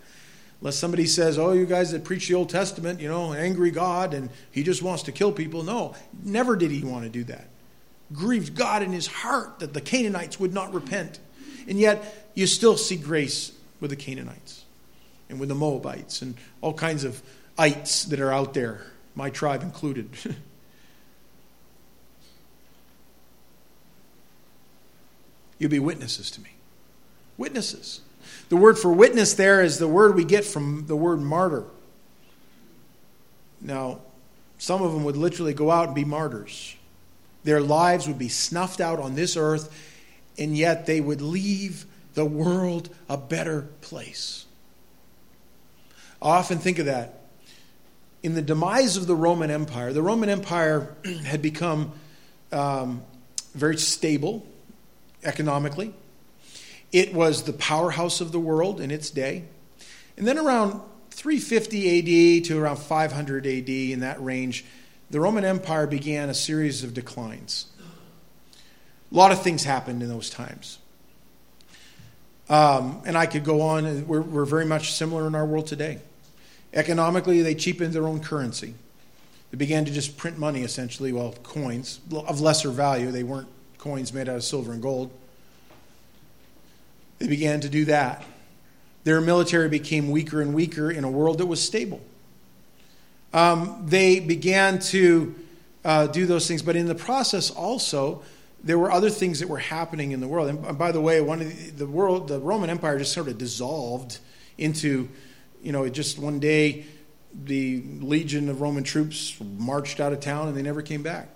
Unless 0.60 0.76
somebody 0.76 1.06
says, 1.06 1.38
oh, 1.38 1.54
you 1.54 1.66
guys 1.66 1.92
that 1.92 2.04
preach 2.04 2.28
the 2.28 2.34
Old 2.34 2.50
Testament, 2.50 3.00
you 3.00 3.08
know, 3.08 3.32
angry 3.32 3.72
God, 3.72 4.14
and 4.14 4.30
he 4.52 4.64
just 4.64 4.82
wants 4.82 5.04
to 5.04 5.14
kill 5.14 5.32
people. 5.32 5.64
No, 5.64 5.96
never 6.22 6.58
did 6.58 6.72
he 6.72 6.84
want 6.84 7.04
to 7.04 7.10
do 7.10 7.24
that 7.26 7.48
grieved 8.14 8.56
God 8.56 8.82
in 8.84 8.92
his 8.92 9.08
heart 9.08 9.60
that 9.60 9.74
the 9.74 9.82
Canaanites 9.82 10.40
would 10.40 10.54
not 10.54 10.74
repent. 10.74 11.20
And 11.68 11.78
yet, 11.80 12.32
you 12.34 12.48
still 12.48 12.78
see 12.78 12.96
grace 12.96 13.52
with 13.80 13.90
the 13.92 13.96
Canaanites 13.96 14.64
and 15.30 15.40
with 15.40 15.50
the 15.50 15.56
Moabites 15.56 16.22
and 16.22 16.36
all 16.62 16.74
kinds 16.74 17.04
of 17.04 17.22
ites 17.58 18.06
that 18.06 18.20
are 18.20 18.32
out 18.32 18.54
there, 18.54 18.82
my 19.16 19.30
tribe 19.30 19.62
included. 19.64 20.10
You'll 25.60 25.72
be 25.72 25.80
witnesses 25.80 26.32
to 26.32 26.42
me. 26.42 26.52
Witnesses. 27.38 28.02
The 28.50 28.58
word 28.58 28.78
for 28.78 28.92
witness 28.92 29.34
there 29.34 29.62
is 29.62 29.80
the 29.80 29.88
word 29.88 30.16
we 30.16 30.24
get 30.24 30.46
from 30.46 30.86
the 30.88 30.96
word 30.96 31.20
martyr. 31.20 31.64
Now, 33.60 34.00
some 34.58 34.82
of 34.82 34.94
them 34.94 35.04
would 35.04 35.18
literally 35.18 35.54
go 35.54 35.72
out 35.72 35.88
and 35.88 35.96
be 35.96 36.06
martyrs. 36.06 36.76
Their 37.44 37.62
lives 37.62 38.08
would 38.08 38.20
be 38.20 38.30
snuffed 38.30 38.82
out 38.82 39.00
on 39.00 39.16
this 39.16 39.38
earth, 39.38 39.87
and 40.38 40.56
yet 40.56 40.86
they 40.86 41.02
would 41.02 41.22
leave 41.22 41.86
the 42.14 42.26
world 42.26 42.90
a 43.10 43.18
better 43.18 43.68
place. 43.82 44.46
I 46.22 46.30
often 46.30 46.58
think 46.58 46.80
of 46.80 46.88
that. 46.88 47.22
In 48.24 48.34
the 48.34 48.42
demise 48.42 48.98
of 48.98 49.08
the 49.08 49.16
Roman 49.16 49.52
Empire, 49.52 49.94
the 49.94 50.02
Roman 50.02 50.30
Empire 50.30 50.96
had 51.26 51.42
become 51.42 51.92
um, 52.52 53.04
very 53.54 53.78
stable 53.78 54.46
economically. 55.24 55.94
It 56.92 57.14
was 57.14 57.44
the 57.44 57.54
powerhouse 57.54 58.22
of 58.22 58.32
the 58.32 58.40
world 58.40 58.82
in 58.82 58.92
its 58.92 59.10
day. 59.10 59.44
And 60.18 60.28
then 60.28 60.38
around 60.38 60.82
350 61.12 62.40
AD 62.40 62.46
to 62.46 62.60
around 62.60 62.78
500 62.78 63.46
AD, 63.46 63.70
in 63.70 64.00
that 64.00 64.24
range, 64.24 64.66
the 65.10 65.20
Roman 65.20 65.46
Empire 65.46 65.88
began 65.88 66.30
a 66.30 66.34
series 66.34 66.84
of 66.84 66.94
declines. 66.94 67.68
A 69.12 69.16
lot 69.16 69.32
of 69.32 69.42
things 69.42 69.64
happened 69.64 70.04
in 70.04 70.10
those 70.10 70.30
times. 70.30 70.80
Um, 72.50 73.02
and 73.06 73.18
I 73.18 73.26
could 73.26 73.44
go 73.44 73.62
on. 73.62 74.08
We're, 74.08 74.22
we're 74.22 74.46
very 74.46 74.66
much 74.66 74.94
similar 74.94 75.28
in 75.28 75.36
our 75.36 75.46
world 75.46 75.68
today. 75.68 76.00
Economically, 76.74 77.42
they 77.42 77.56
cheapened 77.56 77.94
their 77.94 78.08
own 78.08 78.20
currency. 78.20 78.74
They 79.52 79.58
began 79.58 79.86
to 79.86 79.92
just 79.92 80.18
print 80.18 80.38
money, 80.38 80.64
essentially, 80.64 81.14
well, 81.14 81.34
coins 81.44 82.00
of 82.14 82.42
lesser 82.42 82.70
value. 82.70 83.12
They 83.12 83.24
weren't 83.24 83.48
coins 83.78 84.14
made 84.14 84.28
out 84.28 84.36
of 84.36 84.44
silver 84.44 84.74
and 84.74 84.82
gold. 84.82 85.12
They 87.20 87.28
began 87.28 87.62
to 87.62 87.70
do 87.70 87.86
that. 87.86 88.24
Their 89.06 89.22
military 89.22 89.70
became 89.70 90.12
weaker 90.12 90.42
and 90.42 90.54
weaker 90.54 90.92
in 90.92 91.04
a 91.04 91.10
world 91.10 91.38
that 91.38 91.46
was 91.46 91.64
stable 91.64 92.02
um, 93.34 93.84
they 93.86 94.20
began 94.20 94.80
to 94.80 95.36
uh, 95.84 96.08
do 96.08 96.26
those 96.26 96.48
things. 96.48 96.62
But 96.62 96.76
in 96.76 96.88
the 96.88 96.96
process, 96.96 97.50
also, 97.50 98.24
there 98.64 98.78
were 98.78 98.92
other 98.92 99.10
things 99.10 99.40
that 99.40 99.50
were 99.50 99.58
happening 99.58 100.12
in 100.12 100.20
the 100.20 100.28
world. 100.28 100.50
And 100.50 100.78
by 100.78 100.92
the 100.92 101.02
way, 101.02 101.22
one 101.22 101.42
of 101.42 101.50
the, 101.50 101.72
the 101.72 101.88
world, 101.88 102.28
the 102.28 102.40
Roman 102.40 102.70
Empire 102.70 102.98
just 102.98 103.14
sort 103.14 103.28
of 103.28 103.38
dissolved 103.38 104.20
into, 104.58 105.10
you 105.62 105.72
know, 105.72 105.88
just 105.90 106.20
one 106.20 106.40
day 106.40 106.86
the 107.34 107.84
legion 108.00 108.50
of 108.50 108.62
Roman 108.62 108.84
troops 108.84 109.36
marched 109.58 110.00
out 110.00 110.12
of 110.12 110.20
town 110.20 110.48
and 110.48 110.58
they 110.58 110.62
never 110.62 110.82
came 110.82 111.04
back. 111.04 111.30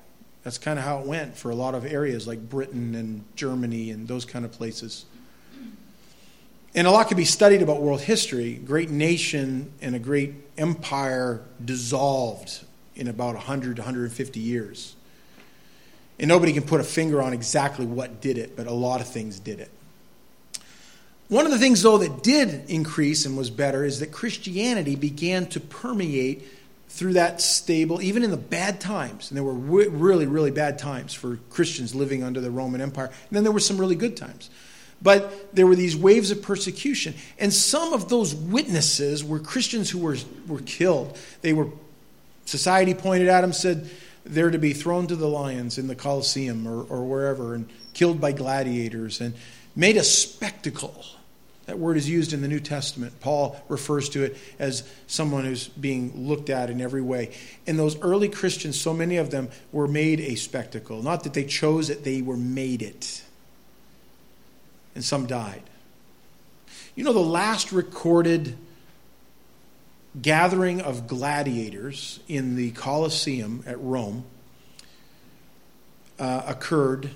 That's 0.44 0.58
kind 0.58 0.80
of 0.80 0.86
how 0.86 1.00
it 1.00 1.06
went 1.06 1.38
for 1.38 1.52
a 1.52 1.56
lot 1.56 1.76
of 1.76 1.86
areas 1.86 2.28
like 2.28 2.50
Britain 2.50 2.96
and 2.96 3.24
Germany 3.36 3.92
and 3.92 4.08
those 4.08 4.26
kind 4.26 4.44
of 4.44 4.52
places. 4.52 5.06
And 6.74 6.88
a 6.88 6.92
lot 6.92 7.10
can 7.10 7.18
be 7.18 7.26
studied 7.26 7.62
about 7.62 7.82
world 7.82 8.02
history. 8.02 8.56
Great 8.56 8.90
nation 8.90 9.74
and 9.82 9.94
a 9.94 10.00
great 10.00 10.34
empire 10.58 11.42
dissolved 11.64 12.64
in 12.96 13.08
about 13.08 13.36
100 13.36 13.76
to 13.76 13.82
150 13.82 14.40
years. 14.40 14.96
And 16.22 16.28
nobody 16.28 16.54
can 16.54 16.64
put 16.64 16.80
a 16.80 16.84
finger 16.84 17.22
on 17.22 17.34
exactly 17.34 17.86
what 17.86 18.22
did 18.22 18.38
it, 18.38 18.56
but 18.56 18.68
a 18.68 18.72
lot 18.72 19.02
of 19.02 19.08
things 19.08 19.40
did 19.40 19.60
it. 19.60 19.72
One 21.30 21.46
of 21.46 21.52
the 21.52 21.58
things, 21.58 21.82
though, 21.82 21.98
that 21.98 22.22
did 22.22 22.70
increase 22.70 23.26
and 23.26 23.36
was 23.36 23.50
better 23.50 23.84
is 23.84 24.02
that 24.02 24.12
Christianity 24.12 24.96
began 24.96 25.48
to 25.48 25.60
permeate 25.60 26.44
through 26.90 27.14
that 27.14 27.42
stable, 27.42 28.02
even 28.02 28.22
in 28.22 28.30
the 28.30 28.38
bad 28.38 28.80
times. 28.80 29.32
And 29.32 29.38
there 29.38 29.44
were 29.44 29.54
really, 29.54 30.28
really 30.28 30.52
bad 30.52 30.78
times 30.78 31.14
for 31.14 31.40
Christians 31.50 31.96
living 31.96 32.22
under 32.22 32.40
the 32.40 32.52
Roman 32.52 32.82
Empire. 32.82 33.06
And 33.08 33.32
then 33.32 33.44
there 33.44 33.52
were 33.54 33.60
some 33.60 33.78
really 33.78 33.96
good 33.96 34.16
times. 34.16 34.50
But 35.02 35.56
there 35.56 35.66
were 35.66 35.76
these 35.76 35.96
waves 35.96 36.30
of 36.30 36.44
persecution. 36.44 37.16
And 37.40 37.52
some 37.52 37.94
of 37.94 38.10
those 38.10 38.36
witnesses 38.36 39.24
were 39.24 39.40
Christians 39.40 39.90
who 39.90 40.00
were, 40.00 40.18
were 40.48 40.60
killed. 40.60 41.18
They 41.42 41.54
were, 41.54 41.70
society 42.46 42.94
pointed 42.94 43.28
at 43.30 43.42
them, 43.42 43.54
said 43.54 43.90
they're 44.24 44.52
to 44.52 44.60
be 44.60 44.74
thrown 44.74 45.08
to 45.08 45.16
the 45.16 45.28
lions 45.28 45.78
in 45.78 45.88
the 45.88 45.96
Colosseum 45.96 46.68
or, 46.68 46.84
or 46.84 47.06
wherever 47.06 47.54
and 47.56 47.70
killed 47.94 48.22
by 48.22 48.32
gladiators 48.32 49.20
and 49.22 49.34
made 49.76 49.98
a 49.98 50.04
spectacle 50.04 51.06
that 51.72 51.80
word 51.80 51.96
is 51.96 52.10
used 52.10 52.34
in 52.34 52.42
the 52.42 52.48
New 52.48 52.60
Testament. 52.60 53.20
Paul 53.20 53.56
refers 53.70 54.10
to 54.10 54.24
it 54.24 54.38
as 54.60 54.84
someone 55.08 55.46
who's 55.46 55.68
being 55.68 56.28
looked 56.28 56.50
at 56.50 56.70
in 56.70 56.82
every 56.82 57.02
way. 57.02 57.32
And 57.68 57.78
those 57.78 57.98
early 58.02 58.30
Christians, 58.30 58.80
so 58.80 58.94
many 58.94 59.18
of 59.18 59.32
them 59.32 59.50
were 59.72 59.88
made 59.88 60.20
a 60.20 60.36
spectacle. 60.36 61.02
Not 61.02 61.24
that 61.24 61.34
they 61.34 61.46
chose 61.46 61.90
it, 61.90 62.04
they 62.04 62.22
were 62.22 62.36
made 62.36 62.82
it. 62.82 63.24
And 64.96 65.04
some 65.04 65.28
died. 65.28 65.64
You 66.96 67.04
know, 67.04 67.14
the 67.14 67.20
last 67.20 67.72
recorded 67.72 68.58
gathering 70.20 70.82
of 70.82 71.08
gladiators 71.08 72.20
in 72.28 72.56
the 72.56 72.72
Colosseum 72.72 73.64
at 73.66 73.80
Rome 73.80 74.26
uh, 76.20 76.44
occurred, 76.48 77.12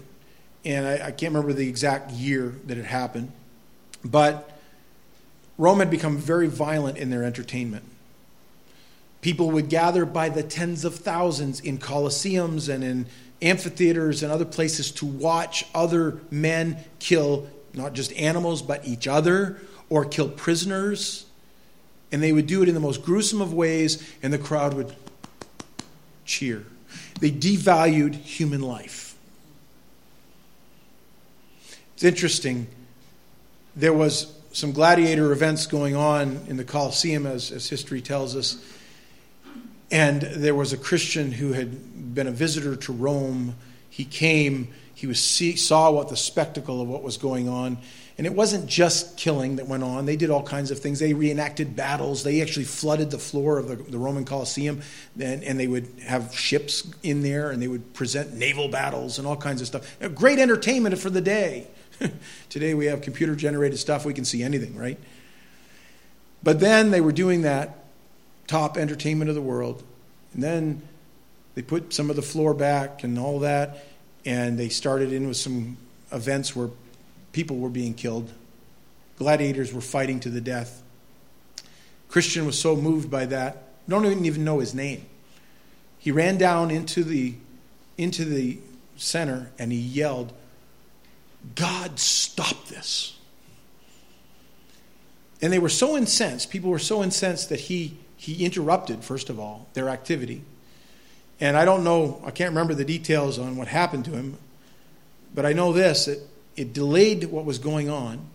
and 0.64 0.88
I, 0.88 1.08
I 1.08 1.12
can't 1.12 1.34
remember 1.34 1.54
the 1.54 1.68
exact 1.68 2.12
year 2.12 2.56
that 2.66 2.78
it 2.78 2.86
happened 2.86 3.32
but 4.06 4.52
Rome 5.58 5.80
had 5.80 5.90
become 5.90 6.18
very 6.18 6.48
violent 6.48 6.98
in 6.98 7.10
their 7.10 7.24
entertainment. 7.24 7.84
People 9.22 9.50
would 9.52 9.70
gather 9.70 10.06
by 10.06 10.30
the 10.30 10.44
tens 10.44 10.86
of 10.86 10.96
thousands 10.96 11.60
in 11.60 11.80
coliseums 11.80 12.72
and 12.72 12.84
in 12.84 13.08
amphitheaters 13.42 14.22
and 14.22 14.32
other 14.32 14.46
places 14.46 14.92
to 14.92 15.06
watch 15.06 15.66
other 15.74 16.20
men 16.30 16.78
kill 17.00 17.50
not 17.74 17.94
just 17.94 18.14
animals, 18.14 18.62
but 18.62 18.88
each 18.88 19.08
other 19.08 19.60
or 19.90 20.06
kill 20.06 20.30
prisoners. 20.30 21.25
And 22.12 22.22
they 22.22 22.32
would 22.32 22.48
do 22.48 22.62
it 22.62 22.70
in 22.70 22.76
the 22.76 22.82
most 22.82 23.04
gruesome 23.04 23.42
of 23.42 23.54
ways, 23.54 24.08
and 24.22 24.32
the 24.32 24.38
crowd 24.38 24.74
would 24.74 24.96
cheer. 26.26 26.66
They 27.20 27.32
devalued 27.32 28.16
human 28.16 28.62
life. 28.62 29.16
It's 31.96 32.04
interesting 32.04 32.68
there 33.76 33.94
was 33.94 34.34
some 34.54 34.72
gladiator 34.72 35.32
events 35.34 35.68
going 35.68 35.96
on 35.96 36.46
in 36.48 36.56
the 36.56 36.64
Colosseum, 36.64 37.26
as, 37.26 37.52
as 37.52 37.68
history 37.68 38.02
tells 38.02 38.36
us. 38.36 38.64
And 39.92 40.22
there 40.22 40.56
was 40.56 40.72
a 40.72 40.78
Christian 40.78 41.32
who 41.32 41.54
had 41.54 42.16
been 42.16 42.28
a 42.28 42.32
visitor 42.32 42.76
to 42.78 42.94
Rome. 42.94 43.56
He 43.90 44.06
came, 44.06 44.70
he 44.94 45.08
was 45.08 45.22
see, 45.22 45.58
saw 45.58 45.92
what 45.92 46.08
the 46.08 46.16
spectacle 46.18 46.82
of 46.82 46.88
what 46.88 47.04
was 47.04 47.18
going 47.18 47.50
on. 47.50 47.78
And 48.18 48.26
it 48.26 48.34
wasn't 48.34 48.68
just 48.68 49.18
killing 49.18 49.58
that 49.58 49.68
went 49.68 49.84
on. 49.84 50.06
They 50.06 50.16
did 50.16 50.30
all 50.30 50.44
kinds 50.44 50.72
of 50.72 50.80
things. 50.80 51.00
They 51.00 51.14
reenacted 51.14 51.76
battles. 51.76 52.24
They 52.24 52.42
actually 52.42 52.64
flooded 52.64 53.12
the 53.12 53.18
floor 53.18 53.58
of 53.58 53.68
the, 53.68 53.76
the 53.76 53.98
Roman 53.98 54.24
Colosseum, 54.24 54.82
and, 55.20 55.44
and, 55.44 55.60
they 55.60 55.68
would 55.68 55.88
have 56.06 56.34
ships 56.34 56.90
in 57.04 57.24
there, 57.24 57.52
and 57.52 57.62
they 57.62 57.68
would 57.68 57.94
present 57.94 58.34
naval 58.34 58.70
battles 58.70 59.20
and 59.20 59.28
all 59.28 59.36
kinds 59.36 59.60
of 59.60 59.68
stuff. 59.68 59.98
Great 60.16 60.40
entertainment 60.40 60.98
for 60.98 61.10
the 61.10 61.20
day. 61.20 61.68
Today 62.50 62.74
we 62.74 62.86
have 62.86 63.02
computer 63.02 63.36
generated 63.36 63.80
stuff, 63.80 64.06
we 64.06 64.14
can 64.14 64.26
see 64.26 64.44
anything, 64.44 64.78
right? 64.78 64.98
But 66.42 66.60
then 66.60 66.92
they 66.92 67.02
were 67.02 67.12
doing 67.12 67.42
that 67.42 67.86
top 68.48 68.78
entertainment 68.78 69.30
of 69.30 69.36
the 69.36 69.42
world. 69.42 69.84
And 70.34 70.44
then 70.44 70.82
they 71.56 71.62
put 71.62 71.94
some 71.94 72.10
of 72.10 72.16
the 72.16 72.22
floor 72.22 72.54
back 72.54 73.04
and 73.04 73.18
all 73.18 73.40
that. 73.40 73.86
And 74.26 74.58
they 74.58 74.70
started 74.70 75.12
in 75.12 75.28
with 75.28 75.38
some 75.38 75.78
events 76.12 76.56
where 76.56 76.70
people 77.36 77.58
were 77.58 77.70
being 77.70 77.94
killed, 77.94 78.32
gladiators 79.18 79.74
were 79.74 79.82
fighting 79.82 80.22
to 80.22 80.30
the 80.30 80.40
death. 80.40 80.82
Christian 82.08 82.46
was 82.46 82.58
so 82.58 82.78
moved 82.78 83.12
by 83.12 83.26
that, 83.26 83.62
don't 83.90 84.06
even 84.06 84.46
know 84.46 84.60
his 84.60 84.74
name. 84.74 85.06
He 86.00 86.12
ran 86.12 86.38
down 86.38 86.72
into 86.72 87.04
the, 87.04 87.36
into 87.98 88.24
the 88.24 88.60
center 88.96 89.52
and 89.60 89.74
he 89.74 89.78
yelled, 89.78 90.32
God, 91.56 92.00
stop 92.00 92.68
this. 92.68 93.18
And 95.42 95.52
they 95.52 95.60
were 95.60 95.68
so 95.68 95.98
incensed, 95.98 96.50
people 96.50 96.72
were 96.72 96.80
so 96.80 97.04
incensed 97.04 97.50
that 97.50 97.60
he, 97.60 97.98
he 98.16 98.46
interrupted, 98.46 99.04
first 99.04 99.30
of 99.30 99.42
all, 99.42 99.68
their 99.74 99.90
activity. 99.90 100.42
And 101.42 101.58
I 101.58 101.66
don't 101.66 101.84
know, 101.84 102.22
I 102.26 102.32
can't 102.32 102.52
remember 102.52 102.74
the 102.74 102.86
details 102.86 103.38
on 103.38 103.58
what 103.58 103.68
happened 103.68 104.06
to 104.06 104.12
him, 104.12 104.38
but 105.34 105.46
I 105.46 105.52
know 105.52 105.74
this 105.74 106.06
that 106.06 106.20
it 106.56 106.74
delayed 106.74 107.24
what 107.26 107.46
was 107.46 107.60
going 107.60 107.90
on. 107.90 108.26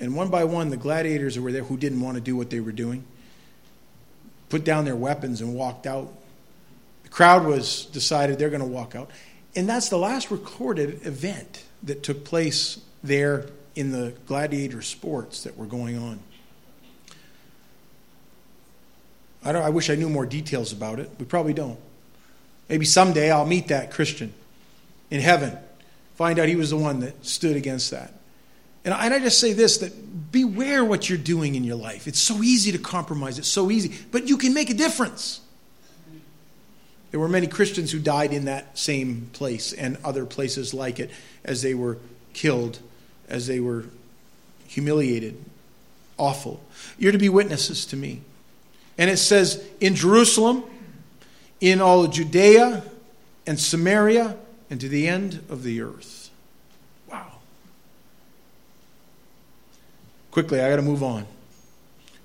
And 0.00 0.16
one 0.16 0.28
by 0.28 0.44
one, 0.44 0.70
the 0.70 0.76
gladiators 0.76 1.34
who 1.34 1.42
were 1.42 1.52
there 1.52 1.64
who 1.64 1.76
didn't 1.76 2.00
want 2.00 2.16
to 2.16 2.20
do 2.20 2.36
what 2.36 2.50
they 2.50 2.60
were 2.60 2.72
doing 2.72 3.04
put 4.48 4.64
down 4.64 4.84
their 4.84 4.96
weapons 4.96 5.40
and 5.40 5.54
walked 5.54 5.86
out. 5.86 6.12
The 7.02 7.08
crowd 7.08 7.44
was 7.44 7.86
decided 7.86 8.38
they're 8.38 8.50
going 8.50 8.60
to 8.60 8.66
walk 8.66 8.94
out. 8.94 9.10
And 9.56 9.68
that's 9.68 9.88
the 9.88 9.98
last 9.98 10.30
recorded 10.30 11.06
event 11.06 11.64
that 11.84 12.02
took 12.02 12.24
place 12.24 12.80
there 13.02 13.46
in 13.74 13.90
the 13.90 14.14
gladiator 14.26 14.82
sports 14.82 15.44
that 15.44 15.56
were 15.56 15.66
going 15.66 15.98
on. 15.98 16.20
I, 19.44 19.52
I 19.52 19.68
wish 19.70 19.90
I 19.90 19.94
knew 19.94 20.08
more 20.08 20.26
details 20.26 20.72
about 20.72 20.98
it. 20.98 21.10
We 21.18 21.24
probably 21.24 21.54
don't. 21.54 21.78
Maybe 22.68 22.84
someday 22.84 23.30
I'll 23.30 23.46
meet 23.46 23.68
that 23.68 23.90
Christian 23.90 24.32
in 25.10 25.20
heaven, 25.20 25.58
find 26.14 26.38
out 26.38 26.48
he 26.48 26.56
was 26.56 26.70
the 26.70 26.76
one 26.76 27.00
that 27.00 27.24
stood 27.24 27.56
against 27.56 27.90
that. 27.90 28.12
And 28.84 28.92
I, 28.92 29.06
and 29.06 29.14
I 29.14 29.18
just 29.18 29.40
say 29.40 29.52
this 29.52 29.78
that 29.78 30.32
beware 30.32 30.84
what 30.84 31.08
you're 31.08 31.18
doing 31.18 31.54
in 31.54 31.64
your 31.64 31.76
life. 31.76 32.06
It's 32.06 32.18
so 32.18 32.42
easy 32.42 32.72
to 32.72 32.78
compromise, 32.78 33.38
it's 33.38 33.48
so 33.48 33.70
easy, 33.70 33.94
but 34.10 34.28
you 34.28 34.36
can 34.36 34.54
make 34.54 34.70
a 34.70 34.74
difference. 34.74 35.40
There 37.10 37.20
were 37.20 37.28
many 37.28 37.46
Christians 37.46 37.92
who 37.92 38.00
died 38.00 38.32
in 38.32 38.46
that 38.46 38.76
same 38.76 39.30
place 39.32 39.72
and 39.72 39.96
other 40.04 40.26
places 40.26 40.74
like 40.74 40.98
it 40.98 41.12
as 41.44 41.62
they 41.62 41.72
were 41.72 41.98
killed, 42.32 42.80
as 43.28 43.46
they 43.46 43.60
were 43.60 43.84
humiliated. 44.66 45.36
Awful. 46.18 46.60
You're 46.98 47.12
to 47.12 47.18
be 47.18 47.28
witnesses 47.28 47.86
to 47.86 47.96
me. 47.96 48.22
And 48.98 49.08
it 49.08 49.18
says, 49.18 49.64
in 49.80 49.94
Jerusalem, 49.94 50.64
in 51.60 51.80
all 51.80 52.08
Judea 52.08 52.82
and 53.46 53.60
Samaria, 53.60 54.36
and 54.70 54.80
to 54.80 54.88
the 54.88 55.06
end 55.06 55.44
of 55.48 55.62
the 55.62 55.80
earth. 55.80 56.30
Wow. 57.10 57.38
Quickly, 60.30 60.60
I 60.60 60.70
got 60.70 60.76
to 60.76 60.82
move 60.82 61.02
on. 61.02 61.26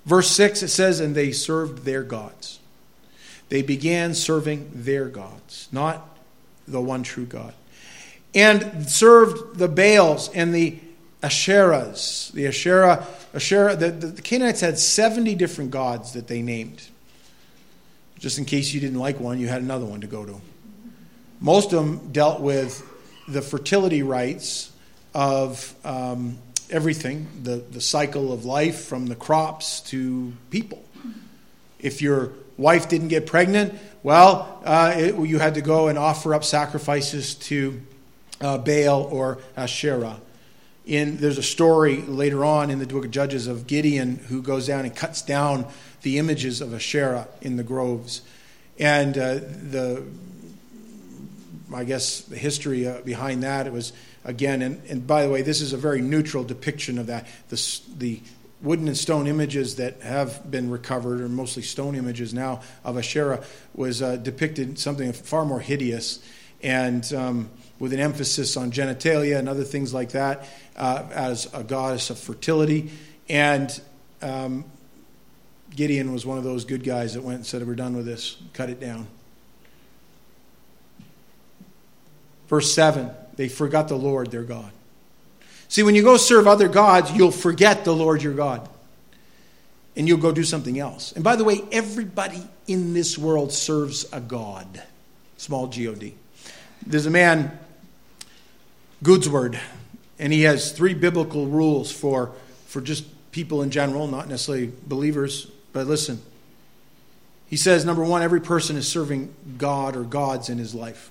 Verse 0.06 0.30
6, 0.30 0.62
it 0.62 0.68
says, 0.68 1.00
And 1.00 1.14
they 1.14 1.32
served 1.32 1.84
their 1.84 2.02
gods. 2.02 2.58
They 3.48 3.62
began 3.62 4.14
serving 4.14 4.70
their 4.72 5.06
gods, 5.06 5.68
not 5.72 6.08
the 6.66 6.80
one 6.80 7.02
true 7.02 7.26
God. 7.26 7.54
And 8.34 8.88
served 8.88 9.58
the 9.58 9.68
Baals 9.68 10.28
and 10.30 10.54
the 10.54 10.78
Asherahs. 11.22 12.32
The 12.32 12.46
Asherah, 12.46 13.06
Asherah 13.34 13.76
the, 13.76 13.90
the 13.90 14.22
Canaanites 14.22 14.60
had 14.60 14.78
70 14.78 15.34
different 15.34 15.70
gods 15.70 16.12
that 16.12 16.28
they 16.28 16.42
named. 16.42 16.82
Just 18.18 18.38
in 18.38 18.44
case 18.44 18.72
you 18.72 18.80
didn't 18.80 18.98
like 18.98 19.18
one, 19.18 19.38
you 19.38 19.48
had 19.48 19.62
another 19.62 19.84
one 19.84 20.00
to 20.00 20.06
go 20.06 20.24
to. 20.24 20.40
Most 21.40 21.72
of 21.72 21.84
them 21.84 22.12
dealt 22.12 22.40
with 22.40 22.86
the 23.26 23.40
fertility 23.42 24.02
rites 24.02 24.70
of 25.14 25.74
um, 25.84 26.38
everything, 26.68 27.26
the, 27.42 27.56
the 27.56 27.80
cycle 27.80 28.32
of 28.32 28.44
life 28.44 28.84
from 28.84 29.06
the 29.06 29.16
crops 29.16 29.80
to 29.80 30.32
people. 30.50 30.84
If 31.78 32.02
you're 32.02 32.32
wife 32.60 32.90
didn't 32.90 33.08
get 33.08 33.26
pregnant, 33.26 33.74
well, 34.02 34.60
uh, 34.64 34.92
it, 34.94 35.18
you 35.18 35.38
had 35.38 35.54
to 35.54 35.62
go 35.62 35.88
and 35.88 35.98
offer 35.98 36.34
up 36.34 36.44
sacrifices 36.44 37.34
to 37.34 37.80
uh, 38.40 38.58
Baal 38.58 39.04
or 39.04 39.38
Asherah. 39.56 40.20
In, 40.86 41.16
there's 41.16 41.38
a 41.38 41.42
story 41.42 42.02
later 42.02 42.44
on 42.44 42.70
in 42.70 42.78
the 42.78 42.86
book 42.86 43.04
of 43.04 43.10
Judges 43.10 43.46
of 43.46 43.66
Gideon 43.66 44.16
who 44.16 44.42
goes 44.42 44.66
down 44.66 44.84
and 44.84 44.94
cuts 44.94 45.22
down 45.22 45.66
the 46.02 46.18
images 46.18 46.60
of 46.60 46.74
Asherah 46.74 47.28
in 47.40 47.56
the 47.56 47.62
groves. 47.62 48.22
And 48.78 49.16
uh, 49.16 49.34
the, 49.34 50.04
I 51.74 51.84
guess, 51.84 52.22
the 52.22 52.36
history 52.36 52.86
uh, 52.86 53.00
behind 53.02 53.42
that, 53.42 53.66
it 53.66 53.72
was, 53.72 53.92
again, 54.24 54.62
and, 54.62 54.82
and 54.88 55.06
by 55.06 55.24
the 55.24 55.30
way, 55.30 55.42
this 55.42 55.60
is 55.60 55.72
a 55.72 55.76
very 55.76 56.00
neutral 56.00 56.44
depiction 56.44 56.98
of 56.98 57.06
that. 57.06 57.26
The, 57.48 57.80
the 57.96 58.20
wooden 58.62 58.88
and 58.88 58.96
stone 58.96 59.26
images 59.26 59.76
that 59.76 60.00
have 60.02 60.50
been 60.50 60.70
recovered, 60.70 61.20
or 61.20 61.28
mostly 61.28 61.62
stone 61.62 61.94
images 61.94 62.34
now, 62.34 62.62
of 62.84 62.98
Asherah, 62.98 63.42
was 63.74 64.02
uh, 64.02 64.16
depicted 64.16 64.78
something 64.78 65.12
far 65.12 65.44
more 65.44 65.60
hideous. 65.60 66.22
and 66.62 67.12
um, 67.14 67.50
with 67.80 67.94
an 67.94 67.98
emphasis 67.98 68.56
on 68.56 68.70
genitalia 68.70 69.38
and 69.38 69.48
other 69.48 69.64
things 69.64 69.92
like 69.92 70.10
that 70.10 70.46
uh, 70.76 71.04
as 71.12 71.52
a 71.54 71.64
goddess 71.64 72.10
of 72.10 72.18
fertility. 72.18 72.90
And 73.28 73.80
um, 74.22 74.64
Gideon 75.74 76.12
was 76.12 76.24
one 76.24 76.38
of 76.38 76.44
those 76.44 76.64
good 76.64 76.84
guys 76.84 77.14
that 77.14 77.22
went 77.22 77.36
and 77.36 77.46
said, 77.46 77.66
We're 77.66 77.74
done 77.74 77.96
with 77.96 78.06
this, 78.06 78.36
cut 78.52 78.70
it 78.70 78.78
down. 78.78 79.08
Verse 82.50 82.74
7 82.74 83.10
they 83.36 83.48
forgot 83.48 83.88
the 83.88 83.96
Lord 83.96 84.30
their 84.30 84.42
God. 84.42 84.70
See, 85.68 85.82
when 85.82 85.94
you 85.94 86.02
go 86.02 86.18
serve 86.18 86.46
other 86.46 86.68
gods, 86.68 87.10
you'll 87.12 87.30
forget 87.30 87.86
the 87.86 87.94
Lord 87.94 88.22
your 88.22 88.34
God. 88.34 88.68
And 89.96 90.06
you'll 90.06 90.18
go 90.18 90.30
do 90.30 90.44
something 90.44 90.78
else. 90.78 91.12
And 91.12 91.24
by 91.24 91.36
the 91.36 91.44
way, 91.44 91.62
everybody 91.72 92.42
in 92.66 92.92
this 92.92 93.16
world 93.16 93.52
serves 93.52 94.04
a 94.12 94.20
God. 94.20 94.82
Small 95.38 95.68
G 95.68 95.88
O 95.88 95.94
D. 95.94 96.14
There's 96.84 97.06
a 97.06 97.10
man, 97.10 97.58
Goodsword, 99.02 99.58
and 100.18 100.32
he 100.32 100.42
has 100.42 100.72
three 100.72 100.92
biblical 100.92 101.46
rules 101.46 101.90
for, 101.90 102.32
for 102.66 102.80
just 102.80 103.04
people 103.32 103.62
in 103.62 103.70
general, 103.70 104.06
not 104.06 104.28
necessarily 104.28 104.72
believers. 104.86 105.46
But 105.72 105.86
listen, 105.86 106.20
he 107.46 107.56
says, 107.56 107.84
number 107.84 108.04
one, 108.04 108.22
every 108.22 108.40
person 108.40 108.76
is 108.76 108.86
serving 108.86 109.32
God 109.56 109.96
or 109.96 110.02
gods 110.02 110.50
in 110.50 110.58
his 110.58 110.74
life. 110.74 111.10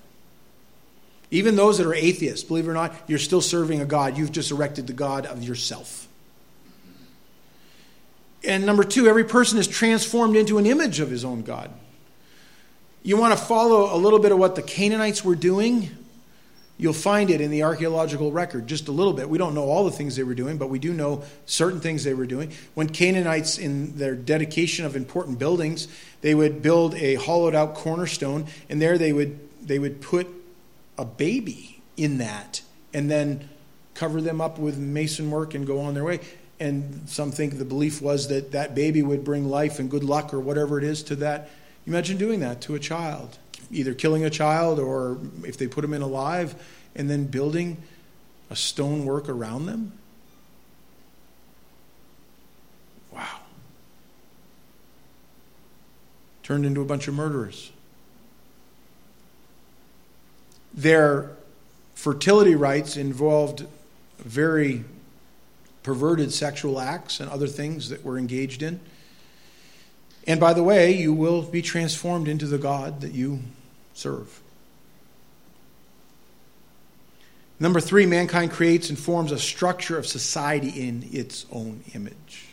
Even 1.30 1.56
those 1.56 1.78
that 1.78 1.86
are 1.86 1.94
atheists, 1.94 2.44
believe 2.44 2.66
it 2.66 2.70
or 2.70 2.74
not, 2.74 2.94
you're 3.06 3.18
still 3.18 3.40
serving 3.40 3.80
a 3.80 3.84
God. 3.84 4.18
You've 4.18 4.32
just 4.32 4.50
erected 4.50 4.86
the 4.86 4.92
God 4.92 5.26
of 5.26 5.42
yourself. 5.42 6.08
And 8.42 8.66
number 8.66 8.84
two, 8.84 9.06
every 9.06 9.24
person 9.24 9.58
is 9.58 9.68
transformed 9.68 10.34
into 10.34 10.58
an 10.58 10.66
image 10.66 10.98
of 10.98 11.10
his 11.10 11.24
own 11.24 11.42
God. 11.42 11.70
You 13.02 13.16
want 13.16 13.38
to 13.38 13.44
follow 13.44 13.94
a 13.94 13.98
little 13.98 14.18
bit 14.18 14.32
of 14.32 14.38
what 14.38 14.56
the 14.56 14.62
Canaanites 14.62 15.24
were 15.24 15.34
doing? 15.34 15.90
You'll 16.78 16.92
find 16.94 17.30
it 17.30 17.42
in 17.42 17.50
the 17.50 17.62
archaeological 17.62 18.32
record, 18.32 18.66
just 18.66 18.88
a 18.88 18.92
little 18.92 19.12
bit. 19.12 19.28
We 19.28 19.36
don't 19.36 19.54
know 19.54 19.64
all 19.64 19.84
the 19.84 19.90
things 19.90 20.16
they 20.16 20.22
were 20.22 20.34
doing, 20.34 20.56
but 20.56 20.70
we 20.70 20.78
do 20.78 20.94
know 20.94 21.22
certain 21.44 21.80
things 21.80 22.04
they 22.04 22.14
were 22.14 22.26
doing. 22.26 22.52
When 22.74 22.88
Canaanites, 22.88 23.58
in 23.58 23.98
their 23.98 24.14
dedication 24.14 24.86
of 24.86 24.96
important 24.96 25.38
buildings, 25.38 25.88
they 26.22 26.34
would 26.34 26.62
build 26.62 26.94
a 26.94 27.16
hollowed 27.16 27.54
out 27.54 27.74
cornerstone, 27.74 28.46
and 28.70 28.80
there 28.80 28.96
they 28.96 29.12
would, 29.12 29.38
they 29.66 29.78
would 29.78 30.00
put 30.00 30.26
a 31.00 31.04
baby 31.04 31.80
in 31.96 32.18
that 32.18 32.60
and 32.92 33.10
then 33.10 33.48
cover 33.94 34.20
them 34.20 34.40
up 34.40 34.58
with 34.58 34.76
mason 34.76 35.30
work 35.30 35.54
and 35.54 35.66
go 35.66 35.80
on 35.80 35.94
their 35.94 36.04
way. 36.04 36.20
And 36.60 37.08
some 37.08 37.32
think 37.32 37.56
the 37.56 37.64
belief 37.64 38.02
was 38.02 38.28
that 38.28 38.52
that 38.52 38.74
baby 38.74 39.02
would 39.02 39.24
bring 39.24 39.48
life 39.48 39.78
and 39.78 39.90
good 39.90 40.04
luck 40.04 40.34
or 40.34 40.40
whatever 40.40 40.76
it 40.76 40.84
is 40.84 41.02
to 41.04 41.16
that. 41.16 41.48
Imagine 41.86 42.18
doing 42.18 42.40
that 42.40 42.60
to 42.62 42.74
a 42.74 42.78
child, 42.78 43.38
either 43.70 43.94
killing 43.94 44.24
a 44.24 44.30
child 44.30 44.78
or 44.78 45.18
if 45.42 45.56
they 45.56 45.66
put 45.66 45.80
them 45.80 45.94
in 45.94 46.02
alive 46.02 46.54
and 46.94 47.08
then 47.08 47.24
building 47.24 47.78
a 48.50 48.56
stonework 48.56 49.26
around 49.30 49.64
them. 49.64 49.92
Wow. 53.10 53.40
Turned 56.42 56.66
into 56.66 56.82
a 56.82 56.84
bunch 56.84 57.08
of 57.08 57.14
murderers. 57.14 57.72
Their 60.72 61.30
fertility 61.94 62.54
rites 62.54 62.96
involved 62.96 63.66
very 64.18 64.84
perverted 65.82 66.32
sexual 66.32 66.78
acts 66.80 67.20
and 67.20 67.30
other 67.30 67.46
things 67.46 67.88
that 67.88 68.04
were 68.04 68.18
engaged 68.18 68.62
in. 68.62 68.80
And 70.26 70.38
by 70.38 70.52
the 70.52 70.62
way, 70.62 70.92
you 70.92 71.12
will 71.12 71.42
be 71.42 71.62
transformed 71.62 72.28
into 72.28 72.46
the 72.46 72.58
God 72.58 73.00
that 73.00 73.12
you 73.12 73.40
serve. 73.94 74.40
Number 77.58 77.80
three, 77.80 78.06
mankind 78.06 78.50
creates 78.50 78.88
and 78.88 78.98
forms 78.98 79.32
a 79.32 79.38
structure 79.38 79.98
of 79.98 80.06
society 80.06 80.68
in 80.68 81.06
its 81.12 81.44
own 81.52 81.82
image. 81.94 82.46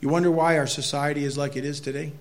You 0.00 0.08
wonder 0.08 0.30
why 0.30 0.58
our 0.58 0.66
society 0.66 1.24
is 1.24 1.36
like 1.36 1.56
it 1.56 1.64
is 1.64 1.80
today? 1.80 2.12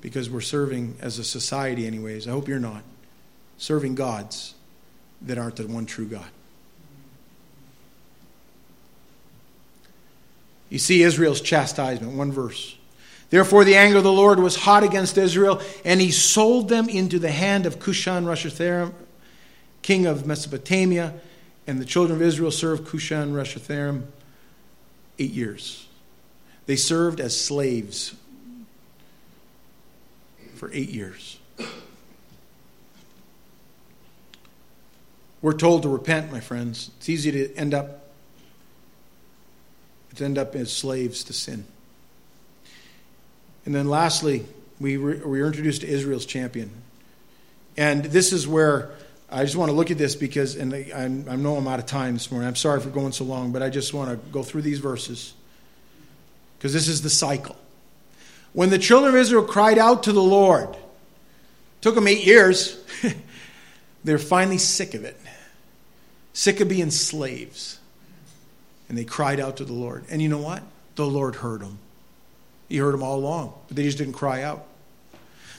Because 0.00 0.30
we're 0.30 0.40
serving 0.40 0.96
as 1.00 1.18
a 1.18 1.24
society, 1.24 1.86
anyways. 1.86 2.28
I 2.28 2.30
hope 2.30 2.48
you're 2.48 2.58
not 2.58 2.82
serving 3.58 3.94
gods 3.94 4.54
that 5.22 5.38
aren't 5.38 5.56
the 5.56 5.66
one 5.66 5.86
true 5.86 6.06
God. 6.06 6.28
You 10.70 10.78
see 10.78 11.02
Israel's 11.02 11.40
chastisement, 11.40 12.14
one 12.14 12.32
verse. 12.32 12.76
Therefore, 13.30 13.64
the 13.64 13.76
anger 13.76 13.98
of 13.98 14.04
the 14.04 14.12
Lord 14.12 14.38
was 14.38 14.56
hot 14.56 14.82
against 14.82 15.16
Israel, 15.18 15.60
and 15.84 16.00
he 16.00 16.10
sold 16.10 16.68
them 16.68 16.88
into 16.88 17.18
the 17.18 17.30
hand 17.30 17.66
of 17.66 17.78
Cushan 17.78 18.24
Rishathaim, 18.24 18.92
king 19.82 20.06
of 20.06 20.26
Mesopotamia. 20.26 21.14
And 21.66 21.80
the 21.80 21.84
children 21.84 22.16
of 22.16 22.22
Israel 22.22 22.50
served 22.50 22.86
Cushan 22.86 23.32
Rishathaim 23.32 24.04
eight 25.18 25.30
years. 25.30 25.86
They 26.66 26.76
served 26.76 27.20
as 27.20 27.38
slaves 27.38 28.14
for 30.54 30.70
eight 30.72 30.90
years. 30.90 31.38
We're 35.44 35.52
told 35.52 35.82
to 35.82 35.90
repent, 35.90 36.32
my 36.32 36.40
friends. 36.40 36.90
It's 36.96 37.10
easy 37.10 37.30
to 37.32 37.54
end 37.54 37.74
up 37.74 38.08
to 40.14 40.24
end 40.24 40.38
up 40.38 40.54
as 40.54 40.72
slaves 40.72 41.22
to 41.24 41.34
sin. 41.34 41.66
And 43.66 43.74
then 43.74 43.90
lastly, 43.90 44.46
we, 44.80 44.96
we 44.96 45.42
are 45.42 45.46
introduced 45.46 45.82
to 45.82 45.86
Israel's 45.86 46.24
champion. 46.24 46.70
And 47.76 48.06
this 48.06 48.32
is 48.32 48.48
where 48.48 48.92
I 49.30 49.44
just 49.44 49.54
want 49.54 49.68
to 49.68 49.74
look 49.74 49.90
at 49.90 49.98
this 49.98 50.16
because, 50.16 50.56
and 50.56 50.72
I, 50.72 50.86
I 50.94 51.36
know 51.36 51.56
I'm 51.56 51.68
out 51.68 51.78
of 51.78 51.84
time 51.84 52.14
this 52.14 52.30
morning. 52.30 52.48
I'm 52.48 52.56
sorry 52.56 52.80
for 52.80 52.88
going 52.88 53.12
so 53.12 53.24
long, 53.24 53.52
but 53.52 53.62
I 53.62 53.68
just 53.68 53.92
want 53.92 54.08
to 54.08 54.16
go 54.30 54.42
through 54.42 54.62
these 54.62 54.78
verses 54.78 55.34
because 56.56 56.72
this 56.72 56.88
is 56.88 57.02
the 57.02 57.10
cycle. 57.10 57.56
When 58.54 58.70
the 58.70 58.78
children 58.78 59.14
of 59.14 59.20
Israel 59.20 59.44
cried 59.44 59.76
out 59.76 60.04
to 60.04 60.12
the 60.12 60.22
Lord, 60.22 60.74
took 61.82 61.96
them 61.96 62.08
eight 62.08 62.24
years, 62.24 62.82
they're 64.04 64.18
finally 64.18 64.56
sick 64.56 64.94
of 64.94 65.04
it 65.04 65.20
sick 66.34 66.60
of 66.60 66.68
being 66.68 66.90
slaves. 66.90 67.78
And 68.90 68.98
they 68.98 69.04
cried 69.04 69.40
out 69.40 69.56
to 69.56 69.64
the 69.64 69.72
Lord. 69.72 70.04
And 70.10 70.20
you 70.20 70.28
know 70.28 70.40
what? 70.40 70.62
The 70.96 71.06
Lord 71.06 71.36
heard 71.36 71.62
them. 71.62 71.78
He 72.68 72.76
heard 72.76 72.92
them 72.92 73.02
all 73.02 73.18
along, 73.18 73.54
but 73.68 73.76
they 73.76 73.84
just 73.84 73.96
didn't 73.96 74.12
cry 74.12 74.42
out. 74.42 74.66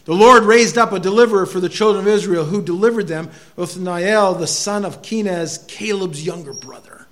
The 0.05 0.13
Lord 0.13 0.43
raised 0.43 0.77
up 0.77 0.91
a 0.91 0.99
deliverer 0.99 1.47
for 1.47 1.59
the 1.59 1.69
children 1.69 2.05
of 2.05 2.13
Israel 2.13 2.45
who 2.45 2.61
delivered 2.61 3.07
them, 3.07 3.31
Othniel, 3.57 4.35
the 4.35 4.45
son 4.47 4.85
of 4.85 5.01
Kenaz, 5.01 5.67
Caleb's 5.67 6.23
younger 6.23 6.53
brother. 6.53 7.07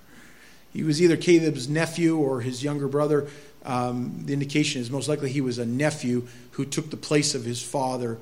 He 0.72 0.84
was 0.84 1.02
either 1.02 1.16
Caleb's 1.16 1.68
nephew 1.68 2.16
or 2.16 2.40
his 2.40 2.62
younger 2.62 2.86
brother. 2.86 3.28
Um, 3.64 4.22
the 4.26 4.32
indication 4.32 4.80
is 4.80 4.90
most 4.90 5.08
likely 5.08 5.30
he 5.30 5.40
was 5.40 5.58
a 5.58 5.66
nephew 5.66 6.28
who 6.52 6.64
took 6.64 6.90
the 6.90 6.96
place 6.96 7.34
of 7.34 7.44
his 7.44 7.62
father, 7.62 8.18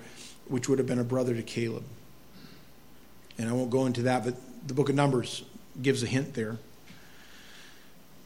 which 0.46 0.68
would 0.68 0.78
have 0.78 0.86
been 0.86 0.98
a 0.98 1.04
brother 1.04 1.34
to 1.34 1.42
Caleb. 1.42 1.84
And 3.38 3.48
I 3.48 3.52
won't 3.52 3.70
go 3.70 3.84
into 3.86 4.02
that, 4.02 4.24
but 4.24 4.36
the 4.66 4.74
book 4.74 4.88
of 4.88 4.94
Numbers 4.94 5.44
gives 5.80 6.02
a 6.02 6.06
hint 6.06 6.34
there. 6.34 6.56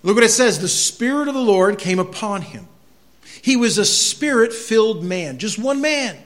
Look 0.02 0.14
what 0.14 0.24
it 0.24 0.30
says 0.30 0.60
the 0.60 0.68
Spirit 0.68 1.28
of 1.28 1.34
the 1.34 1.40
Lord 1.40 1.78
came 1.78 1.98
upon 1.98 2.42
him. 2.42 2.68
He 3.42 3.56
was 3.56 3.78
a 3.78 3.84
spirit 3.84 4.52
filled 4.52 5.04
man, 5.04 5.38
just 5.38 5.58
one 5.58 5.80
man, 5.80 6.16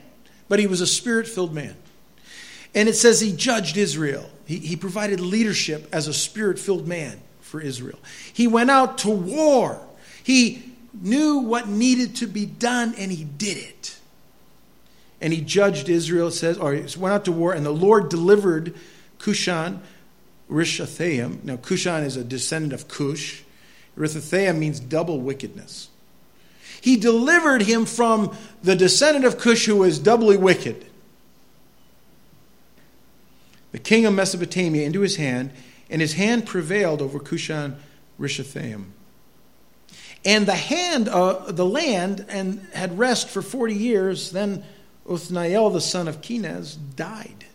but 0.47 0.59
he 0.59 0.67
was 0.67 0.81
a 0.81 0.87
spirit 0.87 1.27
filled 1.27 1.53
man. 1.53 1.75
And 2.73 2.87
it 2.87 2.93
says 2.93 3.19
he 3.19 3.33
judged 3.33 3.77
Israel. 3.77 4.29
He, 4.45 4.57
he 4.57 4.75
provided 4.75 5.19
leadership 5.19 5.87
as 5.91 6.07
a 6.07 6.13
spirit 6.13 6.57
filled 6.57 6.87
man 6.87 7.19
for 7.41 7.59
Israel. 7.59 7.99
He 8.33 8.47
went 8.47 8.71
out 8.71 8.99
to 8.99 9.09
war. 9.09 9.81
He 10.23 10.63
knew 10.93 11.39
what 11.39 11.67
needed 11.67 12.15
to 12.17 12.27
be 12.27 12.45
done 12.45 12.93
and 12.97 13.11
he 13.11 13.23
did 13.23 13.57
it. 13.57 13.97
And 15.19 15.31
he 15.33 15.41
judged 15.41 15.89
Israel, 15.89 16.29
it 16.29 16.31
says, 16.31 16.57
or 16.57 16.73
he 16.73 16.81
went 16.99 17.13
out 17.13 17.25
to 17.25 17.31
war, 17.31 17.53
and 17.53 17.65
the 17.65 17.71
Lord 17.71 18.09
delivered 18.09 18.73
Cushan 19.19 19.81
Rishathaim. 20.51 21.43
Now, 21.43 21.55
Cushan 21.55 22.03
is 22.03 22.17
a 22.17 22.23
descendant 22.23 22.73
of 22.73 22.87
Cush. 22.87 23.43
Rishathaim 23.97 24.57
means 24.57 24.79
double 24.79 25.21
wickedness. 25.21 25.89
He 26.81 26.97
delivered 26.97 27.61
him 27.61 27.85
from 27.85 28.35
the 28.61 28.75
descendant 28.75 29.23
of 29.25 29.37
Cush 29.37 29.65
who 29.65 29.77
was 29.77 29.97
doubly 29.97 30.35
wicked, 30.35 30.85
the 33.71 33.79
king 33.79 34.05
of 34.05 34.13
Mesopotamia, 34.13 34.85
into 34.85 35.01
his 35.01 35.15
hand, 35.15 35.51
and 35.89 36.01
his 36.01 36.13
hand 36.13 36.45
prevailed 36.45 37.01
over 37.01 37.19
Cushan 37.19 37.75
Rishathaim. 38.19 38.85
And 40.25 40.45
the 40.45 40.55
hand, 40.55 41.07
uh, 41.07 41.51
the 41.51 41.65
land, 41.65 42.25
and 42.27 42.67
had 42.73 42.99
rest 42.99 43.29
for 43.29 43.41
forty 43.41 43.73
years. 43.73 44.31
Then 44.31 44.63
Othniel, 45.07 45.69
the 45.69 45.81
son 45.81 46.07
of 46.07 46.21
Kenaz, 46.21 46.77
died. 46.95 47.45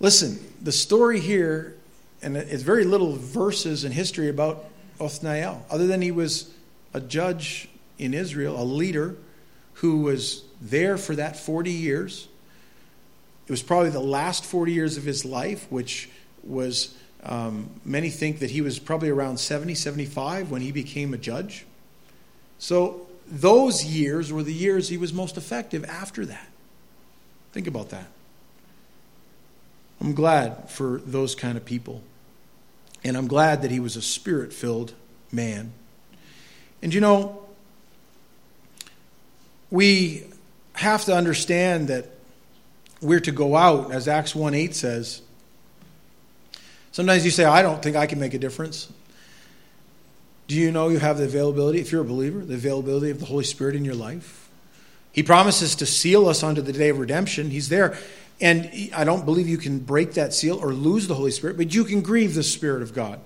Listen, 0.00 0.38
the 0.62 0.72
story 0.72 1.18
here, 1.18 1.76
and 2.22 2.36
it's 2.36 2.62
very 2.62 2.84
little 2.84 3.16
verses 3.16 3.84
in 3.84 3.90
history 3.90 4.28
about 4.28 4.64
Othniel, 5.00 5.64
other 5.70 5.86
than 5.86 6.02
he 6.02 6.12
was 6.12 6.52
a 6.94 7.00
judge 7.00 7.68
in 7.98 8.14
Israel, 8.14 8.60
a 8.60 8.64
leader 8.64 9.16
who 9.74 10.02
was 10.02 10.44
there 10.60 10.96
for 10.98 11.16
that 11.16 11.36
40 11.36 11.70
years. 11.70 12.28
it 13.46 13.50
was 13.50 13.62
probably 13.62 13.90
the 13.90 14.00
last 14.00 14.44
40 14.44 14.72
years 14.72 14.96
of 14.96 15.04
his 15.04 15.24
life, 15.24 15.66
which 15.70 16.10
was, 16.44 16.94
um, 17.22 17.70
many 17.84 18.10
think 18.10 18.40
that 18.40 18.50
he 18.50 18.60
was 18.60 18.78
probably 18.78 19.08
around 19.08 19.38
70, 19.38 19.74
75 19.74 20.50
when 20.50 20.60
he 20.60 20.70
became 20.70 21.14
a 21.14 21.18
judge. 21.18 21.64
So 22.58 23.06
those 23.26 23.84
years 23.84 24.32
were 24.32 24.42
the 24.42 24.52
years 24.52 24.88
he 24.88 24.96
was 24.96 25.12
most 25.12 25.36
effective 25.36 25.84
after 25.84 26.26
that. 26.26 26.48
Think 27.52 27.66
about 27.66 27.90
that. 27.90 28.08
I'm 30.00 30.14
glad 30.14 30.70
for 30.70 31.00
those 31.04 31.34
kind 31.34 31.56
of 31.56 31.64
people. 31.64 32.02
And 33.04 33.16
I'm 33.16 33.26
glad 33.26 33.62
that 33.62 33.70
he 33.70 33.80
was 33.80 33.96
a 33.96 34.02
spirit 34.02 34.52
filled 34.52 34.94
man. 35.32 35.72
And 36.82 36.94
you 36.94 37.00
know, 37.00 37.42
we 39.70 40.24
have 40.74 41.04
to 41.06 41.14
understand 41.14 41.88
that 41.88 42.06
we're 43.00 43.20
to 43.20 43.32
go 43.32 43.56
out, 43.56 43.92
as 43.92 44.08
Acts 44.08 44.34
1 44.34 44.54
8 44.54 44.74
says. 44.74 45.22
Sometimes 46.90 47.24
you 47.24 47.30
say, 47.30 47.44
I 47.44 47.62
don't 47.62 47.82
think 47.82 47.96
I 47.96 48.06
can 48.06 48.18
make 48.18 48.34
a 48.34 48.38
difference. 48.38 48.90
Do 50.48 50.56
you 50.56 50.72
know 50.72 50.88
you 50.88 50.98
have 50.98 51.18
the 51.18 51.24
availability, 51.24 51.78
if 51.78 51.92
you're 51.92 52.00
a 52.00 52.06
believer, 52.06 52.40
the 52.40 52.54
availability 52.54 53.10
of 53.10 53.20
the 53.20 53.26
Holy 53.26 53.44
Spirit 53.44 53.76
in 53.76 53.84
your 53.84 53.94
life? 53.94 54.48
He 55.12 55.22
promises 55.22 55.74
to 55.76 55.86
seal 55.86 56.28
us 56.28 56.42
unto 56.42 56.62
the 56.62 56.72
day 56.72 56.88
of 56.88 56.98
redemption. 56.98 57.50
He's 57.50 57.68
there. 57.68 57.98
And 58.40 58.90
I 58.94 59.04
don't 59.04 59.24
believe 59.24 59.48
you 59.48 59.58
can 59.58 59.80
break 59.80 60.14
that 60.14 60.32
seal 60.32 60.58
or 60.58 60.72
lose 60.72 61.08
the 61.08 61.14
Holy 61.14 61.32
Spirit, 61.32 61.56
but 61.56 61.74
you 61.74 61.84
can 61.84 62.02
grieve 62.02 62.34
the 62.34 62.42
Spirit 62.42 62.82
of 62.82 62.94
God. 62.94 63.20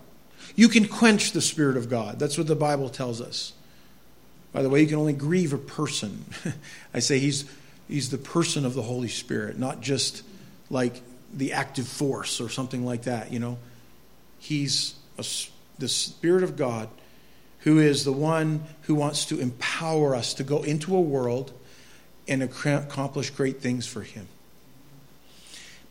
You 0.57 0.69
can 0.69 0.87
quench 0.87 1.33
the 1.33 1.41
Spirit 1.41 1.77
of 1.77 1.89
God. 1.89 2.19
That's 2.19 2.39
what 2.39 2.47
the 2.47 2.57
Bible 2.57 2.89
tells 2.89 3.21
us. 3.21 3.53
By 4.53 4.63
the 4.63 4.69
way, 4.69 4.81
you 4.81 4.87
can 4.87 4.97
only 4.97 5.13
grieve 5.13 5.53
a 5.53 5.59
person. 5.59 6.25
I 6.95 7.01
say 7.01 7.19
he's, 7.19 7.45
he's 7.89 8.11
the 8.11 8.19
person 8.19 8.65
of 8.65 8.75
the 8.75 8.83
Holy 8.83 9.09
Spirit, 9.09 9.59
not 9.59 9.81
just 9.81 10.23
like 10.71 11.01
the 11.33 11.53
active 11.53 11.89
force 11.89 12.41
or 12.41 12.49
something 12.49 12.85
like 12.85 13.03
that, 13.03 13.33
you 13.33 13.39
know. 13.39 13.59
He's 14.39 14.95
a, 15.19 15.25
the 15.79 15.89
Spirit 15.89 16.43
of 16.43 16.57
God 16.57 16.89
who 17.61 17.79
is 17.79 18.05
the 18.05 18.13
one 18.13 18.65
who 18.83 18.95
wants 18.95 19.27
to 19.27 19.39
empower 19.39 20.15
us 20.15 20.35
to 20.35 20.45
go 20.45 20.63
into 20.63 20.97
a 20.97 21.01
world 21.01 21.53
and 22.29 22.43
accomplish 22.43 23.31
great 23.31 23.61
things 23.61 23.87
for 23.87 24.03
Him. 24.03 24.27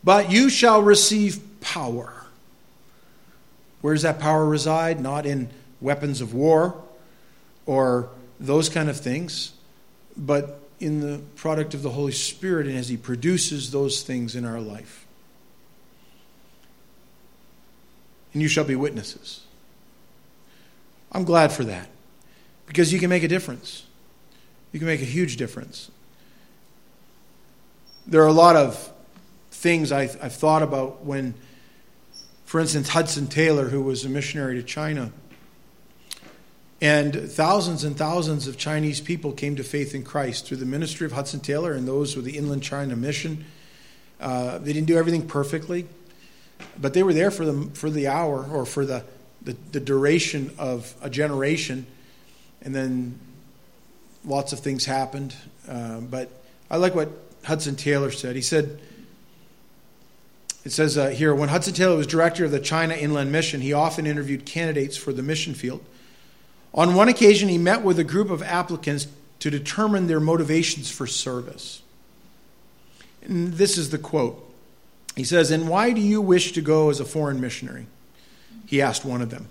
But 0.04 0.30
you 0.30 0.50
shall 0.50 0.82
receive 0.82 1.40
power. 1.60 2.12
Where 3.80 3.94
does 3.94 4.02
that 4.02 4.18
power 4.18 4.44
reside? 4.44 5.00
Not 5.00 5.26
in 5.26 5.50
weapons 5.80 6.20
of 6.20 6.34
war 6.34 6.80
or 7.66 8.08
those 8.40 8.68
kind 8.68 8.88
of 8.88 8.98
things, 8.98 9.52
but 10.16 10.60
in 10.80 11.00
the 11.00 11.20
product 11.36 11.74
of 11.74 11.82
the 11.82 11.90
Holy 11.90 12.12
Spirit 12.12 12.66
and 12.66 12.76
as 12.76 12.88
He 12.88 12.96
produces 12.96 13.70
those 13.70 14.02
things 14.02 14.34
in 14.34 14.44
our 14.44 14.60
life. 14.60 15.06
And 18.32 18.42
you 18.42 18.48
shall 18.48 18.64
be 18.64 18.74
witnesses. 18.74 19.44
I'm 21.12 21.24
glad 21.24 21.52
for 21.52 21.64
that 21.64 21.88
because 22.66 22.92
you 22.92 22.98
can 22.98 23.10
make 23.10 23.22
a 23.22 23.28
difference. 23.28 23.84
You 24.72 24.78
can 24.78 24.86
make 24.86 25.02
a 25.02 25.06
huge 25.06 25.36
difference. 25.36 25.90
There 28.06 28.22
are 28.22 28.28
a 28.28 28.32
lot 28.32 28.56
of 28.56 28.91
things 29.62 29.92
I've, 29.92 30.18
I've 30.20 30.34
thought 30.34 30.64
about 30.64 31.04
when, 31.04 31.34
for 32.44 32.58
instance, 32.58 32.88
Hudson 32.88 33.28
Taylor, 33.28 33.68
who 33.68 33.80
was 33.80 34.04
a 34.04 34.08
missionary 34.08 34.56
to 34.56 34.62
China, 34.64 35.12
and 36.80 37.30
thousands 37.30 37.84
and 37.84 37.96
thousands 37.96 38.48
of 38.48 38.58
Chinese 38.58 39.00
people 39.00 39.30
came 39.30 39.54
to 39.54 39.62
faith 39.62 39.94
in 39.94 40.02
Christ 40.02 40.46
through 40.46 40.56
the 40.56 40.66
ministry 40.66 41.06
of 41.06 41.12
Hudson 41.12 41.38
Taylor 41.38 41.74
and 41.74 41.86
those 41.86 42.16
with 42.16 42.24
the 42.24 42.36
Inland 42.36 42.64
China 42.64 42.96
Mission. 42.96 43.44
Uh, 44.20 44.58
they 44.58 44.72
didn't 44.72 44.88
do 44.88 44.96
everything 44.96 45.28
perfectly, 45.28 45.86
but 46.76 46.92
they 46.92 47.04
were 47.04 47.12
there 47.12 47.30
for 47.30 47.44
the, 47.44 47.70
for 47.74 47.88
the 47.88 48.08
hour 48.08 48.44
or 48.52 48.66
for 48.66 48.84
the, 48.84 49.04
the, 49.42 49.56
the 49.70 49.78
duration 49.78 50.50
of 50.58 50.92
a 51.02 51.08
generation. 51.08 51.86
And 52.62 52.74
then 52.74 53.16
lots 54.24 54.52
of 54.52 54.58
things 54.58 54.84
happened. 54.86 55.36
Uh, 55.68 56.00
but 56.00 56.30
I 56.68 56.78
like 56.78 56.96
what 56.96 57.10
Hudson 57.44 57.76
Taylor 57.76 58.10
said. 58.10 58.34
He 58.34 58.42
said, 58.42 58.80
it 60.64 60.70
says 60.70 60.96
uh, 60.96 61.08
here, 61.08 61.34
when 61.34 61.48
Hudson 61.48 61.74
Taylor 61.74 61.96
was 61.96 62.06
director 62.06 62.44
of 62.44 62.52
the 62.52 62.60
China 62.60 62.94
Inland 62.94 63.32
Mission, 63.32 63.60
he 63.60 63.72
often 63.72 64.06
interviewed 64.06 64.46
candidates 64.46 64.96
for 64.96 65.12
the 65.12 65.22
mission 65.22 65.54
field. 65.54 65.84
On 66.74 66.94
one 66.94 67.08
occasion, 67.08 67.48
he 67.48 67.58
met 67.58 67.82
with 67.82 67.98
a 67.98 68.04
group 68.04 68.30
of 68.30 68.42
applicants 68.42 69.08
to 69.40 69.50
determine 69.50 70.06
their 70.06 70.20
motivations 70.20 70.90
for 70.90 71.06
service. 71.06 71.82
And 73.22 73.54
this 73.54 73.76
is 73.76 73.90
the 73.90 73.98
quote. 73.98 74.48
He 75.16 75.24
says, 75.24 75.50
And 75.50 75.68
why 75.68 75.92
do 75.92 76.00
you 76.00 76.20
wish 76.20 76.52
to 76.52 76.60
go 76.60 76.90
as 76.90 77.00
a 77.00 77.04
foreign 77.04 77.40
missionary? 77.40 77.86
He 78.66 78.80
asked 78.80 79.04
one 79.04 79.20
of 79.20 79.30
them. 79.30 79.48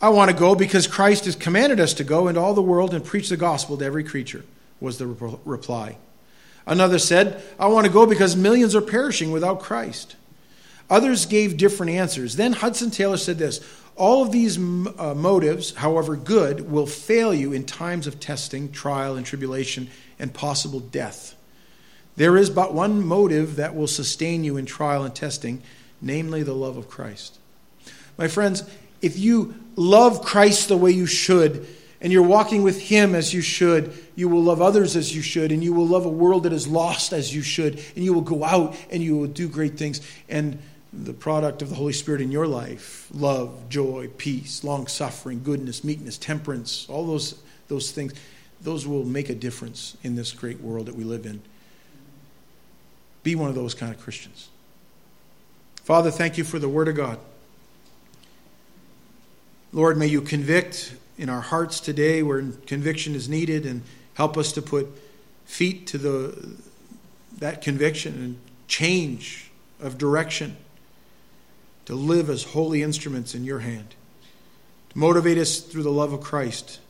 I 0.00 0.08
want 0.08 0.30
to 0.30 0.36
go 0.36 0.54
because 0.54 0.86
Christ 0.86 1.26
has 1.26 1.36
commanded 1.36 1.78
us 1.78 1.92
to 1.94 2.04
go 2.04 2.28
into 2.28 2.40
all 2.40 2.54
the 2.54 2.62
world 2.62 2.94
and 2.94 3.04
preach 3.04 3.28
the 3.28 3.36
gospel 3.36 3.76
to 3.76 3.84
every 3.84 4.04
creature, 4.04 4.44
was 4.80 4.98
the 4.98 5.06
reply. 5.06 5.98
Another 6.66 6.98
said, 6.98 7.42
I 7.58 7.66
want 7.66 7.86
to 7.86 7.92
go 7.92 8.06
because 8.06 8.36
millions 8.36 8.74
are 8.74 8.80
perishing 8.80 9.32
without 9.32 9.60
Christ. 9.60 10.16
Others 10.88 11.26
gave 11.26 11.56
different 11.56 11.92
answers. 11.92 12.36
Then 12.36 12.52
Hudson 12.52 12.90
Taylor 12.90 13.16
said 13.16 13.38
this 13.38 13.60
all 13.96 14.22
of 14.22 14.32
these 14.32 14.56
uh, 14.56 15.14
motives, 15.14 15.74
however 15.74 16.16
good, 16.16 16.70
will 16.70 16.86
fail 16.86 17.34
you 17.34 17.52
in 17.52 17.64
times 17.64 18.06
of 18.06 18.18
testing, 18.18 18.72
trial, 18.72 19.14
and 19.16 19.26
tribulation, 19.26 19.90
and 20.18 20.32
possible 20.32 20.80
death. 20.80 21.34
There 22.16 22.36
is 22.36 22.48
but 22.48 22.72
one 22.72 23.04
motive 23.04 23.56
that 23.56 23.74
will 23.74 23.86
sustain 23.86 24.42
you 24.42 24.56
in 24.56 24.64
trial 24.64 25.04
and 25.04 25.14
testing, 25.14 25.62
namely 26.00 26.42
the 26.42 26.54
love 26.54 26.76
of 26.76 26.88
Christ. 26.88 27.38
My 28.16 28.26
friends, 28.26 28.62
if 29.02 29.18
you 29.18 29.54
love 29.76 30.22
Christ 30.22 30.68
the 30.68 30.76
way 30.76 30.92
you 30.92 31.06
should, 31.06 31.66
and 32.00 32.12
you're 32.12 32.22
walking 32.22 32.62
with 32.62 32.80
Him 32.80 33.14
as 33.14 33.34
you 33.34 33.40
should, 33.40 33.92
you 34.14 34.28
will 34.28 34.42
love 34.42 34.62
others 34.62 34.96
as 34.96 35.14
you 35.14 35.22
should, 35.22 35.52
and 35.52 35.62
you 35.62 35.72
will 35.72 35.86
love 35.86 36.06
a 36.06 36.10
world 36.10 36.44
that 36.44 36.52
is 36.52 36.66
lost 36.66 37.12
as 37.12 37.34
you 37.34 37.42
should, 37.42 37.82
and 37.94 38.04
you 38.04 38.12
will 38.12 38.20
go 38.20 38.44
out 38.44 38.76
and 38.90 39.02
you 39.02 39.16
will 39.16 39.26
do 39.26 39.48
great 39.48 39.76
things. 39.76 40.00
And 40.28 40.58
the 40.92 41.12
product 41.12 41.62
of 41.62 41.68
the 41.68 41.76
Holy 41.76 41.92
Spirit 41.92 42.20
in 42.20 42.32
your 42.32 42.46
life 42.46 43.08
love, 43.12 43.68
joy, 43.68 44.08
peace, 44.16 44.64
long 44.64 44.86
suffering, 44.86 45.42
goodness, 45.42 45.84
meekness, 45.84 46.18
temperance, 46.18 46.86
all 46.88 47.06
those, 47.06 47.40
those 47.68 47.92
things 47.92 48.14
those 48.62 48.86
will 48.86 49.04
make 49.04 49.30
a 49.30 49.34
difference 49.34 49.96
in 50.02 50.16
this 50.16 50.32
great 50.32 50.60
world 50.60 50.86
that 50.86 50.94
we 50.94 51.04
live 51.04 51.24
in. 51.24 51.40
Be 53.22 53.34
one 53.34 53.48
of 53.48 53.54
those 53.54 53.74
kind 53.74 53.94
of 53.94 54.00
Christians. 54.00 54.48
Father, 55.82 56.10
thank 56.10 56.36
you 56.36 56.44
for 56.44 56.58
the 56.58 56.68
Word 56.68 56.88
of 56.88 56.94
God. 56.94 57.18
Lord, 59.72 59.96
may 59.96 60.06
you 60.06 60.20
convict 60.20 60.94
in 61.20 61.28
our 61.28 61.42
hearts 61.42 61.80
today 61.80 62.22
where 62.22 62.42
conviction 62.66 63.14
is 63.14 63.28
needed 63.28 63.66
and 63.66 63.82
help 64.14 64.38
us 64.38 64.52
to 64.52 64.62
put 64.62 64.88
feet 65.44 65.86
to 65.86 65.98
the, 65.98 66.56
that 67.38 67.60
conviction 67.60 68.14
and 68.14 68.38
change 68.68 69.50
of 69.80 69.98
direction 69.98 70.56
to 71.84 71.94
live 71.94 72.30
as 72.30 72.42
holy 72.42 72.82
instruments 72.82 73.34
in 73.34 73.44
your 73.44 73.58
hand, 73.58 73.94
to 74.88 74.98
motivate 74.98 75.36
us 75.36 75.58
through 75.58 75.82
the 75.82 75.90
love 75.90 76.14
of 76.14 76.22
Christ. 76.22 76.80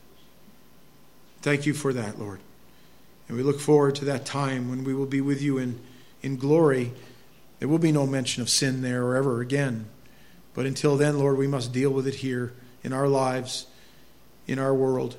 Thank 1.41 1.65
you 1.65 1.73
for 1.73 1.91
that, 1.91 2.17
Lord. 2.17 2.39
And 3.27 3.35
we 3.35 3.43
look 3.43 3.59
forward 3.59 3.95
to 3.95 4.05
that 4.05 4.25
time 4.25 4.69
when 4.69 4.85
we 4.85 4.93
will 4.93 5.05
be 5.07 5.19
with 5.19 5.41
you 5.41 5.57
in, 5.57 5.77
in 6.21 6.37
glory. 6.37 6.93
There 7.59 7.67
will 7.67 7.79
be 7.79 7.91
no 7.91 8.07
mention 8.07 8.41
of 8.41 8.49
sin 8.49 8.81
there 8.81 9.03
or 9.03 9.17
ever 9.17 9.41
again. 9.41 9.87
But 10.53 10.65
until 10.65 10.95
then, 10.95 11.19
Lord, 11.19 11.37
we 11.37 11.47
must 11.47 11.73
deal 11.73 11.89
with 11.89 12.07
it 12.07 12.15
here 12.15 12.53
in 12.81 12.93
our 12.93 13.09
lives, 13.09 13.65
in 14.47 14.59
our 14.59 14.73
world. 14.73 15.17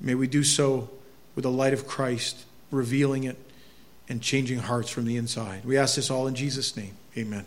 May 0.00 0.14
we 0.14 0.26
do 0.26 0.44
so 0.44 0.90
with 1.34 1.44
the 1.44 1.50
light 1.50 1.72
of 1.72 1.86
Christ, 1.86 2.44
revealing 2.70 3.24
it 3.24 3.38
and 4.08 4.22
changing 4.22 4.58
hearts 4.58 4.90
from 4.90 5.04
the 5.04 5.16
inside. 5.16 5.64
We 5.64 5.76
ask 5.76 5.96
this 5.96 6.10
all 6.10 6.26
in 6.26 6.34
Jesus' 6.34 6.76
name. 6.76 6.96
Amen. 7.16 7.44